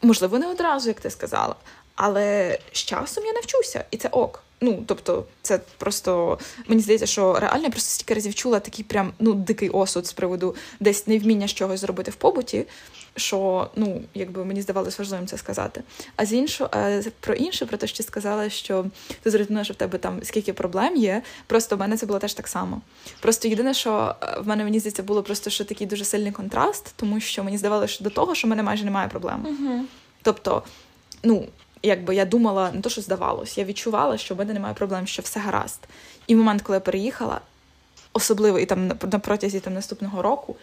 можливо, 0.02 0.40
не 0.40 0.48
одразу, 0.48 0.88
як 0.88 1.00
ти 1.00 1.10
сказала, 1.10 1.56
але 1.96 2.60
з 2.72 2.78
часом 2.78 3.26
я 3.26 3.34
навчуся, 3.34 3.86
і 3.92 3.98
це 3.98 4.08
ок. 4.08 4.44
Ну, 4.64 4.84
тобто, 4.86 5.26
це 5.42 5.60
просто 5.78 6.40
мені 6.68 6.82
здається, 6.82 7.06
що 7.06 7.40
реально 7.40 7.64
я 7.64 7.70
просто 7.70 7.90
стільки 7.90 8.14
разів 8.14 8.36
чула 8.36 8.60
такий 8.60 8.86
прям 8.86 9.14
ну 9.20 9.34
дикий 9.34 9.70
осуд 9.70 10.08
з 10.08 10.14
приводу 10.14 10.56
десь 10.80 11.08
невміння 11.08 11.48
чогось 11.48 11.80
зробити 11.80 12.12
в 12.12 12.16
побуті, 12.16 12.66
що 13.16 13.70
ну, 13.76 14.02
якби 14.14 14.46
мені 14.46 14.62
здавалось 14.62 15.00
важливим 15.00 15.28
це 15.28 15.38
сказати. 15.38 15.84
А 16.16 16.26
з 16.26 16.34
іншого, 16.34 16.70
про 17.20 17.34
інше, 17.34 17.66
про 17.66 17.78
те, 17.78 17.88
що 17.88 18.04
сказала, 18.04 18.50
що 18.50 18.86
ти 19.22 19.32
зрозуміла, 19.32 19.64
що 19.64 19.74
в 19.74 19.78
тебе 19.78 19.98
там 19.98 20.20
скільки 20.24 20.54
проблем 20.54 20.96
є. 20.96 21.22
Просто 21.48 21.76
в 21.76 21.80
мене 21.80 21.98
це 21.98 22.06
було 22.06 22.20
теж 22.20 22.34
так 22.34 22.48
само. 22.48 22.82
Просто 23.20 23.48
єдине, 23.48 23.74
що 23.74 24.16
е, 24.24 24.40
в 24.40 24.48
мене 24.48 24.64
мені 24.64 24.80
здається, 24.80 25.04
було 25.04 25.24
просто 25.24 25.50
що 25.50 25.66
такий 25.66 25.88
дуже 25.88 26.06
сильний 26.06 26.32
контраст, 26.32 26.94
тому 26.96 27.20
що 27.20 27.44
мені 27.44 27.58
здавалося 27.58 27.94
що 27.94 28.04
до 28.04 28.10
того, 28.10 28.36
що 28.36 28.48
в 28.48 28.50
мене 28.50 28.64
майже 28.64 28.86
немає 28.86 29.08
проблем. 29.08 29.46
uh 29.62 29.82
Тобто, 30.24 30.64
ну 31.24 31.48
якби 31.84 32.16
я 32.16 32.26
думала, 32.26 32.72
не 32.72 32.82
то, 32.82 32.90
що 32.90 33.02
здавалось, 33.02 33.58
я 33.58 33.64
відчувала, 33.64 34.18
що 34.18 34.36
в 34.36 34.38
мене 34.38 34.54
немає 34.54 34.74
проблем, 34.74 35.08
що 35.08 35.22
все 35.22 35.40
гаразд. 35.40 35.80
І 36.28 36.36
в 36.36 36.38
момент, 36.38 36.62
коли 36.62 36.76
я 36.76 36.80
переїхала, 36.80 37.42
особливо 38.14 38.60
і 38.60 38.66
там 38.66 38.88
на 38.88 39.20
протязі 39.20 39.60
там 39.60 39.74
наступного 39.74 40.22
року. 40.22 40.56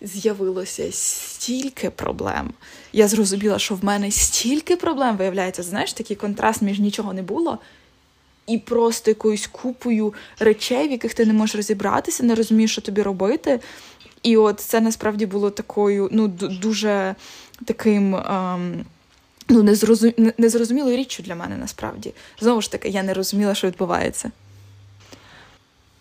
З'явилося 0.00 0.92
стільки 0.92 1.90
проблем. 1.90 2.52
Я 2.92 3.08
зрозуміла, 3.08 3.58
що 3.58 3.74
в 3.74 3.84
мене 3.84 4.10
стільки 4.10 4.76
проблем 4.76 5.16
виявляється. 5.16 5.62
Знаєш, 5.62 5.92
такий 5.92 6.16
контраст 6.16 6.62
між 6.62 6.80
нічого 6.80 7.12
не 7.12 7.22
було, 7.22 7.58
і 8.46 8.58
просто 8.58 9.10
якоюсь 9.10 9.46
купою 9.46 10.14
речей, 10.38 10.88
в 10.88 10.90
яких 10.90 11.14
ти 11.14 11.26
не 11.26 11.32
можеш 11.32 11.56
розібратися, 11.56 12.22
не 12.22 12.34
розумієш, 12.34 12.72
що 12.72 12.80
тобі 12.80 13.02
робити. 13.02 13.60
І 14.22 14.36
от 14.36 14.60
це 14.60 14.80
насправді 14.80 15.26
було 15.26 15.50
такою, 15.50 16.08
ну, 16.12 16.28
дуже 16.28 17.14
таким. 17.64 18.14
Ем, 18.14 18.84
ну, 19.48 19.62
незрозум... 19.62 20.12
незрозумілою 20.38 20.96
річчю 20.96 21.22
для 21.22 21.34
мене 21.34 21.56
насправді. 21.56 22.14
Знову 22.40 22.60
ж 22.60 22.72
таки, 22.72 22.88
я 22.88 23.02
не 23.02 23.14
розуміла, 23.14 23.54
що 23.54 23.66
відбувається. 23.66 24.30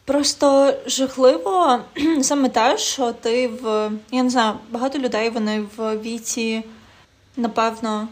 Просто 0.06 0.74
жахливо 0.86 1.80
саме 2.22 2.50
те, 2.50 2.78
що 2.78 3.12
ти 3.12 3.48
в. 3.48 3.92
Я 4.12 4.24
не 4.24 4.30
знаю, 4.30 4.54
багато 4.72 5.00
людей 5.00 5.30
вони 5.30 5.64
в 5.78 5.98
віці, 5.98 6.64
напевно, 7.38 8.08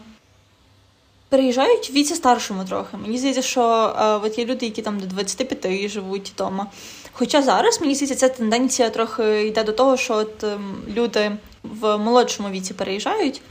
переїжджають 1.28 1.90
в 1.90 1.92
віці 1.92 2.14
старшому 2.14 2.64
трохи. 2.64 2.96
Мені 2.96 3.18
здається, 3.18 3.42
що 3.42 3.62
а, 3.96 4.20
от 4.24 4.38
є 4.38 4.44
люди, 4.44 4.66
які 4.66 4.82
там 4.82 5.00
до 5.00 5.06
25 5.06 5.90
живуть 5.90 6.30
вдома. 6.34 6.66
Хоча 7.12 7.42
зараз, 7.42 7.80
мені 7.80 7.94
здається, 7.94 8.28
ця 8.28 8.34
тенденція 8.34 8.90
трохи 8.90 9.46
йде 9.46 9.64
до 9.64 9.72
того, 9.72 9.96
що 9.96 10.14
от 10.14 10.44
ем, 10.44 10.76
люди 10.88 11.32
в 11.62 11.98
молодшому 11.98 12.50
віці 12.50 12.74
переїжджають. 12.74 13.42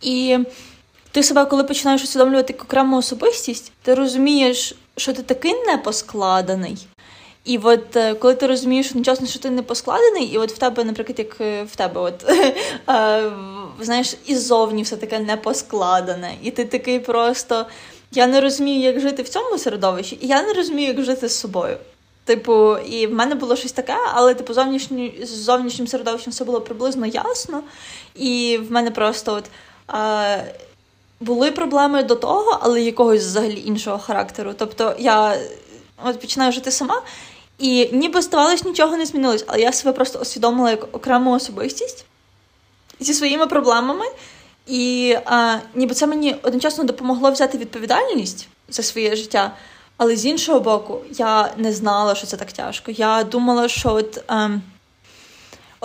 І 0.00 0.38
ти 1.14 1.22
себе, 1.22 1.44
коли 1.44 1.64
починаєш 1.64 2.04
усвідомлювати 2.04 2.54
окрему 2.62 2.96
особистість, 2.96 3.72
ти 3.82 3.94
розумієш, 3.94 4.74
що 4.96 5.12
ти 5.12 5.22
такий 5.22 5.54
непоскладений. 5.66 6.86
І 7.44 7.58
от 7.58 7.96
е, 7.96 8.14
коли 8.14 8.34
ти 8.34 8.46
розумієш 8.46 8.90
одночасно, 8.90 9.26
що 9.26 9.38
ти 9.38 9.50
не 9.50 9.62
поскладений, 9.62 10.24
і 10.24 10.38
от 10.38 10.52
в 10.52 10.58
тебе, 10.58 10.84
наприклад, 10.84 11.18
як 11.18 11.40
е, 11.40 11.62
в 11.62 11.76
тебе, 11.76 12.00
от 12.00 12.28
е, 12.88 13.32
знаєш, 13.80 14.16
іззовні 14.26 14.82
все 14.82 14.96
таке 14.96 15.18
не 15.18 15.36
поскладене, 15.36 16.34
і 16.42 16.50
ти 16.50 16.64
такий 16.64 16.98
просто. 16.98 17.66
Я 18.10 18.26
не 18.26 18.40
розумію, 18.40 18.80
як 18.80 19.00
жити 19.00 19.22
в 19.22 19.28
цьому 19.28 19.58
середовищі, 19.58 20.18
і 20.20 20.26
я 20.26 20.42
не 20.42 20.52
розумію, 20.52 20.88
як 20.88 21.02
жити 21.02 21.28
з 21.28 21.38
собою. 21.38 21.76
Типу, 22.24 22.76
і 22.76 23.06
в 23.06 23.14
мене 23.14 23.34
було 23.34 23.56
щось 23.56 23.72
таке, 23.72 23.96
але 24.14 24.34
типу 24.34 24.54
зовнішні, 24.54 25.20
з 25.22 25.28
зовнішнім 25.28 25.86
середовищем 25.86 26.32
все 26.32 26.44
було 26.44 26.60
приблизно 26.60 27.06
ясно. 27.06 27.62
І 28.14 28.60
в 28.68 28.72
мене 28.72 28.90
просто 28.90 29.34
от. 29.34 29.44
Були 31.24 31.50
проблеми 31.50 32.02
до 32.02 32.14
того, 32.14 32.58
але 32.62 32.82
якогось 32.82 33.22
взагалі 33.22 33.62
іншого 33.66 33.98
характеру. 33.98 34.54
Тобто 34.56 34.94
я 34.98 35.38
от 36.04 36.20
починаю 36.20 36.52
жити 36.52 36.70
сама, 36.70 37.02
і 37.58 37.88
ніби 37.92 38.22
здавалось, 38.22 38.64
нічого 38.64 38.96
не 38.96 39.06
змінилось, 39.06 39.44
але 39.46 39.60
я 39.60 39.72
себе 39.72 39.92
просто 39.92 40.18
усвідомила 40.18 40.70
як 40.70 40.96
окрему 40.96 41.32
особистість 41.32 42.04
зі 43.00 43.14
своїми 43.14 43.46
проблемами. 43.46 44.04
І 44.66 45.16
а, 45.24 45.56
ніби 45.74 45.94
це 45.94 46.06
мені 46.06 46.36
одночасно 46.42 46.84
допомогло 46.84 47.30
взяти 47.30 47.58
відповідальність 47.58 48.48
за 48.68 48.82
своє 48.82 49.16
життя. 49.16 49.52
Але 49.96 50.16
з 50.16 50.26
іншого 50.26 50.60
боку, 50.60 51.00
я 51.10 51.54
не 51.56 51.72
знала, 51.72 52.14
що 52.14 52.26
це 52.26 52.36
так 52.36 52.52
тяжко. 52.52 52.90
Я 52.90 53.24
думала, 53.24 53.68
що 53.68 53.94
от. 53.94 54.24
Ем, 54.28 54.62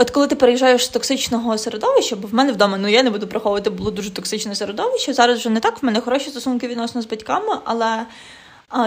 От 0.02 0.10
коли 0.10 0.28
ти 0.28 0.36
переїжджаєш 0.36 0.86
з 0.86 0.90
токсичного 0.90 1.58
середовища, 1.58 2.16
бо 2.16 2.28
в 2.28 2.34
мене 2.34 2.52
вдома, 2.52 2.78
ну 2.78 2.88
я 2.88 3.04
не 3.04 3.10
буду 3.10 3.28
приховувати, 3.28 3.70
було 3.70 3.92
дуже 3.92 4.12
токсичне 4.12 4.56
середовище. 4.56 5.14
Зараз 5.14 5.40
вже 5.40 5.50
не 5.50 5.60
так, 5.60 5.84
в 5.84 5.86
мене 5.86 6.02
хороші 6.02 6.30
стосунки 6.30 6.68
відносно 6.68 7.02
з 7.02 7.06
батьками, 7.06 7.58
але 7.64 8.06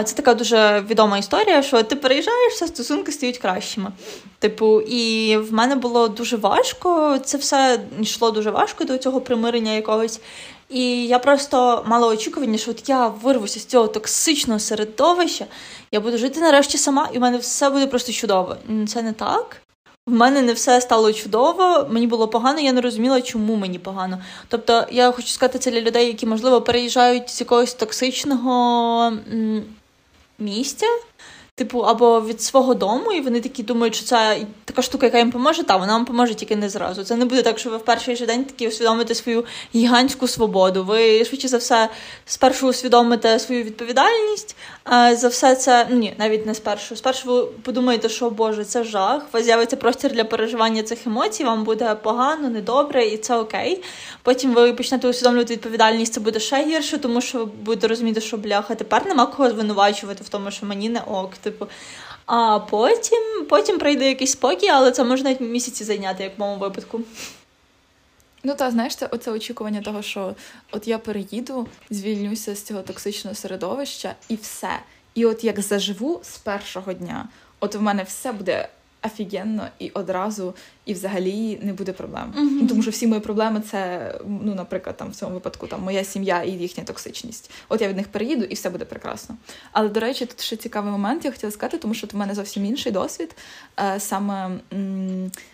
це 0.03 0.15
така 0.15 0.33
дуже 0.33 0.85
відома 0.89 1.17
історія, 1.17 1.63
що 1.63 1.83
ти 1.83 1.95
переїжджаєш, 1.95 2.53
все 2.53 2.67
стосунки 2.67 3.11
стають 3.11 3.37
кращими. 3.37 3.91
Типу, 4.39 4.81
і 4.81 5.37
в 5.37 5.53
мене 5.53 5.75
було 5.75 6.07
дуже 6.07 6.37
важко. 6.37 7.19
Це 7.25 7.37
все 7.37 7.79
йшло 8.01 8.31
дуже 8.31 8.51
важко 8.51 8.83
до 8.83 8.97
цього 8.97 9.21
примирення 9.21 9.71
якогось. 9.71 10.19
І 10.69 11.07
я 11.07 11.19
просто 11.19 11.83
мала 11.87 12.07
очікування, 12.07 12.57
що 12.57 12.71
от 12.71 12.89
я 12.89 13.07
вирвуся 13.07 13.59
з 13.59 13.65
цього 13.65 13.87
токсичного 13.87 14.59
середовища, 14.59 15.45
я 15.91 15.99
буду 15.99 16.17
жити 16.17 16.39
нарешті 16.39 16.77
сама, 16.77 17.09
і 17.13 17.17
в 17.17 17.21
мене 17.21 17.37
все 17.37 17.69
буде 17.69 17.87
просто 17.87 18.11
чудово. 18.11 18.55
Це 18.87 19.01
не 19.01 19.13
так. 19.13 19.62
В 20.07 20.11
мене 20.11 20.41
не 20.41 20.53
все 20.53 20.81
стало 20.81 21.13
чудово, 21.13 21.87
мені 21.91 22.07
було 22.07 22.27
погано, 22.27 22.59
я 22.59 22.73
не 22.73 22.81
розуміла, 22.81 23.21
чому 23.21 23.55
мені 23.55 23.79
погано. 23.79 24.17
Тобто, 24.47 24.85
я 24.91 25.11
хочу 25.11 25.27
сказати 25.27 25.59
це 25.59 25.71
для 25.71 25.81
людей, 25.81 26.07
які, 26.07 26.25
можливо, 26.25 26.61
переїжджають 26.61 27.29
з 27.29 27.41
якогось 27.41 27.73
токсичного 27.73 29.13
місця, 30.39 30.85
Типу, 31.55 31.79
або 31.79 32.21
від 32.21 32.41
свого 32.41 32.73
дому, 32.73 33.11
і 33.11 33.21
вони 33.21 33.41
такі 33.41 33.63
думають, 33.63 33.95
що 33.95 34.05
це 34.05 34.37
така 34.65 34.81
штука, 34.81 35.05
яка 35.05 35.17
їм 35.17 35.31
поможе, 35.31 35.63
та 35.63 35.77
вона 35.77 35.93
вам 35.93 36.05
поможе 36.05 36.35
тільки 36.35 36.55
не 36.55 36.69
зразу. 36.69 37.03
Це 37.03 37.15
не 37.15 37.25
буде 37.25 37.41
так, 37.41 37.59
що 37.59 37.69
ви 37.69 37.77
в 37.77 37.85
перший 37.85 38.15
же 38.15 38.25
день 38.25 38.45
такі 38.45 38.67
усвідомите 38.67 39.15
свою 39.15 39.45
гігантську 39.75 40.27
свободу. 40.27 40.83
Ви 40.83 41.25
швидше 41.25 41.47
за 41.47 41.57
все 41.57 41.89
спершу 42.25 42.67
усвідомите 42.67 43.39
свою 43.39 43.63
відповідальність. 43.63 44.55
А 44.83 45.15
за 45.15 45.27
все 45.27 45.55
це 45.55 45.87
ну 45.89 45.97
ні, 45.97 46.13
навіть 46.17 46.45
не 46.45 46.55
спершу. 46.55 46.95
Спершу 46.95 47.33
ви 47.33 47.45
подумаєте, 47.45 48.09
що 48.09 48.29
Боже, 48.29 48.65
це 48.65 48.83
жах. 48.83 49.23
У 49.33 49.37
вас 49.37 49.45
з'явиться 49.45 49.75
простір 49.75 50.11
для 50.11 50.23
переживання 50.23 50.83
цих 50.83 51.07
емоцій, 51.07 51.43
вам 51.43 51.63
буде 51.63 51.95
погано, 51.95 52.49
недобре, 52.49 53.05
і 53.05 53.17
це 53.17 53.37
окей. 53.37 53.83
Потім 54.23 54.53
ви 54.53 54.73
почнете 54.73 55.07
усвідомлювати 55.07 55.53
відповідальність, 55.53 56.13
це 56.13 56.19
буде 56.19 56.39
ще 56.39 56.65
гірше, 56.65 56.97
тому 56.97 57.21
що 57.21 57.37
ви 57.37 57.45
будете 57.45 57.87
розуміти, 57.87 58.21
що 58.21 58.37
бляха, 58.37 58.75
тепер 58.75 59.05
нема 59.05 59.25
кого 59.25 59.49
звинувачувати 59.49 60.23
в 60.23 60.29
тому, 60.29 60.51
що 60.51 60.65
мені 60.65 60.89
не 60.89 60.99
ок 60.99 61.31
типу. 61.43 61.67
А 62.25 62.59
потім 62.59 63.45
потім 63.49 63.79
прийде 63.79 64.07
якийсь 64.07 64.31
спокій, 64.31 64.67
але 64.67 64.91
це 64.91 65.03
можна 65.03 65.35
місяці 65.39 65.83
зайняти, 65.83 66.23
як 66.23 66.37
в 66.37 66.41
моєму 66.41 66.59
випадку. 66.59 67.01
Ну, 68.43 68.55
та 68.55 68.71
знаєш, 68.71 68.95
це 68.95 69.05
оце 69.05 69.31
очікування 69.31 69.81
того, 69.81 70.01
що 70.01 70.35
от 70.71 70.87
я 70.87 70.97
переїду, 70.97 71.67
звільнюся 71.89 72.55
з 72.55 72.63
цього 72.63 72.81
токсичного 72.81 73.35
середовища 73.35 74.15
і 74.29 74.35
все. 74.35 74.79
І 75.15 75.25
от 75.25 75.43
як 75.43 75.61
заживу 75.61 76.19
з 76.23 76.37
першого 76.37 76.93
дня, 76.93 77.27
от 77.59 77.75
в 77.75 77.81
мене 77.81 78.03
все 78.03 78.31
буде 78.31 78.69
офігенно 79.03 79.67
і 79.79 79.89
одразу, 79.89 80.53
і 80.85 80.93
взагалі 80.93 81.59
не 81.61 81.73
буде 81.73 81.93
проблем. 81.93 82.33
Mm-hmm. 82.37 82.67
Тому 82.67 82.81
що 82.81 82.91
всі 82.91 83.07
мої 83.07 83.21
проблеми 83.21 83.61
це, 83.71 84.11
ну, 84.27 84.55
наприклад, 84.55 84.97
там 84.97 85.09
в 85.09 85.15
цьому 85.15 85.33
випадку 85.33 85.67
там 85.67 85.81
моя 85.81 86.03
сім'я 86.03 86.43
і 86.43 86.51
їхня 86.51 86.83
токсичність. 86.83 87.51
От 87.69 87.81
я 87.81 87.87
від 87.87 87.97
них 87.97 88.07
переїду, 88.07 88.43
і 88.43 88.53
все 88.53 88.69
буде 88.69 88.85
прекрасно. 88.85 89.35
Але 89.71 89.89
до 89.89 89.99
речі, 89.99 90.25
тут 90.25 90.41
ще 90.41 90.55
цікавий 90.55 90.91
момент, 90.91 91.25
я 91.25 91.31
хотіла 91.31 91.51
сказати, 91.51 91.77
тому 91.77 91.93
що 91.93 92.07
в 92.07 92.15
мене 92.15 92.35
зовсім 92.35 92.65
інший 92.65 92.91
досвід. 92.91 93.35
Е, 93.79 93.99
саме 93.99 94.51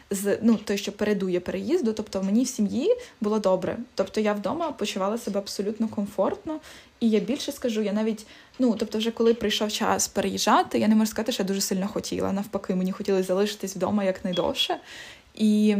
з 0.09 0.37
ну 0.41 0.55
той, 0.55 0.77
що 0.77 0.91
передує 0.91 1.39
переїзду, 1.39 1.93
тобто 1.93 2.23
мені 2.23 2.43
в 2.43 2.47
сім'ї 2.47 2.95
було 3.21 3.39
добре. 3.39 3.77
Тобто 3.95 4.21
я 4.21 4.33
вдома 4.33 4.71
почувала 4.71 5.17
себе 5.17 5.39
абсолютно 5.39 5.87
комфортно, 5.87 6.59
і 6.99 7.09
я 7.09 7.19
більше 7.19 7.51
скажу, 7.51 7.81
я 7.81 7.93
навіть 7.93 8.25
ну 8.59 8.75
тобто, 8.79 8.97
вже 8.97 9.11
коли 9.11 9.33
прийшов 9.33 9.71
час 9.71 10.07
переїжджати, 10.07 10.79
я 10.79 10.87
не 10.87 10.95
можу 10.95 11.11
сказати, 11.11 11.31
що 11.31 11.43
я 11.43 11.47
дуже 11.47 11.61
сильно 11.61 11.87
хотіла. 11.87 12.31
Навпаки, 12.31 12.75
мені 12.75 12.91
хотілося 12.91 13.23
залишитись 13.23 13.75
вдома 13.75 14.03
якнайдовше. 14.03 14.77
І 15.35 15.75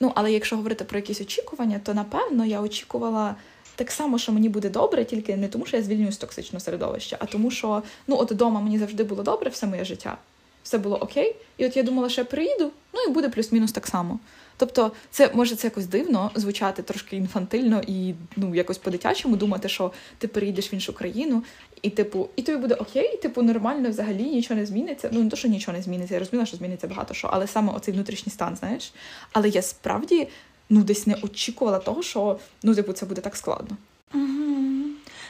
ну, 0.00 0.12
але 0.14 0.32
якщо 0.32 0.56
говорити 0.56 0.84
про 0.84 0.98
якісь 0.98 1.20
очікування, 1.20 1.80
то 1.84 1.94
напевно 1.94 2.44
я 2.44 2.60
очікувала. 2.60 3.36
Так 3.74 3.90
само, 3.90 4.18
що 4.18 4.32
мені 4.32 4.48
буде 4.48 4.70
добре, 4.70 5.04
тільки 5.04 5.36
не 5.36 5.48
тому, 5.48 5.66
що 5.66 5.76
я 5.76 5.82
звільнююсь 5.82 6.14
з 6.14 6.18
токсичного 6.18 6.60
середовища, 6.60 7.16
а 7.20 7.26
тому, 7.26 7.50
що 7.50 7.82
ну 8.06 8.16
от 8.18 8.32
вдома 8.32 8.60
мені 8.60 8.78
завжди 8.78 9.04
було 9.04 9.22
добре 9.22 9.50
все 9.50 9.66
моє 9.66 9.84
життя 9.84 10.16
все 10.62 10.78
було 10.78 10.96
окей. 10.96 11.36
І 11.56 11.66
от 11.66 11.76
я 11.76 11.82
думала, 11.82 12.08
що 12.08 12.20
я 12.20 12.24
приїду, 12.24 12.70
ну 12.94 13.00
і 13.08 13.10
буде 13.10 13.28
плюс-мінус 13.28 13.72
так 13.72 13.86
само. 13.86 14.18
Тобто, 14.56 14.92
це 15.10 15.30
може 15.34 15.56
це 15.56 15.66
якось 15.66 15.86
дивно 15.86 16.30
звучати 16.34 16.82
трошки 16.82 17.16
інфантильно 17.16 17.82
і 17.86 18.14
ну 18.36 18.54
якось 18.54 18.78
по-дитячому 18.78 19.36
думати, 19.36 19.68
що 19.68 19.92
ти 20.18 20.28
переїдеш 20.28 20.72
в 20.72 20.74
іншу 20.74 20.92
країну, 20.92 21.42
і 21.82 21.90
типу, 21.90 22.28
і 22.36 22.42
тобі 22.42 22.58
буде 22.58 22.74
окей, 22.74 23.16
типу, 23.16 23.42
нормально 23.42 23.90
взагалі 23.90 24.22
нічого 24.22 24.60
не 24.60 24.66
зміниться. 24.66 25.08
Ну 25.12 25.22
не 25.22 25.30
то, 25.30 25.36
що 25.36 25.48
нічого 25.48 25.76
не 25.76 25.82
зміниться, 25.82 26.14
я 26.14 26.20
розуміла, 26.20 26.46
що 26.46 26.56
зміниться 26.56 26.86
багато 26.86 27.14
що, 27.14 27.28
але 27.32 27.46
саме 27.46 27.72
оцей 27.72 27.94
внутрішній 27.94 28.32
стан, 28.32 28.56
знаєш. 28.56 28.92
Але 29.32 29.48
я 29.48 29.62
справді 29.62 30.28
ну 30.70 30.82
десь 30.82 31.06
не 31.06 31.16
очікувала 31.22 31.78
того, 31.78 32.02
що 32.02 32.38
ну 32.62 32.74
типу 32.74 32.92
це 32.92 33.06
буде 33.06 33.20
так 33.20 33.36
складно. 33.36 33.76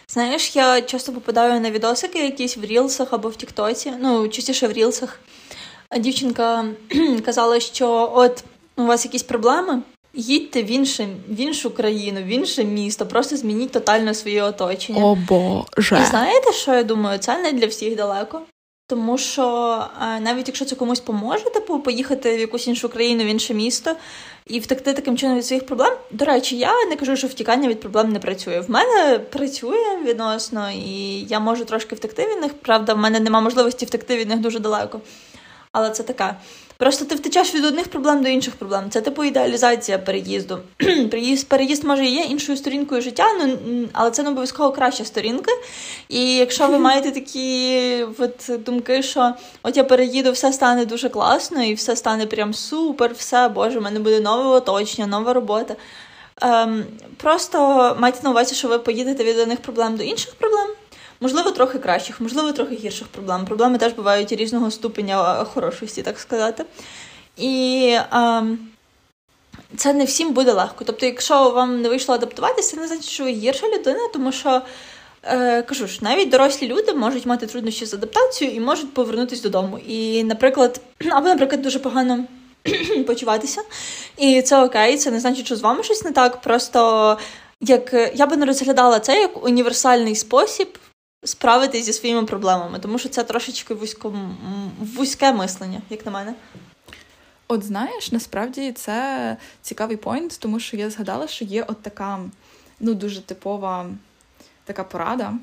Знаєш, 0.08 0.56
я 0.56 0.82
часто 0.82 1.12
попадаю 1.12 1.60
на 1.60 1.70
відосики 1.70 2.18
якісь 2.18 2.56
в 2.56 2.64
Рілсах 2.64 3.12
або 3.12 3.28
в 3.28 3.36
Тіктоці, 3.36 3.92
ну, 4.00 4.28
частіше 4.28 4.68
в 4.68 4.72
Рілсах. 4.72 5.20
Дівчинка 5.98 6.64
казала, 7.24 7.60
що 7.60 8.12
от 8.14 8.44
у 8.76 8.84
вас 8.84 9.04
якісь 9.04 9.22
проблеми, 9.22 9.82
їдьте 10.14 10.62
в 10.62 10.70
інше, 10.70 11.08
в 11.28 11.40
іншу 11.40 11.70
країну, 11.70 12.20
в 12.22 12.26
інше 12.26 12.64
місто, 12.64 13.06
просто 13.06 13.36
змініть 13.36 13.72
тотально 13.72 14.14
своє 14.14 14.42
оточення. 14.42 15.04
О 15.04 15.14
Боже. 15.28 16.00
І 16.02 16.10
знаєте, 16.10 16.52
що 16.52 16.74
я 16.74 16.82
думаю? 16.82 17.18
Це 17.18 17.38
не 17.38 17.52
для 17.52 17.66
всіх 17.66 17.96
далеко. 17.96 18.40
Тому 18.86 19.18
що 19.18 19.44
навіть 20.20 20.48
якщо 20.48 20.64
це 20.64 20.76
комусь 20.76 21.00
поможе, 21.00 21.44
типу 21.44 21.78
поїхати 21.78 22.36
в 22.36 22.40
якусь 22.40 22.66
іншу 22.66 22.88
країну, 22.88 23.24
в 23.24 23.26
інше 23.26 23.54
місто 23.54 23.96
і 24.46 24.60
втекти 24.60 24.92
таким 24.92 25.16
чином 25.16 25.36
від 25.36 25.46
своїх 25.46 25.66
проблем. 25.66 25.92
До 26.10 26.24
речі, 26.24 26.56
я 26.56 26.84
не 26.84 26.96
кажу, 26.96 27.16
що 27.16 27.26
втікання 27.26 27.68
від 27.68 27.80
проблем 27.80 28.12
не 28.12 28.18
працює. 28.18 28.60
В 28.60 28.70
мене 28.70 29.18
працює 29.18 29.98
відносно, 30.04 30.70
і 30.70 31.20
я 31.20 31.40
можу 31.40 31.64
трошки 31.64 31.94
втекти 31.94 32.26
від 32.26 32.40
них. 32.40 32.52
Правда, 32.54 32.94
в 32.94 32.98
мене 32.98 33.20
немає 33.20 33.44
можливості 33.44 33.86
втекти 33.86 34.16
від 34.16 34.28
них 34.28 34.38
дуже 34.38 34.58
далеко. 34.58 35.00
Але 35.72 35.90
це 35.90 36.02
така. 36.02 36.36
Просто 36.82 37.04
ти 37.04 37.14
втечеш 37.14 37.54
від 37.54 37.64
одних 37.64 37.88
проблем 37.88 38.22
до 38.22 38.28
інших 38.28 38.54
проблем. 38.54 38.90
Це 38.90 39.00
типу 39.00 39.24
ідеалізація 39.24 39.98
переїзду. 39.98 40.58
Переїзд, 41.10 41.48
переїзд 41.48 41.84
може 41.84 42.04
є 42.04 42.22
іншою 42.22 42.58
сторінкою 42.58 43.02
життя, 43.02 43.26
ну 43.38 43.58
але 43.92 44.10
це 44.10 44.22
не 44.22 44.28
обов'язково 44.28 44.72
краща 44.72 45.04
сторінка. 45.04 45.52
І 46.08 46.36
якщо 46.36 46.66
ви 46.66 46.78
маєте 46.78 47.10
такі 47.10 48.06
от 48.18 48.64
думки, 48.64 49.02
що 49.02 49.32
от 49.62 49.76
я 49.76 49.84
переїду, 49.84 50.32
все 50.32 50.52
стане 50.52 50.86
дуже 50.86 51.08
класно, 51.08 51.62
і 51.62 51.74
все 51.74 51.96
стане 51.96 52.26
прям 52.26 52.54
супер, 52.54 53.12
все, 53.12 53.48
боже, 53.48 53.78
в 53.78 53.82
мене 53.82 54.00
буде 54.00 54.20
нове 54.20 54.44
оточення, 54.44 55.06
нова 55.06 55.32
робота. 55.32 55.76
Ем, 56.40 56.84
Просто 57.16 57.58
майте 58.00 58.18
на 58.22 58.30
увазі, 58.30 58.54
що 58.54 58.68
ви 58.68 58.78
поїдете 58.78 59.24
від 59.24 59.38
одних 59.38 59.60
проблем 59.60 59.96
до 59.96 60.02
інших 60.02 60.34
проблем. 60.34 60.68
Можливо, 61.22 61.50
трохи 61.50 61.78
кращих, 61.78 62.20
можливо, 62.20 62.52
трохи 62.52 62.74
гірших 62.74 63.08
проблем. 63.08 63.44
Проблеми 63.44 63.78
теж 63.78 63.92
бувають 63.92 64.32
різного 64.32 64.70
ступеня 64.70 65.44
хорошості, 65.44 66.02
так 66.02 66.18
сказати. 66.18 66.64
І 67.36 67.96
а, 68.10 68.42
це 69.76 69.92
не 69.92 70.04
всім 70.04 70.32
буде 70.32 70.52
легко. 70.52 70.84
Тобто, 70.84 71.06
якщо 71.06 71.50
вам 71.50 71.82
не 71.82 71.88
вийшло 71.88 72.14
адаптуватися, 72.14 72.70
це 72.70 72.80
не 72.80 72.86
значить, 72.86 73.08
що 73.08 73.24
ви 73.24 73.30
гірша 73.30 73.66
людина, 73.66 74.08
тому 74.12 74.32
що. 74.32 74.62
Е, 75.24 75.62
кажу 75.62 75.86
ж, 75.86 75.98
навіть 76.00 76.28
дорослі 76.28 76.68
люди 76.68 76.92
можуть 76.92 77.26
мати 77.26 77.46
труднощі 77.46 77.86
з 77.86 77.94
адаптацією 77.94 78.56
і 78.56 78.60
можуть 78.60 78.94
повернутися 78.94 79.42
додому. 79.42 79.78
І, 79.78 80.24
наприклад, 80.24 80.80
або, 81.10 81.28
наприклад, 81.28 81.62
дуже 81.62 81.78
погано 81.78 82.24
почуватися. 83.06 83.62
І 84.16 84.42
це 84.42 84.64
окей, 84.64 84.96
це 84.96 85.10
не 85.10 85.20
значить, 85.20 85.46
що 85.46 85.56
з 85.56 85.60
вами 85.60 85.82
щось 85.82 86.04
не 86.04 86.12
так. 86.12 86.40
Просто 86.40 87.18
як 87.60 88.12
я 88.14 88.26
би 88.26 88.36
не 88.36 88.46
розглядала 88.46 89.00
це 89.00 89.20
як 89.20 89.44
універсальний 89.44 90.16
спосіб 90.16 90.78
справитись 91.24 91.84
зі 91.84 91.92
своїми 91.92 92.24
проблемами, 92.24 92.78
тому 92.78 92.98
що 92.98 93.08
це 93.08 93.24
трошечки 93.24 93.74
вузько, 93.74 94.14
вузьке 94.96 95.32
мислення, 95.32 95.82
як 95.90 96.06
на 96.06 96.12
мене. 96.12 96.34
От 97.48 97.64
знаєш, 97.64 98.12
насправді 98.12 98.72
це 98.72 99.36
цікавий 99.62 99.96
поінт, 99.96 100.38
тому 100.38 100.60
що 100.60 100.76
я 100.76 100.90
згадала, 100.90 101.28
що 101.28 101.44
є 101.44 101.62
от 101.62 101.82
така 101.82 102.20
ну, 102.80 102.94
дуже 102.94 103.20
типова 103.20 103.86
така 104.64 104.84
порада, 104.84 105.34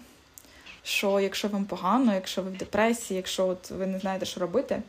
що 0.84 1.20
якщо 1.20 1.48
вам 1.48 1.66
погано, 1.66 2.14
якщо 2.14 2.42
ви 2.42 2.50
в 2.50 2.58
депресії, 2.58 3.18
якщо 3.18 3.48
от 3.48 3.72
ви 3.72 3.88
не 3.88 4.00
знаєте, 4.00 4.26
що 4.26 4.40
робити, 4.40 4.82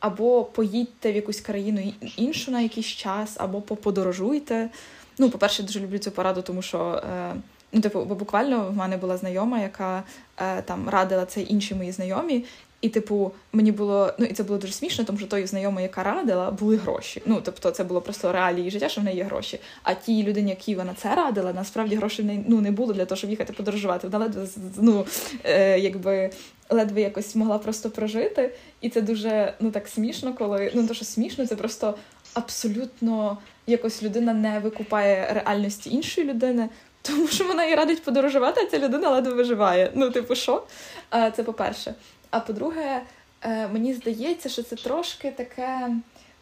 або 0.00 0.44
поїдьте 0.44 1.12
в 1.12 1.16
якусь 1.16 1.40
країну 1.40 1.92
іншу 2.16 2.50
на 2.50 2.60
якийсь 2.60 2.86
час, 2.86 3.34
або 3.36 3.60
поподорожуйте. 3.60 4.70
Ну, 5.18 5.30
по-перше, 5.30 5.62
дуже 5.62 5.80
люблю 5.80 5.98
цю 5.98 6.10
пораду, 6.10 6.42
тому 6.42 6.62
що. 6.62 7.02
Е, 7.12 7.34
Ну, 7.74 7.80
типу, 7.80 8.04
бо 8.04 8.14
буквально 8.14 8.70
в 8.70 8.76
мене 8.76 8.96
була 8.96 9.16
знайома, 9.16 9.60
яка 9.60 10.02
е, 10.36 10.62
там 10.62 10.88
радила 10.88 11.26
це 11.26 11.40
інші 11.40 11.74
мої 11.74 11.92
знайомі. 11.92 12.44
І, 12.80 12.88
типу, 12.88 13.32
мені 13.52 13.72
було, 13.72 14.12
ну 14.18 14.26
і 14.26 14.32
це 14.32 14.42
було 14.42 14.58
дуже 14.58 14.72
смішно, 14.72 15.04
тому 15.04 15.18
що 15.18 15.28
той 15.28 15.46
знайомий, 15.46 15.82
яка 15.82 16.02
радила, 16.02 16.50
були 16.50 16.76
гроші. 16.76 17.22
Ну, 17.26 17.40
тобто, 17.44 17.70
це 17.70 17.84
було 17.84 18.00
просто 18.00 18.32
реалії 18.32 18.70
життя, 18.70 18.88
що 18.88 19.00
в 19.00 19.04
неї 19.04 19.16
є 19.16 19.24
гроші. 19.24 19.60
А 19.82 19.94
тій 19.94 20.22
людині, 20.22 20.50
якій 20.50 20.74
вона 20.74 20.94
це 20.96 21.14
радила, 21.14 21.52
насправді 21.52 21.96
грошей 21.96 22.24
не 22.24 22.44
ну, 22.48 22.60
не 22.60 22.70
було 22.70 22.92
для 22.92 23.04
того, 23.04 23.16
щоб 23.16 23.30
їхати 23.30 23.52
подорожувати. 23.52 24.08
Вона 24.08 24.24
ледве 24.24 24.46
ну, 24.76 25.06
е, 25.44 25.78
якби 25.78 26.30
ледве 26.70 27.00
якось 27.00 27.34
могла 27.34 27.58
просто 27.58 27.90
прожити. 27.90 28.54
І 28.80 28.88
це 28.88 29.00
дуже 29.00 29.54
ну 29.60 29.70
так 29.70 29.88
смішно, 29.88 30.34
коли 30.34 30.72
ну 30.74 30.86
то, 30.86 30.94
що 30.94 31.04
смішно, 31.04 31.46
це 31.46 31.56
просто 31.56 31.94
абсолютно 32.34 33.38
якось 33.66 34.02
людина 34.02 34.34
не 34.34 34.58
викупає 34.58 35.32
реальності 35.34 35.90
іншої 35.90 36.26
людини. 36.26 36.68
Тому 37.06 37.28
що 37.28 37.44
вона 37.44 37.64
їй 37.64 37.74
радить 37.74 38.02
подорожувати, 38.02 38.60
а 38.60 38.66
ця 38.66 38.78
людина 38.78 39.10
ледве 39.10 39.32
виживає. 39.32 39.90
Ну, 39.94 40.10
типу, 40.10 40.34
що? 40.34 40.62
Це 41.10 41.42
по-перше. 41.44 41.94
А 42.30 42.40
по-друге, 42.40 43.02
е, 43.42 43.68
мені 43.68 43.94
здається, 43.94 44.48
що 44.48 44.62
це 44.62 44.76
трошки 44.76 45.30
таке. 45.30 45.90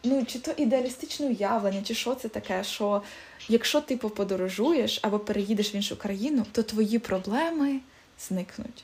Ну, 0.03 0.25
чи 0.25 0.39
то 0.39 0.51
ідеалістичне 0.57 1.27
уявлення, 1.27 1.81
чи 1.83 1.93
що 1.93 2.15
це 2.15 2.27
таке, 2.27 2.63
що 2.63 3.01
якщо 3.49 3.81
ти 3.81 3.97
подорожуєш 3.97 4.99
або 5.01 5.19
переїдеш 5.19 5.73
в 5.73 5.75
іншу 5.75 5.97
країну, 5.97 6.45
то 6.51 6.63
твої 6.63 6.99
проблеми 6.99 7.79
зникнуть. 8.19 8.83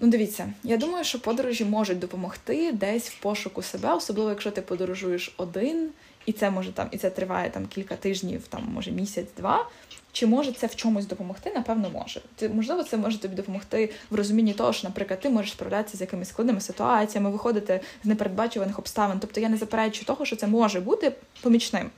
Ну, 0.00 0.08
дивіться, 0.08 0.52
я 0.62 0.76
думаю, 0.76 1.04
що 1.04 1.20
подорожі 1.20 1.64
можуть 1.64 1.98
допомогти 1.98 2.72
десь 2.72 3.08
в 3.08 3.18
пошуку 3.18 3.62
себе, 3.62 3.94
особливо 3.94 4.30
якщо 4.30 4.50
ти 4.50 4.62
подорожуєш 4.62 5.34
один, 5.36 5.90
і 6.26 6.32
це 6.32 6.50
може 6.50 6.72
там, 6.72 6.88
і 6.90 6.98
це 6.98 7.10
триває 7.10 7.50
там 7.50 7.66
кілька 7.66 7.96
тижнів, 7.96 8.46
там 8.48 8.68
може 8.74 8.90
місяць-два. 8.90 9.68
Чи 10.16 10.26
може 10.26 10.52
це 10.52 10.66
в 10.66 10.76
чомусь 10.76 11.06
допомогти? 11.06 11.52
Напевно, 11.54 11.90
може. 11.90 12.20
Ти 12.36 12.48
можливо, 12.48 12.84
це 12.84 12.96
може 12.96 13.18
тобі 13.18 13.34
допомогти 13.34 13.90
в 14.10 14.14
розумінні 14.14 14.52
того, 14.52 14.72
що, 14.72 14.88
наприклад, 14.88 15.20
ти 15.20 15.30
можеш 15.30 15.52
справлятися 15.52 15.96
з 15.96 16.00
якимись 16.00 16.28
складними 16.28 16.60
ситуаціями, 16.60 17.30
виходити 17.30 17.80
з 18.04 18.06
непередбачуваних 18.06 18.78
обставин. 18.78 19.18
Тобто 19.20 19.40
я 19.40 19.48
не 19.48 19.56
заперечую 19.56 20.06
того, 20.06 20.24
що 20.24 20.36
це 20.36 20.46
може 20.46 20.80
бути 20.80 21.12
помічним. 21.40 21.90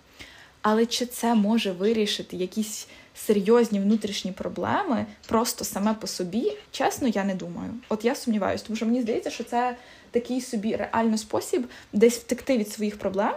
Але 0.62 0.86
чи 0.86 1.06
це 1.06 1.34
може 1.34 1.72
вирішити 1.72 2.36
якісь 2.36 2.88
серйозні 3.14 3.80
внутрішні 3.80 4.32
проблеми 4.32 5.06
просто 5.26 5.64
саме 5.64 5.94
по 5.94 6.06
собі? 6.06 6.52
Чесно, 6.70 7.08
я 7.08 7.24
не 7.24 7.34
думаю. 7.34 7.70
От 7.88 8.04
я 8.04 8.14
сумніваюся, 8.14 8.64
тому 8.66 8.76
що 8.76 8.86
мені 8.86 9.02
здається, 9.02 9.30
що 9.30 9.44
це 9.44 9.76
такий 10.10 10.40
собі 10.40 10.76
реально 10.76 11.18
спосіб 11.18 11.66
десь 11.92 12.18
втекти 12.18 12.58
від 12.58 12.68
своїх 12.72 12.98
проблем. 12.98 13.34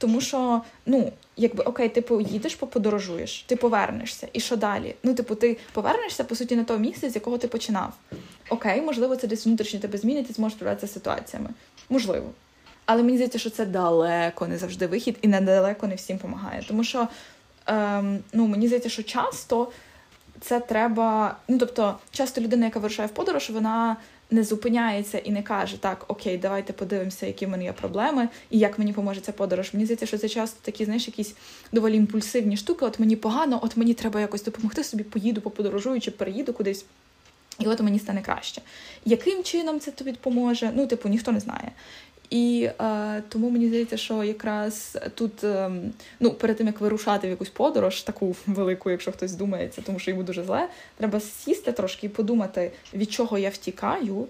Тому 0.00 0.20
що, 0.20 0.62
ну, 0.86 1.12
якби 1.36 1.64
окей, 1.64 1.88
ти 1.88 2.00
поїдеш, 2.02 2.54
поподорожуєш, 2.54 3.42
ти 3.42 3.56
повернешся. 3.56 4.28
І 4.32 4.40
що 4.40 4.56
далі? 4.56 4.94
Ну, 5.02 5.14
типу, 5.14 5.34
ти 5.34 5.58
повернешся, 5.72 6.24
по 6.24 6.34
суті, 6.34 6.56
на 6.56 6.64
того 6.64 6.78
місце, 6.78 7.10
з 7.10 7.14
якого 7.14 7.38
ти 7.38 7.48
починав. 7.48 7.92
Окей, 8.50 8.80
можливо, 8.80 9.16
це 9.16 9.26
десь 9.26 9.46
внутрішньо 9.46 9.80
тебе 9.80 9.98
змінить, 9.98 10.26
ти 10.26 10.32
зможеш 10.32 10.56
справлятися 10.56 10.86
з 10.86 10.92
ситуаціями. 10.92 11.50
Можливо. 11.88 12.26
Але 12.86 13.02
мені 13.02 13.16
здається, 13.16 13.38
що 13.38 13.50
це 13.50 13.66
далеко 13.66 14.46
не 14.46 14.58
завжди 14.58 14.86
вихід, 14.86 15.16
і 15.22 15.28
недалеко 15.28 15.86
не 15.86 15.94
всім 15.94 16.16
допомагає. 16.16 16.64
Тому 16.68 16.84
що 16.84 17.08
ем, 17.66 18.18
ну, 18.32 18.46
мені 18.46 18.66
здається, 18.66 18.88
що 18.88 19.02
часто 19.02 19.72
це 20.40 20.60
треба. 20.60 21.36
Ну, 21.48 21.58
тобто, 21.58 21.98
часто 22.10 22.40
людина, 22.40 22.66
яка 22.66 22.78
вирушає 22.78 23.08
в 23.08 23.12
подорож, 23.12 23.50
вона 23.50 23.96
не 24.30 24.44
зупиняється 24.44 25.18
і 25.18 25.30
не 25.30 25.42
каже, 25.42 25.76
так, 25.76 26.04
окей, 26.08 26.38
давайте 26.38 26.72
подивимося, 26.72 27.26
які 27.26 27.46
в 27.46 27.48
мене 27.48 27.64
є 27.64 27.72
проблеми, 27.72 28.28
і 28.50 28.58
як 28.58 28.78
мені 28.78 28.92
поможе 28.92 29.20
ця 29.20 29.32
подорож. 29.32 29.70
Мені 29.72 29.84
здається, 29.84 30.06
що 30.06 30.18
це 30.18 30.28
часто 30.28 30.58
такі, 30.62 30.84
знаєш, 30.84 31.06
якісь 31.06 31.34
доволі 31.72 31.96
імпульсивні 31.96 32.56
штуки. 32.56 32.84
От 32.84 32.98
мені 32.98 33.16
погано, 33.16 33.60
от 33.62 33.76
мені 33.76 33.94
треба 33.94 34.20
якось 34.20 34.44
допомогти 34.44 34.84
собі, 34.84 35.02
поїду, 35.02 35.40
поподорожую 35.40 36.00
чи 36.00 36.10
переїду 36.10 36.52
кудись. 36.52 36.84
І 37.58 37.66
от 37.66 37.80
мені 37.80 37.98
стане 37.98 38.22
краще. 38.22 38.62
Яким 39.04 39.42
чином 39.42 39.80
це 39.80 39.90
тобі 39.90 40.12
допоможе? 40.12 40.72
Ну, 40.74 40.86
типу, 40.86 41.08
ніхто 41.08 41.32
не 41.32 41.40
знає. 41.40 41.72
І 42.30 42.70
е, 42.80 43.22
тому 43.28 43.50
мені 43.50 43.68
здається, 43.68 43.96
що 43.96 44.24
якраз 44.24 44.98
тут, 45.14 45.44
е, 45.44 45.70
ну, 46.20 46.30
перед 46.30 46.56
тим 46.56 46.66
як 46.66 46.80
вирушати 46.80 47.26
в 47.26 47.30
якусь 47.30 47.48
подорож, 47.48 48.02
таку 48.02 48.36
велику, 48.46 48.90
якщо 48.90 49.12
хтось 49.12 49.32
думається, 49.32 49.82
тому 49.86 49.98
що 49.98 50.10
йому 50.10 50.22
дуже 50.22 50.44
зле, 50.44 50.68
треба 50.96 51.20
сісти 51.20 51.72
трошки 51.72 52.06
і 52.06 52.08
подумати, 52.08 52.72
від 52.94 53.12
чого 53.12 53.38
я 53.38 53.50
втікаю, 53.50 54.26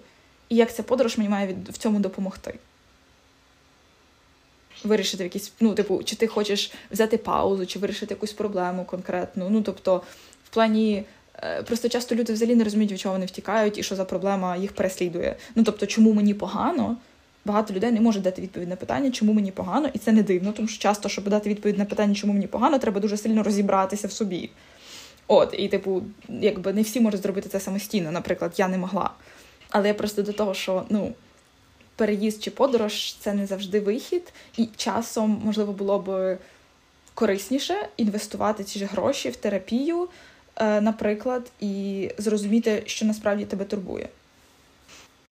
і 0.49 0.55
як 0.55 0.73
ця 0.73 0.83
подорож 0.83 1.17
мені 1.17 1.29
має 1.29 1.47
від, 1.47 1.69
в 1.69 1.77
цьому 1.77 1.99
допомогти. 1.99 2.53
Вирішити 4.83 5.23
якісь, 5.23 5.51
ну, 5.59 5.73
типу, 5.73 6.03
чи 6.03 6.15
ти 6.15 6.27
хочеш 6.27 6.71
взяти 6.91 7.17
паузу, 7.17 7.65
чи 7.65 7.79
вирішити 7.79 8.13
якусь 8.13 8.33
проблему 8.33 8.85
конкретну. 8.85 9.49
Ну, 9.49 9.61
тобто, 9.61 10.01
в 10.45 10.49
плані. 10.49 11.03
Е, 11.43 11.63
просто 11.63 11.89
часто 11.89 12.15
люди 12.15 12.33
взагалі 12.33 12.55
не 12.55 12.63
розуміють, 12.63 12.91
від 12.91 12.99
чого 12.99 13.15
вони 13.15 13.25
втікають, 13.25 13.77
і 13.77 13.83
що 13.83 13.95
за 13.95 14.05
проблема 14.05 14.57
їх 14.57 14.71
переслідує. 14.71 15.35
Ну 15.55 15.63
тобто, 15.63 15.85
чому 15.85 16.13
мені 16.13 16.33
погано, 16.33 16.97
багато 17.45 17.73
людей 17.73 17.91
не 17.91 18.01
можуть 18.01 18.23
дати 18.23 18.41
відповідь 18.41 18.69
на 18.69 18.75
питання, 18.75 19.11
чому 19.11 19.33
мені 19.33 19.51
погано, 19.51 19.89
і 19.93 19.97
це 19.97 20.11
не 20.11 20.23
дивно, 20.23 20.51
тому 20.51 20.67
що 20.67 20.81
часто, 20.81 21.09
щоб 21.09 21.29
дати 21.29 21.49
відповідь 21.49 21.77
на 21.77 21.85
питання, 21.85 22.15
чому 22.15 22.33
мені 22.33 22.47
погано, 22.47 22.79
треба 22.79 22.99
дуже 22.99 23.17
сильно 23.17 23.43
розібратися 23.43 24.07
в 24.07 24.11
собі. 24.11 24.49
От, 25.27 25.55
і, 25.57 25.67
типу, 25.67 26.03
якби 26.29 26.73
не 26.73 26.81
всі 26.81 26.99
можуть 26.99 27.21
зробити 27.21 27.49
це 27.49 27.59
самостійно, 27.59 28.11
наприклад, 28.11 28.53
я 28.57 28.67
не 28.67 28.77
могла. 28.77 29.09
Але 29.69 29.87
я 29.87 29.93
просто 29.93 30.21
до 30.21 30.33
того, 30.33 30.53
що 30.53 30.83
ну, 30.89 31.13
переїзд 31.95 32.43
чи 32.43 32.51
подорож 32.51 33.15
це 33.15 33.33
не 33.33 33.45
завжди 33.45 33.79
вихід, 33.79 34.33
і 34.57 34.65
часом, 34.75 35.41
можливо, 35.45 35.73
було 35.73 35.99
б 35.99 36.37
корисніше 37.13 37.75
інвестувати 37.97 38.63
ці 38.63 38.79
ж 38.79 38.85
гроші 38.85 39.29
в 39.29 39.35
терапію, 39.35 40.07
е, 40.55 40.81
наприклад, 40.81 41.51
і 41.59 42.09
зрозуміти, 42.17 42.83
що 42.85 43.05
насправді 43.05 43.45
тебе 43.45 43.65
турбує. 43.65 44.09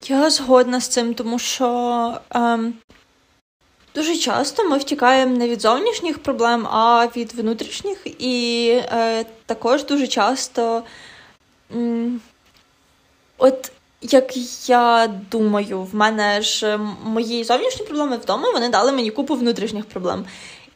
Я 0.07 0.29
згодна 0.29 0.79
з 0.81 0.87
цим, 0.87 1.13
тому 1.13 1.39
що 1.39 2.17
ем, 2.29 2.73
дуже 3.95 4.15
часто 4.17 4.69
ми 4.69 4.77
втікаємо 4.77 5.37
не 5.37 5.49
від 5.49 5.61
зовнішніх 5.61 6.19
проблем, 6.19 6.67
а 6.67 7.07
від 7.15 7.33
внутрішніх. 7.33 7.97
І 8.19 8.67
е, 8.69 9.25
також 9.45 9.85
дуже 9.85 10.07
часто, 10.07 10.83
м, 11.75 12.21
от 13.37 13.71
як 14.01 14.37
я 14.69 15.07
думаю, 15.31 15.81
в 15.83 15.95
мене 15.95 16.41
ж 16.41 16.79
мої 17.03 17.43
зовнішні 17.43 17.85
проблеми 17.85 18.17
вдома 18.17 18.51
вони 18.51 18.69
дали 18.69 18.91
мені 18.91 19.11
купу 19.11 19.35
внутрішніх 19.35 19.85
проблем. 19.85 20.25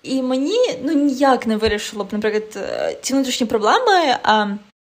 І 0.04 0.22
мені 0.22 0.80
ну 0.84 0.94
ніяк 0.94 1.48
не 1.48 1.58
вирішило 1.58 2.04
б, 2.04 2.08
наприклад, 2.12 2.44
е, 2.56 2.98
ці 3.02 3.14
внутрішні 3.14 3.48
проблеми. 3.48 4.18
Ем, 4.24 4.60
Е, 4.60 4.75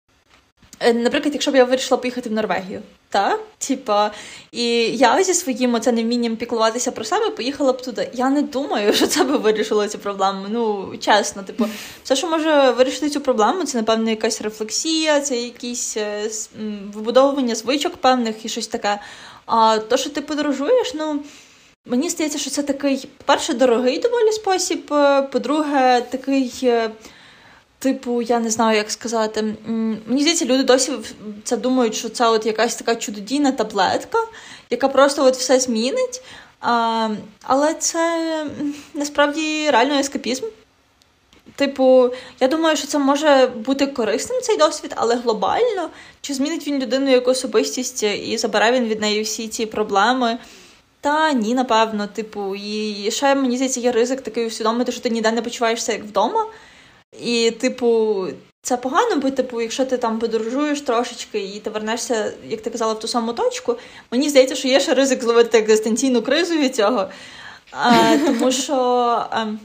наприклад, 0.81 1.33
якщо 1.33 1.51
б 1.51 1.55
я 1.55 1.63
вирішила 1.63 1.97
поїхати 1.97 2.29
в 2.29 2.33
Норвегію, 2.33 2.81
так? 3.09 3.39
Типа, 3.57 4.11
і 4.51 4.67
я 4.97 5.23
зі 5.23 5.33
своїм 5.33 5.73
оце 5.73 5.91
невмінням 5.91 6.35
піклуватися 6.35 6.91
про 6.91 7.03
себе 7.03 7.29
поїхала 7.29 7.73
б 7.73 7.81
туди. 7.81 8.09
Я 8.13 8.29
не 8.29 8.41
думаю, 8.41 8.93
що 8.93 9.07
це 9.07 9.23
би 9.23 9.37
вирішило 9.37 9.87
цю 9.87 9.99
проблему. 9.99 10.45
Ну, 10.49 10.93
чесно, 10.99 11.43
типу, 11.43 11.65
все, 12.03 12.15
що 12.15 12.29
може 12.29 12.71
вирішити 12.71 13.09
цю 13.09 13.21
проблему, 13.21 13.63
це, 13.63 13.77
напевно, 13.77 14.09
якась 14.09 14.41
рефлексія, 14.41 15.21
це 15.21 15.37
якісь 15.37 15.97
е, 15.97 16.29
вибудовування 16.93 17.55
звичок 17.55 17.95
певних 17.95 18.45
і 18.45 18.49
щось 18.49 18.67
таке. 18.67 18.99
А 19.45 19.77
то, 19.77 19.97
що 19.97 20.09
ти 20.09 20.21
подорожуєш, 20.21 20.93
ну. 20.93 21.23
Мені 21.87 22.09
здається, 22.09 22.39
що 22.39 22.49
це 22.49 22.63
такий, 22.63 23.09
по-перше, 23.17 23.53
дорогий 23.53 23.99
доволі 23.99 24.31
спосіб. 24.31 24.93
Е, 24.93 25.21
по-друге, 25.21 26.01
такий 26.01 26.51
Типу, 27.79 28.21
я 28.21 28.39
не 28.39 28.49
знаю, 28.49 28.77
як 28.77 28.91
сказати. 28.91 29.55
Мені 30.07 30.21
здається, 30.21 30.45
люди 30.45 30.63
досі 30.63 30.91
це 31.43 31.57
думають, 31.57 31.95
що 31.95 32.09
це 32.09 32.27
от 32.27 32.45
якась 32.45 32.75
така 32.75 32.95
чудодійна 32.95 33.51
таблетка, 33.51 34.17
яка 34.69 34.87
просто 34.87 35.25
от 35.25 35.35
все 35.35 35.59
змінить. 35.59 36.21
А, 36.61 37.09
Але 37.43 37.73
це 37.73 38.45
насправді 38.93 39.69
реально 39.71 39.99
ескапізм. 39.99 40.45
Типу, 41.55 42.09
я 42.39 42.47
думаю, 42.47 42.77
що 42.77 42.87
це 42.87 42.99
може 42.99 43.51
бути 43.65 43.87
корисним 43.87 44.41
цей 44.41 44.57
досвід, 44.57 44.93
але 44.95 45.15
глобально 45.15 45.89
чи 46.21 46.33
змінить 46.33 46.67
він 46.67 46.79
людину 46.79 47.11
як 47.11 47.27
особистість 47.27 48.03
і 48.03 48.37
забере 48.37 48.71
він 48.71 48.85
від 48.85 49.01
неї 49.01 49.21
всі 49.21 49.47
ці 49.47 49.65
проблеми? 49.65 50.37
Та 51.01 51.33
ні, 51.33 51.53
напевно, 51.53 52.07
типу, 52.07 52.55
і 52.55 53.09
ще 53.11 53.35
мені 53.35 53.55
здається, 53.55 53.79
є 53.79 53.91
ризик 53.91 54.21
такий 54.21 54.45
усвідомити, 54.45 54.91
що 54.91 55.01
ти 55.01 55.09
ніде 55.09 55.31
не 55.31 55.41
почуваєшся 55.41 55.91
як 55.91 56.03
вдома. 56.03 56.45
І, 57.21 57.51
типу, 57.51 58.25
це 58.61 58.77
погано, 58.77 59.15
бо, 59.15 59.29
типу, 59.29 59.61
якщо 59.61 59.85
ти 59.85 59.97
там 59.97 60.19
подорожуєш 60.19 60.81
трошечки 60.81 61.39
і 61.39 61.59
ти 61.59 61.69
вернешся, 61.69 62.33
як 62.47 62.61
ти 62.61 62.69
казала, 62.69 62.93
в 62.93 62.99
ту 62.99 63.07
саму 63.07 63.33
точку, 63.33 63.77
мені 64.11 64.29
здається, 64.29 64.55
що 64.55 64.67
є 64.67 64.79
ще 64.79 64.93
ризик 64.93 65.23
зловити 65.23 65.57
екзистенційну 65.57 66.21
кризу 66.21 66.55
від 66.55 66.75
цього. 66.75 67.09
А, 67.71 68.17
Тому 68.25 68.51
що 68.51 68.75
а, 69.29 69.41
ем, 69.41 69.59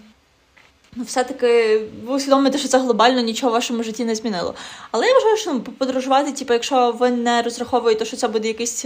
ну, 0.96 1.05
все-таки 1.05 1.80
ви 2.07 2.14
усвідомите, 2.14 2.59
що 2.59 2.68
це 2.68 2.78
глобально 2.78 3.20
нічого 3.20 3.51
в 3.51 3.55
вашому 3.55 3.82
житті 3.82 4.05
не 4.05 4.14
змінило. 4.14 4.55
Але 4.90 5.07
я 5.07 5.14
вважаю, 5.14 5.36
що 5.36 5.53
ну, 5.53 5.61
подорожувати, 5.61 6.32
типу, 6.32 6.53
якщо 6.53 6.92
ви 6.92 7.11
не 7.11 7.42
розраховуєте, 7.42 8.05
що 8.05 8.16
це 8.16 8.28
буде 8.28 8.48
якийсь. 8.48 8.84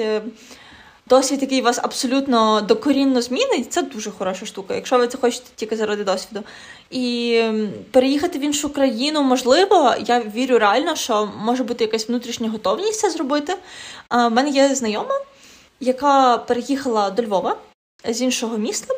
Досвід, 1.07 1.43
який 1.43 1.61
вас 1.61 1.79
абсолютно 1.83 2.61
докорінно 2.61 3.23
змінить, 3.23 3.73
це 3.73 3.83
дуже 3.83 4.11
хороша 4.11 4.47
штука, 4.47 4.75
якщо 4.75 4.99
ви 4.99 5.09
це 5.09 5.19
хочете 5.19 5.47
тільки 5.55 5.77
заради 5.77 6.05
досвіду. 6.05 6.45
І 6.91 7.43
переїхати 7.91 8.39
в 8.39 8.43
іншу 8.43 8.73
країну 8.73 9.23
можливо, 9.23 9.95
я 10.07 10.21
вірю 10.21 10.59
реально, 10.59 10.97
що 10.97 11.29
може 11.39 11.65
бути 11.65 11.85
якась 11.85 12.09
внутрішня 12.09 12.51
готовність 12.51 13.01
це 13.01 13.11
зробити. 13.11 13.57
У 14.11 14.17
мене 14.31 14.51
є 14.51 14.75
знайома, 14.75 15.21
яка 15.81 16.39
переїхала 16.39 17.11
до 17.11 17.23
Львова 17.23 17.57
з 18.09 18.23
іншого 18.23 18.59
міста, 18.59 18.95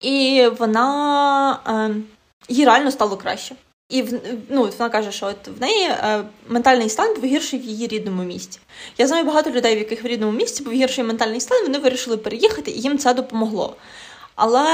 і 0.00 0.46
вона 0.58 1.60
ем, 1.66 2.04
їй 2.48 2.64
реально 2.64 2.90
стало 2.90 3.16
краще. 3.16 3.54
І 3.88 4.04
ну, 4.48 4.70
вона 4.78 4.90
каже, 4.90 5.12
що 5.12 5.26
от 5.26 5.48
в 5.58 5.60
неї 5.60 5.84
е, 5.84 6.24
ментальний 6.48 6.88
стан 6.88 7.14
був 7.14 7.24
гірший 7.24 7.58
в 7.58 7.62
її 7.62 7.86
рідному 7.86 8.22
місті. 8.22 8.58
Я 8.98 9.06
знаю 9.06 9.24
багато 9.24 9.50
людей, 9.50 9.74
в 9.74 9.78
яких 9.78 10.04
в 10.04 10.06
рідному 10.06 10.32
місті 10.32 10.62
був 10.62 10.72
гірший 10.72 11.04
ментальний 11.04 11.40
стан, 11.40 11.62
вони 11.62 11.78
вирішили 11.78 12.16
переїхати, 12.16 12.70
і 12.70 12.80
їм 12.80 12.98
це 12.98 13.14
допомогло. 13.14 13.76
Але 14.34 14.64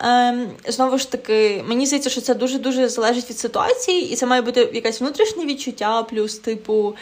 ем, 0.00 0.50
знову 0.66 0.98
ж 0.98 1.10
таки, 1.10 1.64
мені 1.68 1.86
здається, 1.86 2.10
що 2.10 2.20
це 2.20 2.34
дуже-дуже 2.34 2.88
залежить 2.88 3.30
від 3.30 3.38
ситуації, 3.38 4.12
і 4.12 4.16
це 4.16 4.26
має 4.26 4.42
бути 4.42 4.70
якесь 4.72 5.00
внутрішнє 5.00 5.44
відчуття, 5.44 6.02
плюс, 6.02 6.38
типу, 6.38 6.94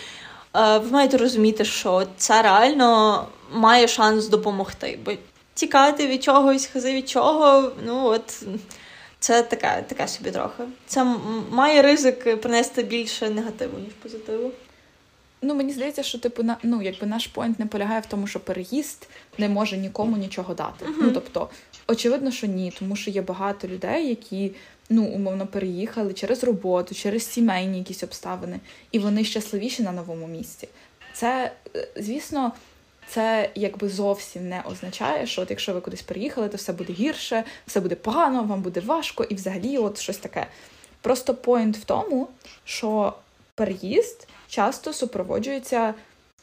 е, 0.56 0.78
ви 0.78 0.90
маєте 0.90 1.16
розуміти, 1.16 1.64
що 1.64 2.06
це 2.16 2.42
реально 2.42 3.24
має 3.52 3.88
шанс 3.88 4.28
допомогти. 4.28 4.98
Бо 5.04 5.12
тікати 5.54 6.06
від 6.06 6.24
чогось, 6.24 6.66
хази 6.66 6.92
від 6.92 7.08
чого, 7.08 7.72
ну 7.86 8.06
от. 8.06 8.42
Це 9.20 9.42
таке 9.42 9.84
таке 9.88 10.08
собі 10.08 10.30
трохи. 10.30 10.62
Це 10.86 11.04
має 11.50 11.82
ризик 11.82 12.40
принести 12.40 12.82
більше 12.82 13.30
негативу, 13.30 13.78
ніж 13.78 13.92
позитиву. 13.92 14.50
Ну, 15.42 15.54
мені 15.54 15.72
здається, 15.72 16.02
що 16.02 16.18
типу 16.18 16.42
на 16.42 16.56
ну, 16.62 16.82
якби 16.82 17.06
наш 17.06 17.26
поінт 17.26 17.58
не 17.58 17.66
полягає 17.66 18.00
в 18.00 18.06
тому, 18.06 18.26
що 18.26 18.40
переїзд 18.40 19.08
не 19.38 19.48
може 19.48 19.76
нікому 19.76 20.16
нічого 20.16 20.54
дати. 20.54 20.84
Uh-huh. 20.84 21.02
Ну 21.02 21.10
тобто, 21.10 21.48
очевидно, 21.86 22.30
що 22.30 22.46
ні, 22.46 22.72
тому 22.78 22.96
що 22.96 23.10
є 23.10 23.22
багато 23.22 23.68
людей, 23.68 24.08
які 24.08 24.52
ну 24.90 25.04
умовно 25.04 25.46
переїхали 25.46 26.12
через 26.12 26.44
роботу, 26.44 26.94
через 26.94 27.26
сімейні 27.26 27.78
якісь 27.78 28.02
обставини, 28.02 28.60
і 28.92 28.98
вони 28.98 29.24
щасливіші 29.24 29.82
на 29.82 29.92
новому 29.92 30.26
місці. 30.26 30.68
Це, 31.12 31.52
е, 31.76 31.88
звісно, 31.96 32.52
це 33.08 33.50
якби 33.54 33.88
зовсім 33.88 34.48
не 34.48 34.62
означає, 34.64 35.26
що 35.26 35.42
от 35.42 35.50
якщо 35.50 35.74
ви 35.74 35.80
кудись 35.80 36.02
приїхали, 36.02 36.48
то 36.48 36.56
все 36.56 36.72
буде 36.72 36.92
гірше, 36.92 37.44
все 37.66 37.80
буде 37.80 37.94
погано, 37.94 38.42
вам 38.42 38.62
буде 38.62 38.80
важко, 38.80 39.24
і 39.24 39.34
взагалі, 39.34 39.78
от 39.78 39.98
щось 39.98 40.16
таке. 40.16 40.46
Просто 41.00 41.34
поінт 41.34 41.76
в 41.76 41.84
тому, 41.84 42.28
що 42.64 43.12
переїзд 43.54 44.28
часто 44.48 44.92
супроводжується. 44.92 45.94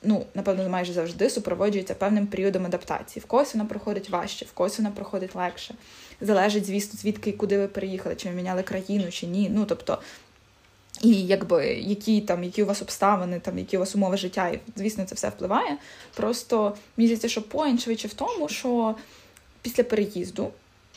Ну, 0.03 0.25
напевно, 0.33 0.69
майже 0.69 0.93
завжди 0.93 1.29
супроводжується 1.29 1.93
певним 1.93 2.27
періодом 2.27 2.65
адаптації. 2.65 3.23
В 3.23 3.25
когось 3.25 3.53
вона 3.53 3.65
проходить 3.65 4.09
важче, 4.09 4.45
в 4.45 4.51
когось 4.51 4.77
вона 4.77 4.91
проходить 4.91 5.35
легше. 5.35 5.75
Залежить, 6.21 6.65
звісно, 6.65 6.99
звідки 6.99 7.29
і 7.29 7.33
куди 7.33 7.57
ви 7.57 7.67
переїхали, 7.67 8.15
чи 8.15 8.29
ви 8.29 8.35
міняли 8.35 8.63
країну, 8.63 9.11
чи 9.11 9.27
ні. 9.27 9.49
Ну, 9.53 9.65
тобто, 9.65 9.97
і 11.01 11.25
якби 11.25 11.65
які 11.67 12.21
там, 12.21 12.43
які 12.43 12.63
у 12.63 12.65
вас 12.65 12.81
обставини, 12.81 13.39
там 13.39 13.57
які 13.57 13.77
у 13.77 13.79
вас 13.79 13.95
умови 13.95 14.17
життя, 14.17 14.49
і 14.49 14.59
звісно, 14.75 15.05
це 15.05 15.15
все 15.15 15.29
впливає. 15.29 15.77
Просто 16.13 16.75
мені 16.97 17.07
здається, 17.07 17.29
що 17.29 17.41
point 17.41 17.81
швидше 17.81 18.07
в 18.07 18.13
тому, 18.13 18.49
що 18.49 18.95
після 19.61 19.83
переїзду, 19.83 20.51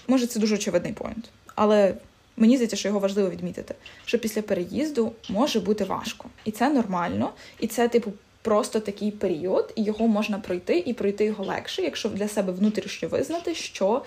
може, 0.08 0.26
це 0.26 0.40
дуже 0.40 0.54
очевидний 0.54 0.92
point, 0.92 1.30
але 1.54 1.94
мені 2.36 2.56
здається, 2.56 2.76
що 2.76 2.88
його 2.88 3.00
важливо 3.00 3.30
відмітити, 3.30 3.74
що 4.04 4.18
після 4.18 4.42
переїзду 4.42 5.12
може 5.28 5.60
бути 5.60 5.84
важко, 5.84 6.28
і 6.44 6.50
це 6.50 6.70
нормально, 6.70 7.32
і 7.60 7.66
це, 7.66 7.88
типу, 7.88 8.12
просто 8.42 8.80
такий 8.80 9.10
період, 9.10 9.72
і 9.76 9.82
його 9.82 10.08
можна 10.08 10.38
пройти, 10.38 10.78
і 10.86 10.94
пройти 10.94 11.24
його 11.24 11.44
легше, 11.44 11.82
якщо 11.82 12.08
для 12.08 12.28
себе 12.28 12.52
внутрішньо 12.52 13.08
визнати, 13.08 13.54
що 13.54 14.02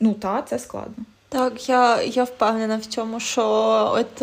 ну 0.00 0.14
та 0.14 0.42
це 0.42 0.58
складно. 0.58 1.04
Так, 1.28 1.68
я 1.68 2.02
я 2.02 2.24
впевнена 2.24 2.76
в 2.76 2.86
цьому, 2.86 3.20
що 3.20 3.44
от 3.94 4.22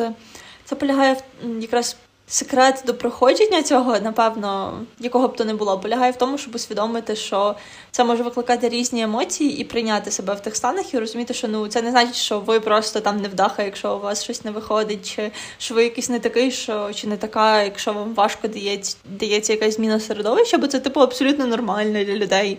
це 0.70 0.76
полягає 0.76 1.14
в 1.14 1.62
якраз 1.62 1.98
секрет 2.30 2.84
до 2.86 2.94
проходження 2.94 3.64
цього, 3.64 4.00
напевно, 4.00 4.80
якого 5.00 5.28
б 5.28 5.36
то 5.36 5.46
не 5.46 5.54
було, 5.54 5.80
полягає 5.80 6.12
в 6.12 6.16
тому, 6.16 6.38
щоб 6.38 6.56
усвідомити, 6.56 7.16
що 7.16 7.56
це 7.92 8.04
може 8.04 8.24
викликати 8.24 8.70
різні 8.70 9.02
емоції 9.02 9.58
і 9.58 9.64
прийняти 9.64 10.12
себе 10.12 10.34
в 10.34 10.40
тих 10.40 10.56
станах, 10.56 10.94
і 10.94 11.00
розуміти, 11.00 11.34
що 11.34 11.48
ну 11.48 11.68
це 11.68 11.82
не 11.82 11.92
значить, 11.92 12.16
що 12.16 12.40
ви 12.40 12.60
просто 12.60 13.00
там 13.00 13.22
не 13.22 13.28
вдаха, 13.28 13.64
якщо 13.64 13.96
у 13.96 14.00
вас 14.00 14.24
щось 14.24 14.46
не 14.46 14.52
виходить, 14.52 15.16
чи 15.16 15.32
що 15.58 15.76
ви 15.76 15.84
якийсь 15.84 16.10
не 16.10 16.20
такий, 16.20 16.52
що 16.52 16.94
чи 16.94 17.08
не 17.08 17.18
така, 17.18 17.64
якщо 17.64 17.94
вам 17.94 18.14
важко 18.14 18.48
дається, 18.48 18.98
дається 19.20 19.54
якась 19.54 19.76
зміна 19.76 20.00
середовища, 20.00 20.58
бо 20.58 20.68
це 20.68 20.80
типу 20.80 21.00
абсолютно 21.00 21.48
нормально 21.48 22.04
для 22.04 22.16
людей. 22.16 22.58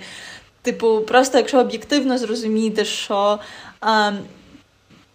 Типу, 0.63 1.01
просто 1.01 1.39
якщо 1.39 1.61
об'єктивно 1.61 2.19
зрозуміти, 2.19 2.85
що. 2.85 3.39
А, 3.81 4.13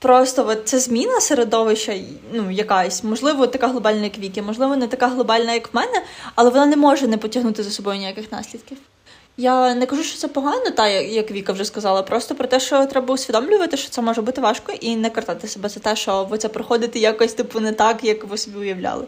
Просто 0.03 0.47
от 0.47 0.67
це 0.67 0.79
зміна 0.79 1.21
середовища, 1.21 1.95
ну 2.33 2.51
якась, 2.51 3.03
можливо, 3.03 3.47
така 3.47 3.67
глобальна, 3.67 4.03
як 4.03 4.17
Віки, 4.17 4.41
можливо, 4.41 4.75
не 4.75 4.87
така 4.87 5.07
глобальна, 5.07 5.53
як 5.53 5.73
в 5.73 5.75
мене, 5.75 6.03
але 6.35 6.49
вона 6.49 6.65
не 6.65 6.75
може 6.75 7.07
не 7.07 7.17
потягнути 7.17 7.63
за 7.63 7.71
собою 7.71 7.97
ніяких 7.97 8.31
наслідків. 8.31 8.77
Я 9.37 9.75
не 9.75 9.85
кажу, 9.85 10.03
що 10.03 10.17
це 10.17 10.27
погано, 10.27 10.69
та 10.69 10.87
як 10.89 11.31
Віка 11.31 11.53
вже 11.53 11.65
сказала, 11.65 12.03
просто 12.03 12.35
про 12.35 12.47
те, 12.47 12.59
що 12.59 12.85
треба 12.85 13.13
усвідомлювати, 13.13 13.77
що 13.77 13.89
це 13.89 14.01
може 14.01 14.21
бути 14.21 14.41
важко, 14.41 14.71
і 14.71 14.95
не 14.95 15.09
картати 15.09 15.47
себе 15.47 15.69
за 15.69 15.79
те, 15.79 15.95
що 15.95 16.23
ви 16.23 16.37
це 16.37 16.49
проходите 16.49 16.99
якось 16.99 17.33
типу 17.33 17.59
не 17.59 17.71
так, 17.71 18.03
як 18.03 18.23
ви 18.23 18.37
собі 18.37 18.57
уявляли. 18.57 19.05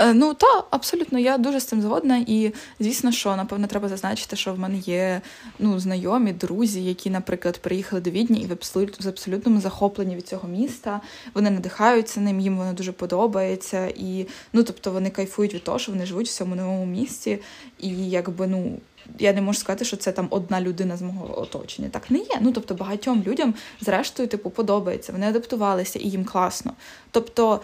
Е, 0.00 0.14
ну 0.14 0.34
так, 0.34 0.66
абсолютно, 0.70 1.18
я 1.18 1.38
дуже 1.38 1.60
з 1.60 1.64
цим 1.64 1.82
згодна. 1.82 2.24
І 2.26 2.52
звісно, 2.80 3.12
що 3.12 3.36
напевно 3.36 3.66
треба 3.66 3.88
зазначити, 3.88 4.36
що 4.36 4.54
в 4.54 4.58
мене 4.58 4.78
є 4.78 5.20
ну, 5.58 5.78
знайомі, 5.78 6.32
друзі, 6.32 6.84
які, 6.84 7.10
наприклад, 7.10 7.58
приїхали 7.58 8.02
до 8.02 8.10
Відні 8.10 8.40
і 8.40 8.46
в 8.46 8.52
абсолют, 8.52 9.04
в 9.04 9.08
абсолютному 9.08 9.60
захопленні 9.60 10.16
від 10.16 10.28
цього 10.28 10.48
міста. 10.48 11.00
Вони 11.34 11.50
надихаються 11.50 12.20
ним, 12.20 12.40
їм 12.40 12.58
воно 12.58 12.72
дуже 12.72 12.92
подобається. 12.92 13.86
І 13.86 14.26
ну, 14.52 14.62
тобто 14.62 14.90
вони 14.90 15.10
кайфують 15.10 15.54
від 15.54 15.64
того, 15.64 15.78
що 15.78 15.92
вони 15.92 16.06
живуть 16.06 16.28
в 16.28 16.32
цьому 16.32 16.54
новому 16.54 16.86
місті. 16.86 17.38
І 17.78 18.10
якби 18.10 18.46
ну. 18.46 18.78
Я 19.18 19.32
не 19.32 19.40
можу 19.40 19.58
сказати, 19.58 19.84
що 19.84 19.96
це 19.96 20.12
там 20.12 20.28
одна 20.30 20.60
людина 20.60 20.96
з 20.96 21.02
мого 21.02 21.40
оточення. 21.40 21.88
Так 21.88 22.10
не 22.10 22.18
є. 22.18 22.38
Ну 22.40 22.52
тобто 22.52 22.74
багатьом 22.74 23.22
людям, 23.26 23.54
зрештою, 23.80 24.28
типу, 24.28 24.50
подобається. 24.50 25.12
Вони 25.12 25.26
адаптувалися 25.26 25.98
і 25.98 26.08
їм 26.08 26.24
класно. 26.24 26.72
Тобто 27.10 27.60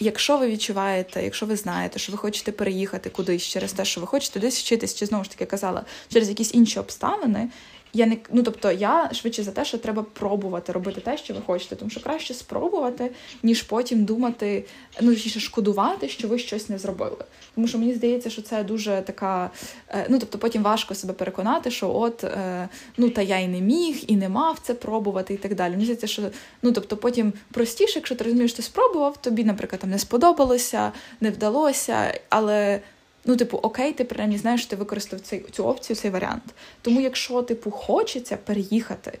Якщо 0.00 0.38
ви 0.38 0.46
відчуваєте, 0.46 1.24
якщо 1.24 1.46
ви 1.46 1.56
знаєте, 1.56 1.98
що 1.98 2.12
ви 2.12 2.18
хочете 2.18 2.52
переїхати 2.52 3.10
кудись 3.10 3.42
через 3.42 3.72
те, 3.72 3.84
що 3.84 4.00
ви 4.00 4.06
хочете 4.06 4.40
десь 4.40 4.58
вчитись, 4.58 4.94
чи 4.94 5.06
знову 5.06 5.24
ж 5.24 5.30
таки 5.30 5.44
казала, 5.44 5.84
через 6.08 6.28
якісь 6.28 6.54
інші 6.54 6.78
обставини, 6.78 7.48
я 7.92 8.06
не 8.06 8.16
ну 8.32 8.42
тобто 8.42 8.72
я 8.72 9.10
швидше 9.12 9.42
за 9.42 9.50
те, 9.50 9.64
що 9.64 9.78
треба 9.78 10.02
пробувати 10.02 10.72
робити 10.72 11.00
те, 11.00 11.18
що 11.18 11.34
ви 11.34 11.40
хочете, 11.46 11.76
тому 11.76 11.90
що 11.90 12.00
краще 12.00 12.34
спробувати, 12.34 13.10
ніж 13.42 13.62
потім 13.62 14.04
думати, 14.04 14.64
ну 15.00 15.14
точніше 15.14 15.40
шкодувати, 15.40 16.08
що 16.08 16.28
ви 16.28 16.38
щось 16.38 16.68
не 16.68 16.78
зробили. 16.78 17.24
Тому 17.54 17.68
що 17.68 17.78
мені 17.78 17.94
здається, 17.94 18.30
що 18.30 18.42
це 18.42 18.64
дуже 18.64 19.02
така. 19.06 19.50
Е, 19.88 20.06
ну 20.08 20.18
тобто, 20.18 20.38
потім 20.38 20.62
важко 20.62 20.94
себе 20.94 21.12
переконати, 21.12 21.70
що 21.70 21.94
от 21.94 22.24
е, 22.24 22.68
ну 22.96 23.10
та 23.10 23.22
я 23.22 23.38
й 23.38 23.48
не 23.48 23.60
міг, 23.60 24.04
і 24.06 24.16
не 24.16 24.28
мав 24.28 24.58
це 24.62 24.74
пробувати, 24.74 25.34
і 25.34 25.36
так 25.36 25.54
далі. 25.54 25.72
Мені 25.72 25.84
здається, 25.84 26.06
що 26.06 26.22
ну 26.62 26.72
тобто, 26.72 26.96
потім 26.96 27.32
простіше, 27.52 27.92
якщо 27.98 28.14
ти 28.14 28.24
розумієш, 28.24 28.50
що 28.50 28.56
ти 28.56 28.62
спробував, 28.62 29.16
тобі, 29.16 29.44
наприклад, 29.44 29.80
там 29.80 29.90
не 29.90 29.98
сподобалося, 29.98 30.92
не 31.20 31.30
вдалося, 31.30 32.20
але. 32.28 32.80
Ну, 33.26 33.36
типу, 33.36 33.56
окей, 33.56 33.92
ти 33.92 34.04
принаймні 34.04 34.38
знаєш, 34.38 34.60
що 34.60 34.70
ти 34.70 34.76
використав 34.76 35.20
цей, 35.20 35.40
цю 35.52 35.64
опцію, 35.64 35.96
цей 35.96 36.10
варіант. 36.10 36.42
Тому, 36.82 37.00
якщо, 37.00 37.42
типу, 37.42 37.70
хочеться 37.70 38.36
переїхати, 38.36 39.18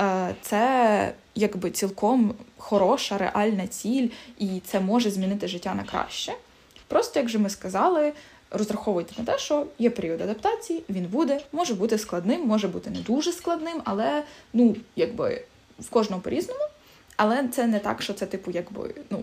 е, 0.00 0.34
це 0.42 1.12
якби 1.34 1.70
цілком 1.70 2.34
хороша, 2.56 3.18
реальна 3.18 3.66
ціль, 3.66 4.08
і 4.38 4.60
це 4.66 4.80
може 4.80 5.10
змінити 5.10 5.48
життя 5.48 5.74
на 5.74 5.82
краще. 5.82 6.32
Просто, 6.88 7.20
як 7.20 7.28
же 7.28 7.38
ми 7.38 7.50
сказали, 7.50 8.12
розраховуйте 8.50 9.14
на 9.18 9.24
те, 9.24 9.38
що 9.38 9.66
є 9.78 9.90
період 9.90 10.20
адаптації, 10.20 10.82
він 10.88 11.04
буде, 11.04 11.40
може 11.52 11.74
бути 11.74 11.98
складним, 11.98 12.46
може 12.46 12.68
бути 12.68 12.90
не 12.90 12.98
дуже 12.98 13.32
складним, 13.32 13.82
але 13.84 14.22
ну, 14.52 14.76
якби 14.96 15.44
в 15.78 15.90
кожному 15.90 16.22
по-різному. 16.22 16.64
Але 17.16 17.48
це 17.48 17.66
не 17.66 17.78
так, 17.78 18.02
що 18.02 18.14
це, 18.14 18.26
типу, 18.26 18.50
якби, 18.50 18.94
ну 19.10 19.22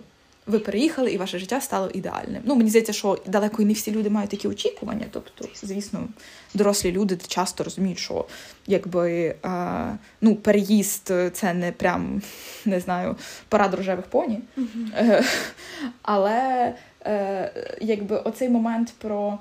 ви 0.49 0.59
переїхали 0.59 1.11
і 1.11 1.17
ваше 1.17 1.39
життя 1.39 1.61
стало 1.61 1.89
ідеальним. 1.89 2.41
Ну, 2.45 2.55
мені 2.55 2.69
здається, 2.69 2.93
що 2.93 3.17
далеко 3.25 3.61
і 3.61 3.65
не 3.65 3.73
всі 3.73 3.91
люди 3.91 4.09
мають 4.09 4.29
такі 4.29 4.47
очікування. 4.47 5.05
Тобто, 5.11 5.45
звісно, 5.63 6.07
дорослі 6.53 6.91
люди 6.91 7.17
часто 7.27 7.63
розуміють, 7.63 7.99
що 7.99 8.25
якби 8.67 9.35
а, 9.41 9.91
ну, 10.21 10.35
переїзд 10.35 11.11
це 11.33 11.53
не 11.53 11.71
прям 11.71 12.21
не 12.65 12.79
знаю, 12.79 13.15
парад 13.49 13.73
рожевих 13.73 14.05
поні. 14.05 14.39
Mm-hmm. 14.57 15.25
Але 16.01 16.73
е, 17.05 17.51
якби 17.81 18.17
оцей 18.17 18.49
момент 18.49 18.93
про. 18.97 19.39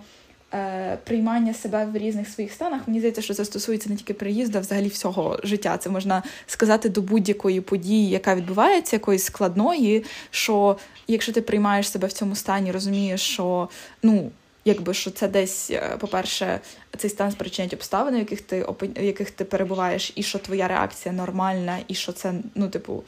Е, 0.54 0.98
приймання 1.04 1.54
себе 1.54 1.84
в 1.84 1.96
різних 1.96 2.28
своїх 2.28 2.52
станах. 2.52 2.88
Мені 2.88 2.98
здається, 2.98 3.22
що 3.22 3.34
це 3.34 3.44
стосується 3.44 3.90
не 3.90 3.96
тільки 3.96 4.14
приїзду, 4.14 4.58
а 4.58 4.60
взагалі 4.60 4.88
всього 4.88 5.38
життя. 5.42 5.76
Це 5.78 5.90
можна 5.90 6.22
сказати 6.46 6.88
до 6.88 7.02
будь-якої 7.02 7.60
події, 7.60 8.10
яка 8.10 8.34
відбувається, 8.34 8.96
якоїсь 8.96 9.24
складної. 9.24 10.04
Що 10.30 10.76
якщо 11.08 11.32
ти 11.32 11.42
приймаєш 11.42 11.90
себе 11.90 12.06
в 12.06 12.12
цьому 12.12 12.36
стані, 12.36 12.72
розумієш, 12.72 13.20
що 13.20 13.68
ну. 14.02 14.30
Якби 14.64 14.94
що 14.94 15.10
це 15.10 15.28
десь, 15.28 15.70
е, 15.70 15.96
по-перше, 15.98 16.60
цей 16.96 17.10
стан 17.10 17.32
спричинять 17.32 17.72
обставини, 17.72 18.16
в 18.16 18.20
яких 18.20 18.40
ти 18.40 18.66
в 18.80 19.04
яких 19.04 19.30
ти 19.30 19.44
перебуваєш, 19.44 20.12
і 20.14 20.22
що 20.22 20.38
твоя 20.38 20.68
реакція 20.68 21.14
нормальна, 21.14 21.78
і 21.88 21.94
що 21.94 22.12
це, 22.12 22.32
ну, 22.54 22.68
типу, 22.68 23.02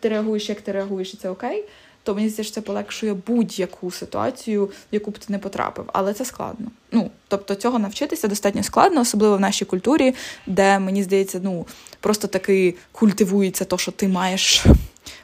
ти 0.00 0.08
реагуєш, 0.08 0.48
як 0.48 0.60
ти 0.60 0.72
реагуєш, 0.72 1.14
і 1.14 1.16
це 1.16 1.28
окей 1.28 1.64
то 2.02 2.14
мені 2.14 2.28
здається, 2.28 2.54
це 2.54 2.60
полегшує 2.60 3.14
будь-яку 3.14 3.90
ситуацію, 3.90 4.64
в 4.64 4.70
яку 4.92 5.10
б 5.10 5.18
ти 5.18 5.26
не 5.28 5.38
потрапив. 5.38 5.84
Але 5.92 6.14
це 6.14 6.24
складно. 6.24 6.66
Ну 6.92 7.10
тобто 7.28 7.54
цього 7.54 7.78
навчитися 7.78 8.28
достатньо 8.28 8.62
складно, 8.62 9.00
особливо 9.00 9.36
в 9.36 9.40
нашій 9.40 9.64
культурі, 9.64 10.14
де 10.46 10.78
мені 10.78 11.02
здається, 11.02 11.40
ну 11.44 11.66
просто 12.00 12.28
таки 12.28 12.74
культивується 12.92 13.64
то, 13.64 13.78
що 13.78 13.92
ти 13.92 14.08
маєш 14.08 14.64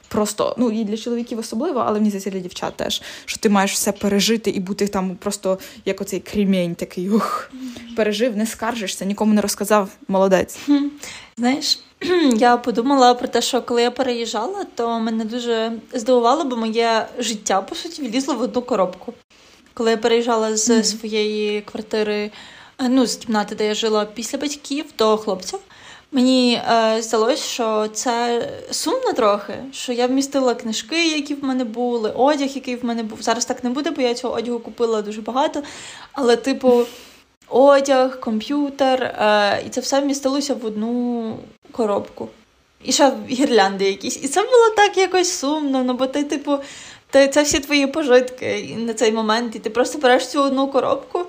просто 0.08 0.54
ну 0.58 0.70
і 0.70 0.84
для 0.84 0.96
чоловіків 0.96 1.38
особливо, 1.38 1.80
але 1.86 1.98
мені 1.98 2.10
здається, 2.10 2.30
для 2.30 2.38
дівчат 2.38 2.76
теж, 2.76 3.02
що 3.24 3.38
ти 3.38 3.48
маєш 3.48 3.72
все 3.72 3.92
пережити 3.92 4.50
і 4.50 4.60
бути 4.60 4.88
там 4.88 5.16
просто 5.16 5.58
як 5.84 6.00
оцей 6.00 6.20
крімень 6.20 6.74
такий 6.74 7.10
ух, 7.10 7.50
пережив, 7.96 8.36
не 8.36 8.46
скаржишся, 8.46 9.04
нікому 9.04 9.34
не 9.34 9.40
розказав, 9.40 9.88
молодець. 10.08 10.58
Знаєш, 11.36 11.78
я 12.36 12.56
подумала 12.56 13.14
про 13.14 13.28
те, 13.28 13.42
що 13.42 13.62
коли 13.62 13.82
я 13.82 13.90
переїжджала, 13.90 14.66
то 14.74 15.00
мене 15.00 15.24
дуже 15.24 15.72
здивувало, 15.92 16.44
бо 16.44 16.56
моє 16.56 17.06
життя 17.18 17.62
по 17.62 17.74
суті 17.74 18.02
влізло 18.02 18.34
в 18.34 18.40
одну 18.40 18.62
коробку. 18.62 19.14
Коли 19.74 19.90
я 19.90 19.96
переїжджала 19.96 20.56
з 20.56 20.70
mm-hmm. 20.70 20.84
своєї 20.84 21.60
квартири, 21.60 22.30
е, 22.78 22.88
ну 22.88 23.06
з 23.06 23.16
кімнати, 23.16 23.54
де 23.54 23.66
я 23.66 23.74
жила 23.74 24.04
після 24.04 24.38
батьків 24.38 24.84
до 24.98 25.16
хлопців. 25.16 25.58
Мені 26.12 26.62
е, 26.70 27.02
здалося, 27.02 27.42
що 27.42 27.88
це 27.88 28.42
сумно 28.70 29.12
трохи, 29.12 29.54
що 29.72 29.92
я 29.92 30.06
вмістила 30.06 30.54
книжки, 30.54 31.08
які 31.08 31.34
в 31.34 31.44
мене 31.44 31.64
були, 31.64 32.10
одяг, 32.10 32.48
який 32.48 32.76
в 32.76 32.84
мене 32.84 33.02
був. 33.02 33.22
Зараз 33.22 33.44
так 33.44 33.64
не 33.64 33.70
буде, 33.70 33.90
бо 33.90 34.02
я 34.02 34.14
цього 34.14 34.34
одягу 34.34 34.58
купила 34.58 35.02
дуже 35.02 35.20
багато. 35.20 35.62
Але, 36.12 36.36
типу, 36.36 36.82
одяг, 37.48 38.20
комп'ютер, 38.20 39.02
е, 39.02 39.62
і 39.66 39.68
це 39.68 39.80
все 39.80 40.00
вмістилося 40.00 40.54
в 40.54 40.64
одну 40.64 41.36
коробку. 41.72 42.28
І 42.84 42.92
ще 42.92 43.12
гірлянди 43.30 43.84
якісь. 43.84 44.24
І 44.24 44.28
це 44.28 44.40
було 44.40 44.70
так 44.76 44.96
якось 44.96 45.38
сумно, 45.38 45.84
ну 45.84 45.94
бо 45.94 46.06
ти, 46.06 46.24
типу, 46.24 46.58
ти, 47.10 47.28
це 47.28 47.42
всі 47.42 47.60
твої 47.60 47.86
пожитки 47.86 48.76
на 48.78 48.94
цей 48.94 49.12
момент, 49.12 49.56
і 49.56 49.58
ти 49.58 49.70
просто 49.70 49.98
береш 49.98 50.28
цю 50.28 50.42
одну 50.42 50.68
коробку 50.68 51.24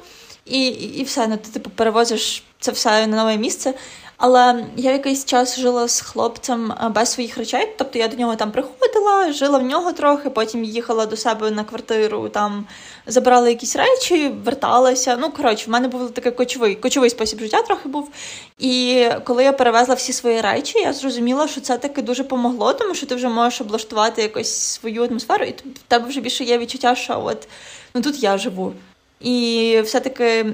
і, 0.45 0.67
і, 0.67 0.99
і 0.99 1.03
все. 1.03 1.27
Ну, 1.27 1.37
ти 1.37 1.49
типу 1.49 1.69
перевозиш 1.69 2.43
це 2.59 2.71
все 2.71 3.07
на 3.07 3.17
нове 3.17 3.37
місце. 3.37 3.73
Але 4.19 4.65
я 4.75 4.91
якийсь 4.91 5.25
час 5.25 5.59
жила 5.59 5.87
з 5.87 6.01
хлопцем 6.01 6.71
е, 6.71 6.89
без 6.89 7.11
своїх 7.11 7.37
речей. 7.37 7.75
Тобто 7.77 7.99
я 7.99 8.07
до 8.07 8.17
нього 8.17 8.35
там 8.35 8.51
приходила, 8.51 9.31
жила 9.31 9.59
в 9.59 9.63
нього 9.63 9.93
трохи, 9.93 10.29
потім 10.29 10.63
їхала 10.63 11.05
до 11.05 11.17
себе 11.17 11.51
на 11.51 11.63
квартиру, 11.63 12.29
там 12.29 12.65
забирала 13.07 13.49
якісь 13.49 13.75
речі, 13.75 14.27
верталася. 14.27 15.17
Ну, 15.21 15.31
коротше, 15.31 15.65
в 15.67 15.69
мене 15.69 15.87
був 15.87 16.11
такий 16.11 16.31
кочовий 16.31 16.75
кочовий 16.75 17.09
спосіб 17.09 17.39
життя 17.39 17.61
трохи 17.61 17.89
був. 17.89 18.09
І 18.57 19.05
коли 19.23 19.43
я 19.43 19.53
перевезла 19.53 19.95
всі 19.95 20.13
свої 20.13 20.41
речі, 20.41 20.79
я 20.79 20.93
зрозуміла, 20.93 21.47
що 21.47 21.61
це 21.61 21.77
таки 21.77 22.01
дуже 22.01 22.23
помогло, 22.23 22.73
тому 22.73 22.95
що 22.95 23.05
ти 23.05 23.15
вже 23.15 23.29
можеш 23.29 23.61
облаштувати 23.61 24.21
якусь 24.21 24.53
свою 24.53 25.03
атмосферу, 25.03 25.45
і 25.45 25.51
в 25.51 25.79
тебе 25.87 26.07
вже 26.07 26.21
більше 26.21 26.43
є 26.43 26.57
відчуття, 26.57 26.95
що 26.95 27.21
от 27.25 27.47
ну 27.93 28.01
тут 28.01 28.23
я 28.23 28.37
живу. 28.37 28.73
І 29.21 29.81
все-таки 29.83 30.45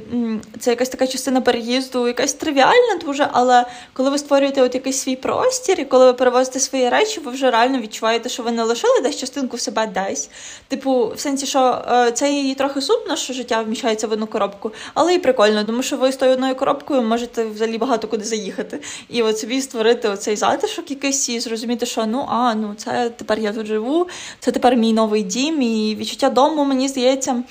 це 0.59 0.69
якась 0.69 0.89
така 0.89 1.07
частина 1.07 1.41
переїзду, 1.41 2.07
якась 2.07 2.33
тривіальна 2.33 2.95
дуже, 3.05 3.27
але 3.31 3.65
коли 3.93 4.09
ви 4.09 4.17
створюєте 4.17 4.61
от 4.61 4.75
якийсь 4.75 4.97
свій 4.97 5.15
простір, 5.15 5.79
і 5.79 5.85
коли 5.85 6.05
ви 6.05 6.13
перевозите 6.13 6.59
свої 6.59 6.89
речі, 6.89 7.19
ви 7.19 7.31
вже 7.31 7.51
реально 7.51 7.79
відчуваєте, 7.79 8.29
що 8.29 8.43
ви 8.43 8.51
не 8.51 8.63
лишили 8.63 9.01
десь 9.03 9.17
частинку 9.17 9.57
себе 9.57 9.87
десь. 9.87 10.29
Типу, 10.67 11.11
в 11.15 11.19
сенсі, 11.19 11.45
що 11.45 11.81
е, 11.91 12.11
це 12.11 12.33
і 12.33 12.55
трохи 12.55 12.81
сумно, 12.81 13.15
що 13.15 13.33
життя 13.33 13.61
вміщається 13.61 14.07
в 14.07 14.11
одну 14.11 14.27
коробку, 14.27 14.71
але 14.93 15.13
і 15.13 15.19
прикольно, 15.19 15.63
тому 15.63 15.83
що 15.83 15.97
ви 15.97 16.11
з 16.11 16.15
тою 16.15 16.31
одною 16.31 16.55
коробкою 16.55 17.01
можете 17.01 17.45
взагалі 17.45 17.77
багато 17.77 18.07
куди 18.07 18.23
заїхати. 18.23 18.79
І 19.09 19.21
от 19.21 19.39
собі 19.39 19.61
створити 19.61 20.07
оцей 20.09 20.35
затишок 20.35 20.91
якийсь 20.91 21.29
і 21.29 21.39
зрозуміти, 21.39 21.85
що 21.85 22.05
ну 22.05 22.25
а 22.29 22.55
ну 22.55 22.73
це 22.77 23.09
тепер 23.09 23.39
я 23.39 23.53
тут 23.53 23.65
живу, 23.65 24.07
це 24.39 24.51
тепер 24.51 24.75
мій 24.75 24.93
новий 24.93 25.23
дім, 25.23 25.61
і 25.61 25.95
відчуття 25.95 26.29
дому, 26.29 26.65
мені 26.65 26.87
здається. 26.87 27.43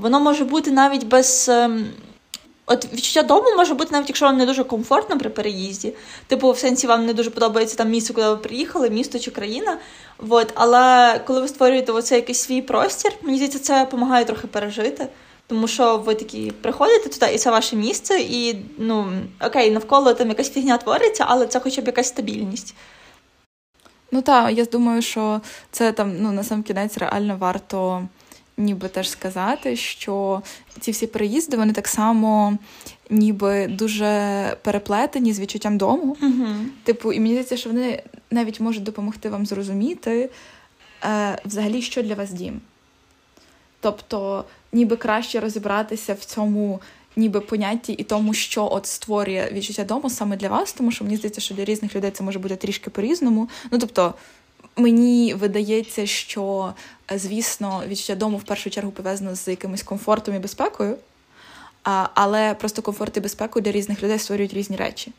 Воно 0.00 0.20
може 0.20 0.44
бути 0.44 0.70
навіть 0.70 1.06
без. 1.06 1.48
Ем, 1.48 1.86
от 2.66 2.92
відчуття 2.92 3.22
дому 3.22 3.56
може 3.56 3.74
бути, 3.74 3.90
навіть 3.92 4.08
якщо 4.08 4.26
вам 4.26 4.36
не 4.36 4.46
дуже 4.46 4.64
комфортно 4.64 5.18
при 5.18 5.30
переїзді. 5.30 5.92
Типу, 6.26 6.50
в 6.50 6.58
сенсі 6.58 6.86
вам 6.86 7.06
не 7.06 7.14
дуже 7.14 7.30
подобається 7.30 7.76
там 7.76 7.90
місце, 7.90 8.12
куди 8.12 8.28
ви 8.28 8.36
приїхали, 8.36 8.90
місто 8.90 9.18
чи 9.18 9.30
країна. 9.30 9.78
От. 10.28 10.52
Але 10.54 11.18
коли 11.26 11.40
ви 11.40 11.48
створюєте 11.48 11.92
оцей 11.92 12.16
якийсь 12.16 12.40
свій 12.40 12.62
простір, 12.62 13.12
мені 13.22 13.36
здається, 13.36 13.58
це 13.58 13.84
допомагає 13.84 14.24
трохи 14.24 14.46
пережити. 14.46 15.08
Тому 15.46 15.68
що 15.68 15.98
ви 15.98 16.14
такі 16.14 16.50
приходите 16.50 17.08
туди, 17.08 17.34
і 17.34 17.38
це 17.38 17.50
ваше 17.50 17.76
місце, 17.76 18.20
і 18.20 18.56
ну 18.78 19.12
окей, 19.46 19.70
навколо 19.70 20.14
там 20.14 20.28
якась 20.28 20.50
фігня 20.50 20.78
твориться, 20.78 21.24
але 21.28 21.46
це 21.46 21.60
хоча 21.60 21.82
б 21.82 21.86
якась 21.86 22.08
стабільність. 22.08 22.74
Ну 24.12 24.22
так, 24.22 24.52
я 24.52 24.64
думаю, 24.64 25.02
що 25.02 25.40
це 25.70 25.92
там 25.92 26.16
ну 26.20 26.32
на 26.32 26.44
сам 26.44 26.62
кінець 26.62 26.98
реально 26.98 27.36
варто 27.36 28.08
ніби 28.60 28.88
теж 28.88 29.10
сказати, 29.10 29.76
що 29.76 30.42
ці 30.80 30.90
всі 30.90 31.06
переїзди 31.06 31.56
вони 31.56 31.72
так 31.72 31.88
само 31.88 32.58
ніби 33.10 33.66
дуже 33.66 34.56
переплетені 34.62 35.32
з 35.32 35.40
відчуттям 35.40 35.78
дому. 35.78 36.16
uh 36.22 36.64
Типу, 36.84 37.12
і 37.12 37.20
мені 37.20 37.32
здається, 37.32 37.56
що 37.56 37.70
вони 37.70 38.02
навіть 38.30 38.60
можуть 38.60 38.82
допомогти 38.82 39.28
вам 39.28 39.46
зрозуміти 39.46 40.30
е, 41.04 41.38
взагалі, 41.44 41.82
що 41.82 42.02
для 42.02 42.14
вас 42.14 42.30
дім. 42.30 42.60
Тобто, 43.80 44.44
ніби 44.72 44.96
краще 44.96 45.40
розібратися 45.40 46.14
в 46.14 46.24
цьому. 46.24 46.80
Ніби 47.16 47.40
понятті 47.40 47.92
і 47.92 48.04
тому, 48.04 48.34
що 48.34 48.68
от 48.72 48.86
створює 48.86 49.50
відчуття 49.52 49.84
дому 49.84 50.10
саме 50.10 50.36
для 50.36 50.48
вас, 50.48 50.72
тому 50.72 50.92
що 50.92 51.04
мені 51.04 51.16
здається, 51.16 51.40
що 51.40 51.54
для 51.54 51.64
різних 51.64 51.96
людей 51.96 52.10
це 52.10 52.24
може 52.24 52.38
бути 52.38 52.56
трішки 52.56 52.90
по-різному. 52.90 53.48
Ну 53.70 53.78
тобто, 53.78 54.14
Мені 54.80 55.34
видається, 55.34 56.06
що, 56.06 56.74
е, 57.12 57.18
звісно, 57.18 57.82
відчуття 57.86 58.14
дому 58.14 58.36
в 58.36 58.42
першу 58.42 58.70
чергу 58.70 58.90
пов'язано 58.90 59.34
з 59.34 59.48
якимось 59.48 59.82
комфортом 59.82 60.34
і 60.34 60.38
безпекою, 60.38 60.96
але 62.14 62.54
просто 62.54 62.82
комфорт 62.82 63.16
і 63.16 63.20
безпеку 63.20 63.60
для 63.60 63.72
різних 63.72 64.02
людей 64.02 64.18
створюють 64.18 64.54
різні 64.54 64.76
речі. 64.76 65.12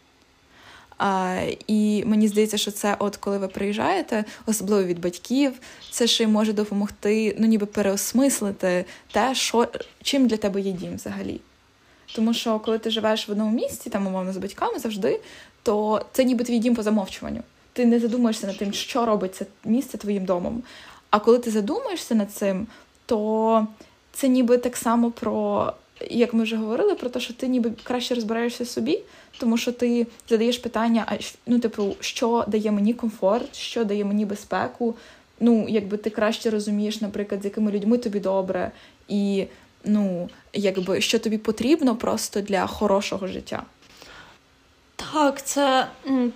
А, 0.98 1.42
І 1.68 2.04
мені 2.06 2.28
здається, 2.28 2.58
що 2.58 2.72
це, 2.72 2.96
от 3.00 3.18
коли 3.18 3.38
ви 3.38 3.48
приїжджаєте, 3.48 4.26
особливо 4.46 4.84
від 4.84 5.00
батьків, 5.00 5.54
це 5.92 6.08
ще 6.08 6.24
й 6.24 6.28
може 6.28 6.54
допомогти 6.54 7.36
ну, 7.40 7.48
ніби 7.48 7.66
переосмислити 7.66 8.86
те, 9.12 9.36
що, 9.36 9.68
чим 10.04 10.28
для 10.28 10.38
тебе 10.38 10.62
є 10.62 10.72
дім 10.72 10.96
взагалі. 10.96 11.42
Тому 12.16 12.34
що 12.34 12.60
коли 12.60 12.80
ти 12.80 12.90
живеш 12.90 13.28
в 13.28 13.32
одному 13.32 13.52
місці, 13.52 13.90
там, 13.90 14.08
умовно, 14.08 14.34
з 14.34 14.38
батьками 14.38 14.80
завжди, 14.80 15.20
то 15.64 16.06
це 16.12 16.24
ніби 16.24 16.44
твій 16.44 16.60
дім 16.60 16.76
по 16.76 16.84
замовчуванню 16.84 17.44
ти 17.74 17.86
не 17.86 18.00
задумуєшся 18.00 18.48
над 18.48 18.58
тим, 18.58 18.74
що 18.74 19.06
робить 19.06 19.36
це 19.36 19.46
місце 19.66 19.98
твоїм 19.98 20.26
домом. 20.26 20.64
А 21.10 21.20
коли 21.20 21.40
ти 21.40 21.52
задумаєшся 21.52 22.16
над 22.16 22.32
цим, 22.32 22.68
то 23.06 23.68
це 24.14 24.28
ніби 24.28 24.58
так 24.58 24.78
само 24.78 25.12
про, 25.12 25.74
як 26.10 26.34
ми 26.34 26.44
вже 26.44 26.56
говорили, 26.56 26.96
про 26.96 27.10
те, 27.10 27.20
що 27.20 27.34
ти 27.34 27.48
ніби 27.48 27.72
краще 27.84 28.16
розбираєшся 28.16 28.66
собі, 28.66 29.00
тому 29.40 29.58
що 29.58 29.72
ти 29.72 30.08
задаєш 30.30 30.58
питання, 30.58 31.06
а 31.08 31.16
ну, 31.48 31.60
типу, 31.60 31.96
що 32.00 32.46
дає 32.48 32.72
мені 32.72 32.94
комфорт, 32.94 33.56
що 33.56 33.84
дає 33.84 34.06
мені 34.06 34.26
безпеку. 34.26 34.96
Ну, 35.40 35.66
якби 35.70 35.98
ти 35.98 36.10
краще 36.10 36.50
розумієш, 36.50 37.02
наприклад, 37.02 37.42
з 37.42 37.46
якими 37.46 37.72
людьми 37.72 37.98
тобі 37.98 38.20
добре, 38.20 38.72
і 39.08 39.46
ну, 39.86 40.30
якби 40.54 41.02
що 41.02 41.20
тобі 41.20 41.38
потрібно 41.38 41.96
просто 41.96 42.42
для 42.42 42.68
хорошого 42.68 43.28
життя. 43.28 43.64
Так, 45.14 45.46
це 45.46 45.88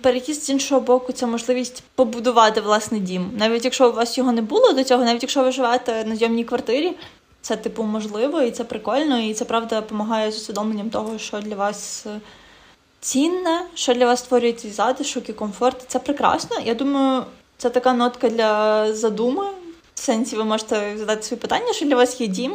переїзд 0.02 0.42
з 0.42 0.50
іншого 0.50 0.80
боку, 0.80 1.12
це 1.12 1.26
можливість 1.26 1.82
побудувати 1.94 2.60
власний 2.60 3.00
дім. 3.00 3.30
Навіть 3.36 3.64
якщо 3.64 3.88
у 3.88 3.92
вас 3.92 4.18
його 4.18 4.32
не 4.32 4.42
було 4.42 4.72
до 4.72 4.84
цього, 4.84 5.04
навіть 5.04 5.22
якщо 5.22 5.42
ви 5.42 5.52
живете 5.52 6.04
на 6.04 6.16
зйомній 6.16 6.44
квартирі, 6.44 6.92
це 7.40 7.56
типу 7.56 7.82
можливо, 7.82 8.42
і 8.42 8.50
це 8.50 8.64
прикольно, 8.64 9.20
і 9.20 9.34
це 9.34 9.44
правда 9.44 9.80
допомагає 9.80 10.32
з 10.32 10.36
усвідомленням 10.36 10.90
того, 10.90 11.18
що 11.18 11.40
для 11.40 11.54
вас 11.54 12.06
е, 12.06 12.20
цінне, 13.00 13.62
що 13.74 13.94
для 13.94 14.06
вас 14.06 14.20
створює 14.20 14.52
цей 14.52 14.70
затишок 14.70 15.28
і 15.28 15.32
комфорт. 15.32 15.84
Це 15.88 15.98
прекрасно. 15.98 16.56
Я 16.64 16.74
думаю, 16.74 17.24
це 17.56 17.70
така 17.70 17.92
нотка 17.92 18.28
для 18.28 18.92
задуми. 18.94 19.44
В 19.94 20.00
сенсі 20.00 20.36
ви 20.36 20.44
можете 20.44 20.94
задати 20.98 21.22
свої 21.22 21.40
питання, 21.40 21.72
що 21.72 21.86
для 21.86 21.96
вас 21.96 22.20
є 22.20 22.26
дім, 22.26 22.54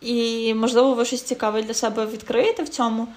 і 0.00 0.54
можливо 0.54 0.94
ви 0.94 1.04
щось 1.04 1.22
цікаве 1.22 1.62
для 1.62 1.74
себе 1.74 2.06
відкриєте 2.06 2.62
в 2.62 2.68
цьому. 2.68 3.08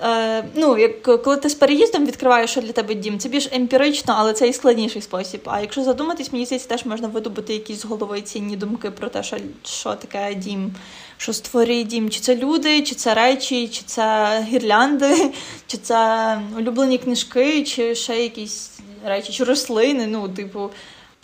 Е, 0.00 0.44
ну, 0.54 0.78
як 0.78 1.22
коли 1.22 1.36
ти 1.36 1.48
з 1.48 1.54
переїздом 1.54 2.06
відкриваєш, 2.06 2.50
що 2.50 2.60
для 2.60 2.72
тебе 2.72 2.94
дім, 2.94 3.18
це 3.18 3.28
більш 3.28 3.48
емпірично, 3.52 4.14
але 4.16 4.32
це 4.32 4.48
і 4.48 4.52
складніший 4.52 5.02
спосіб. 5.02 5.40
А 5.44 5.60
якщо 5.60 5.84
задуматись, 5.84 6.32
мені 6.32 6.46
здається, 6.46 6.68
теж 6.68 6.84
можна 6.84 7.08
видобути 7.08 7.52
якісь 7.52 7.80
з 7.80 7.84
голови 7.84 8.22
цінні 8.22 8.56
думки 8.56 8.90
про 8.90 9.08
те, 9.08 9.22
що 9.22 9.36
що 9.64 9.94
таке 9.94 10.34
дім, 10.34 10.74
що 11.16 11.32
створює 11.32 11.82
дім, 11.82 12.10
чи 12.10 12.20
це 12.20 12.36
люди, 12.36 12.82
чи 12.82 12.94
це 12.94 13.14
речі, 13.14 13.68
чи 13.68 13.82
це 13.86 14.38
гірлянди, 14.48 15.32
чи 15.66 15.76
це 15.76 16.40
улюблені 16.58 16.98
книжки, 16.98 17.64
чи 17.64 17.94
ще 17.94 18.22
якісь 18.22 18.70
речі, 19.04 19.32
чи 19.32 19.44
рослини. 19.44 20.06
Ну, 20.06 20.28
типу, 20.28 20.70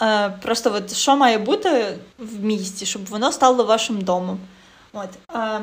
е, 0.02 0.30
просто 0.42 0.72
от 0.74 0.94
що 0.94 1.16
має 1.16 1.38
бути 1.38 1.98
в 2.18 2.44
місті, 2.44 2.86
щоб 2.86 3.06
воно 3.06 3.32
стало 3.32 3.64
вашим 3.64 4.00
домом. 4.00 4.38
От, 4.92 5.10
е, 5.34 5.60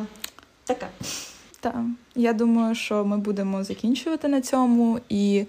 таке. 0.65 0.87
Так, 1.59 1.75
я 2.15 2.33
думаю, 2.33 2.75
що 2.75 3.05
ми 3.05 3.17
будемо 3.17 3.63
закінчувати 3.63 4.27
на 4.27 4.41
цьому, 4.41 4.99
і 5.09 5.45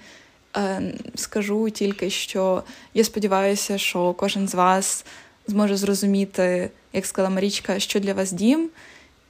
е, 0.56 0.94
скажу 1.14 1.70
тільки, 1.70 2.10
що 2.10 2.62
я 2.94 3.04
сподіваюся, 3.04 3.78
що 3.78 4.12
кожен 4.12 4.48
з 4.48 4.54
вас 4.54 5.04
зможе 5.46 5.76
зрозуміти, 5.76 6.70
як 6.92 7.06
сказала 7.06 7.34
Марічка, 7.34 7.78
що 7.78 8.00
для 8.00 8.14
вас 8.14 8.32
дім. 8.32 8.68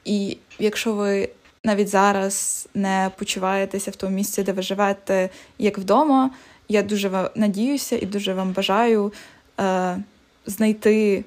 І 0.05 0.39
якщо 0.59 0.93
ви 0.93 1.29
навіть 1.65 1.89
зараз 1.89 2.69
не 2.75 3.11
почуваєтеся 3.19 3.91
в 3.91 3.97
тому 3.97 4.17
місці, 4.17 4.43
де 4.43 4.53
ви 4.53 4.63
живете, 4.63 5.31
як 5.59 5.79
вдома, 5.79 6.31
я 6.69 6.83
дуже 6.83 7.31
надіюся 7.35 7.99
і 7.99 8.07
дуже 8.07 8.35
вам 8.35 8.53
бажаю 8.53 9.13
е, 9.61 9.99
знайти, 10.47 11.25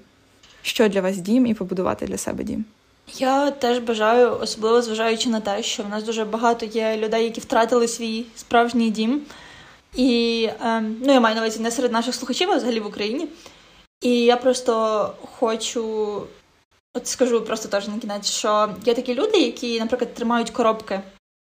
що 0.61 0.89
для 0.89 1.01
вас 1.01 1.17
дім, 1.17 1.45
і 1.45 1.53
побудувати 1.53 2.05
для 2.05 2.17
себе 2.17 2.43
дім. 2.43 2.65
Я 3.17 3.51
теж 3.51 3.79
бажаю, 3.79 4.37
особливо 4.41 4.81
зважаючи 4.81 5.29
на 5.29 5.39
те, 5.39 5.63
що 5.63 5.83
в 5.83 5.89
нас 5.89 6.03
дуже 6.03 6.25
багато 6.25 6.65
є 6.65 6.97
людей, 6.97 7.23
які 7.23 7.41
втратили 7.41 7.87
свій 7.87 8.25
справжній 8.35 8.89
дім. 8.89 9.21
І 9.95 10.43
е, 10.61 10.81
ну, 10.81 11.13
я 11.13 11.19
маю 11.19 11.35
на 11.35 11.41
увазі 11.41 11.59
не 11.59 11.71
серед 11.71 11.91
наших 11.91 12.15
слухачів, 12.15 12.51
а 12.51 12.55
взагалі 12.55 12.79
в 12.79 12.85
Україні. 12.85 13.27
І 14.01 14.19
я 14.19 14.37
просто 14.37 15.13
хочу, 15.39 16.23
от 16.93 17.07
скажу 17.07 17.41
просто 17.41 17.69
теж 17.69 17.87
на 17.87 17.99
кінець, 17.99 18.31
що 18.31 18.69
є 18.85 18.93
такі 18.93 19.15
люди, 19.15 19.37
які, 19.39 19.79
наприклад, 19.79 20.13
тримають 20.13 20.49
коробки 20.49 21.01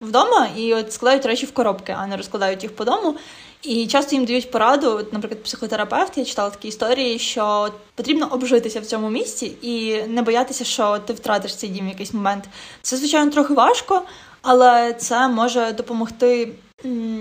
вдома 0.01 0.47
і 0.58 0.74
от 0.74 0.93
складають 0.93 1.26
речі 1.26 1.45
в 1.45 1.53
коробки, 1.53 1.95
а 1.97 2.08
не 2.08 2.18
розкладають 2.18 2.64
їх 2.64 2.76
по 2.76 2.86
дому. 2.86 3.16
І 3.62 3.88
часто 3.88 4.16
їм 4.16 4.26
дають 4.26 4.51
пораду, 4.51 5.08
наприклад, 5.12 5.43
психотерапевт, 5.43 6.18
я 6.18 6.26
читала 6.26 6.49
такі 6.49 6.68
історії, 6.68 7.20
що 7.20 7.74
потрібно 7.95 8.28
обжитися 8.32 8.80
в 8.80 8.86
цьому 8.86 9.10
місці 9.10 9.58
і 9.62 10.03
не 10.08 10.22
боятися, 10.22 10.64
що 10.64 10.99
ти 10.99 11.14
втратиш 11.14 11.56
цей 11.56 11.70
дім 11.70 11.86
в 11.86 11.89
якийсь 11.89 12.14
момент. 12.14 12.49
Це, 12.82 12.97
звичайно, 12.97 13.32
трохи 13.32 13.53
важко, 13.53 14.01
але 14.41 14.93
це 14.93 15.28
може 15.28 15.72
допомогти 15.72 16.51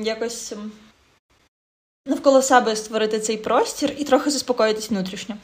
якось 0.02 0.52
навколо 2.06 2.42
себе 2.42 2.76
створити 2.76 3.20
цей 3.20 3.36
простір 3.36 3.92
і 3.98 4.04
трохи 4.04 4.30
заспокоїтись 4.30 4.90
внутрішньо. 4.90 5.36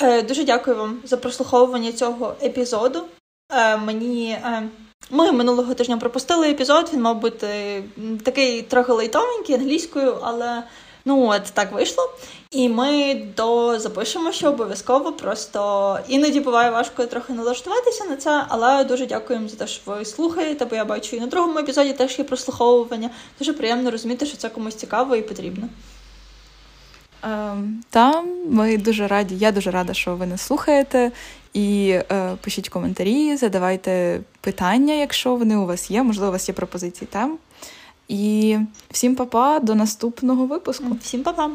Е, 0.00 0.22
Дуже 0.22 0.44
дякую 0.44 0.76
вам 0.76 1.00
за 1.04 1.16
прослуховування 1.16 1.92
цього 1.92 2.34
епізоду. 2.42 3.04
Е, 3.52 3.76
Мені 3.76 4.30
е, 4.30 4.68
ми 5.14 5.32
минулого 5.32 5.74
тижня 5.74 5.96
пропустили 5.96 6.50
епізод. 6.50 6.90
Він 6.92 7.02
мав 7.02 7.20
бути 7.20 7.82
такий 8.24 8.62
трохи 8.62 8.92
лейтовенький 8.92 9.54
англійською, 9.54 10.18
але 10.22 10.62
ну 11.04 11.26
от 11.26 11.42
так 11.44 11.72
вийшло. 11.72 12.10
І 12.50 12.68
ми 12.68 13.14
дозапишемо 13.36 14.32
ще 14.32 14.48
обов'язково. 14.48 15.12
Просто 15.12 15.98
іноді 16.08 16.40
буває 16.40 16.70
важко 16.70 17.06
трохи 17.06 17.32
налаштуватися 17.32 18.04
на 18.04 18.16
це, 18.16 18.44
але 18.48 18.84
дуже 18.84 19.06
дякуємо 19.06 19.48
за 19.48 19.56
те, 19.56 19.66
що 19.66 19.82
ви 19.86 20.04
слухаєте, 20.04 20.64
бо 20.64 20.76
я 20.76 20.84
бачу 20.84 21.16
і 21.16 21.20
на 21.20 21.26
другому 21.26 21.58
епізоді 21.58 21.92
теж 21.92 22.18
є 22.18 22.24
прослуховування. 22.24 23.10
Дуже 23.38 23.52
приємно 23.52 23.90
розуміти, 23.90 24.26
що 24.26 24.36
це 24.36 24.48
комусь 24.48 24.74
цікаво 24.74 25.16
і 25.16 25.22
потрібно. 25.22 25.68
Ем, 27.22 27.82
та 27.90 28.22
ми 28.48 28.78
дуже 28.78 29.06
раді. 29.06 29.36
Я 29.36 29.52
дуже 29.52 29.70
рада, 29.70 29.94
що 29.94 30.16
ви 30.16 30.26
нас 30.26 30.42
слухаєте. 30.42 31.12
І 31.54 31.88
е, 31.88 32.36
пишіть 32.40 32.68
коментарі, 32.68 33.36
задавайте 33.36 34.20
питання, 34.40 34.94
якщо 34.94 35.36
вони 35.36 35.56
у 35.56 35.66
вас 35.66 35.90
є. 35.90 36.02
Можливо, 36.02 36.28
у 36.28 36.32
вас 36.32 36.48
є 36.48 36.54
пропозиції 36.54 37.08
там. 37.12 37.38
І 38.08 38.58
всім 38.90 39.16
па-па, 39.16 39.58
до 39.58 39.74
наступного 39.74 40.46
випуску. 40.46 40.96
Всім 41.02 41.22
па-па! 41.22 41.50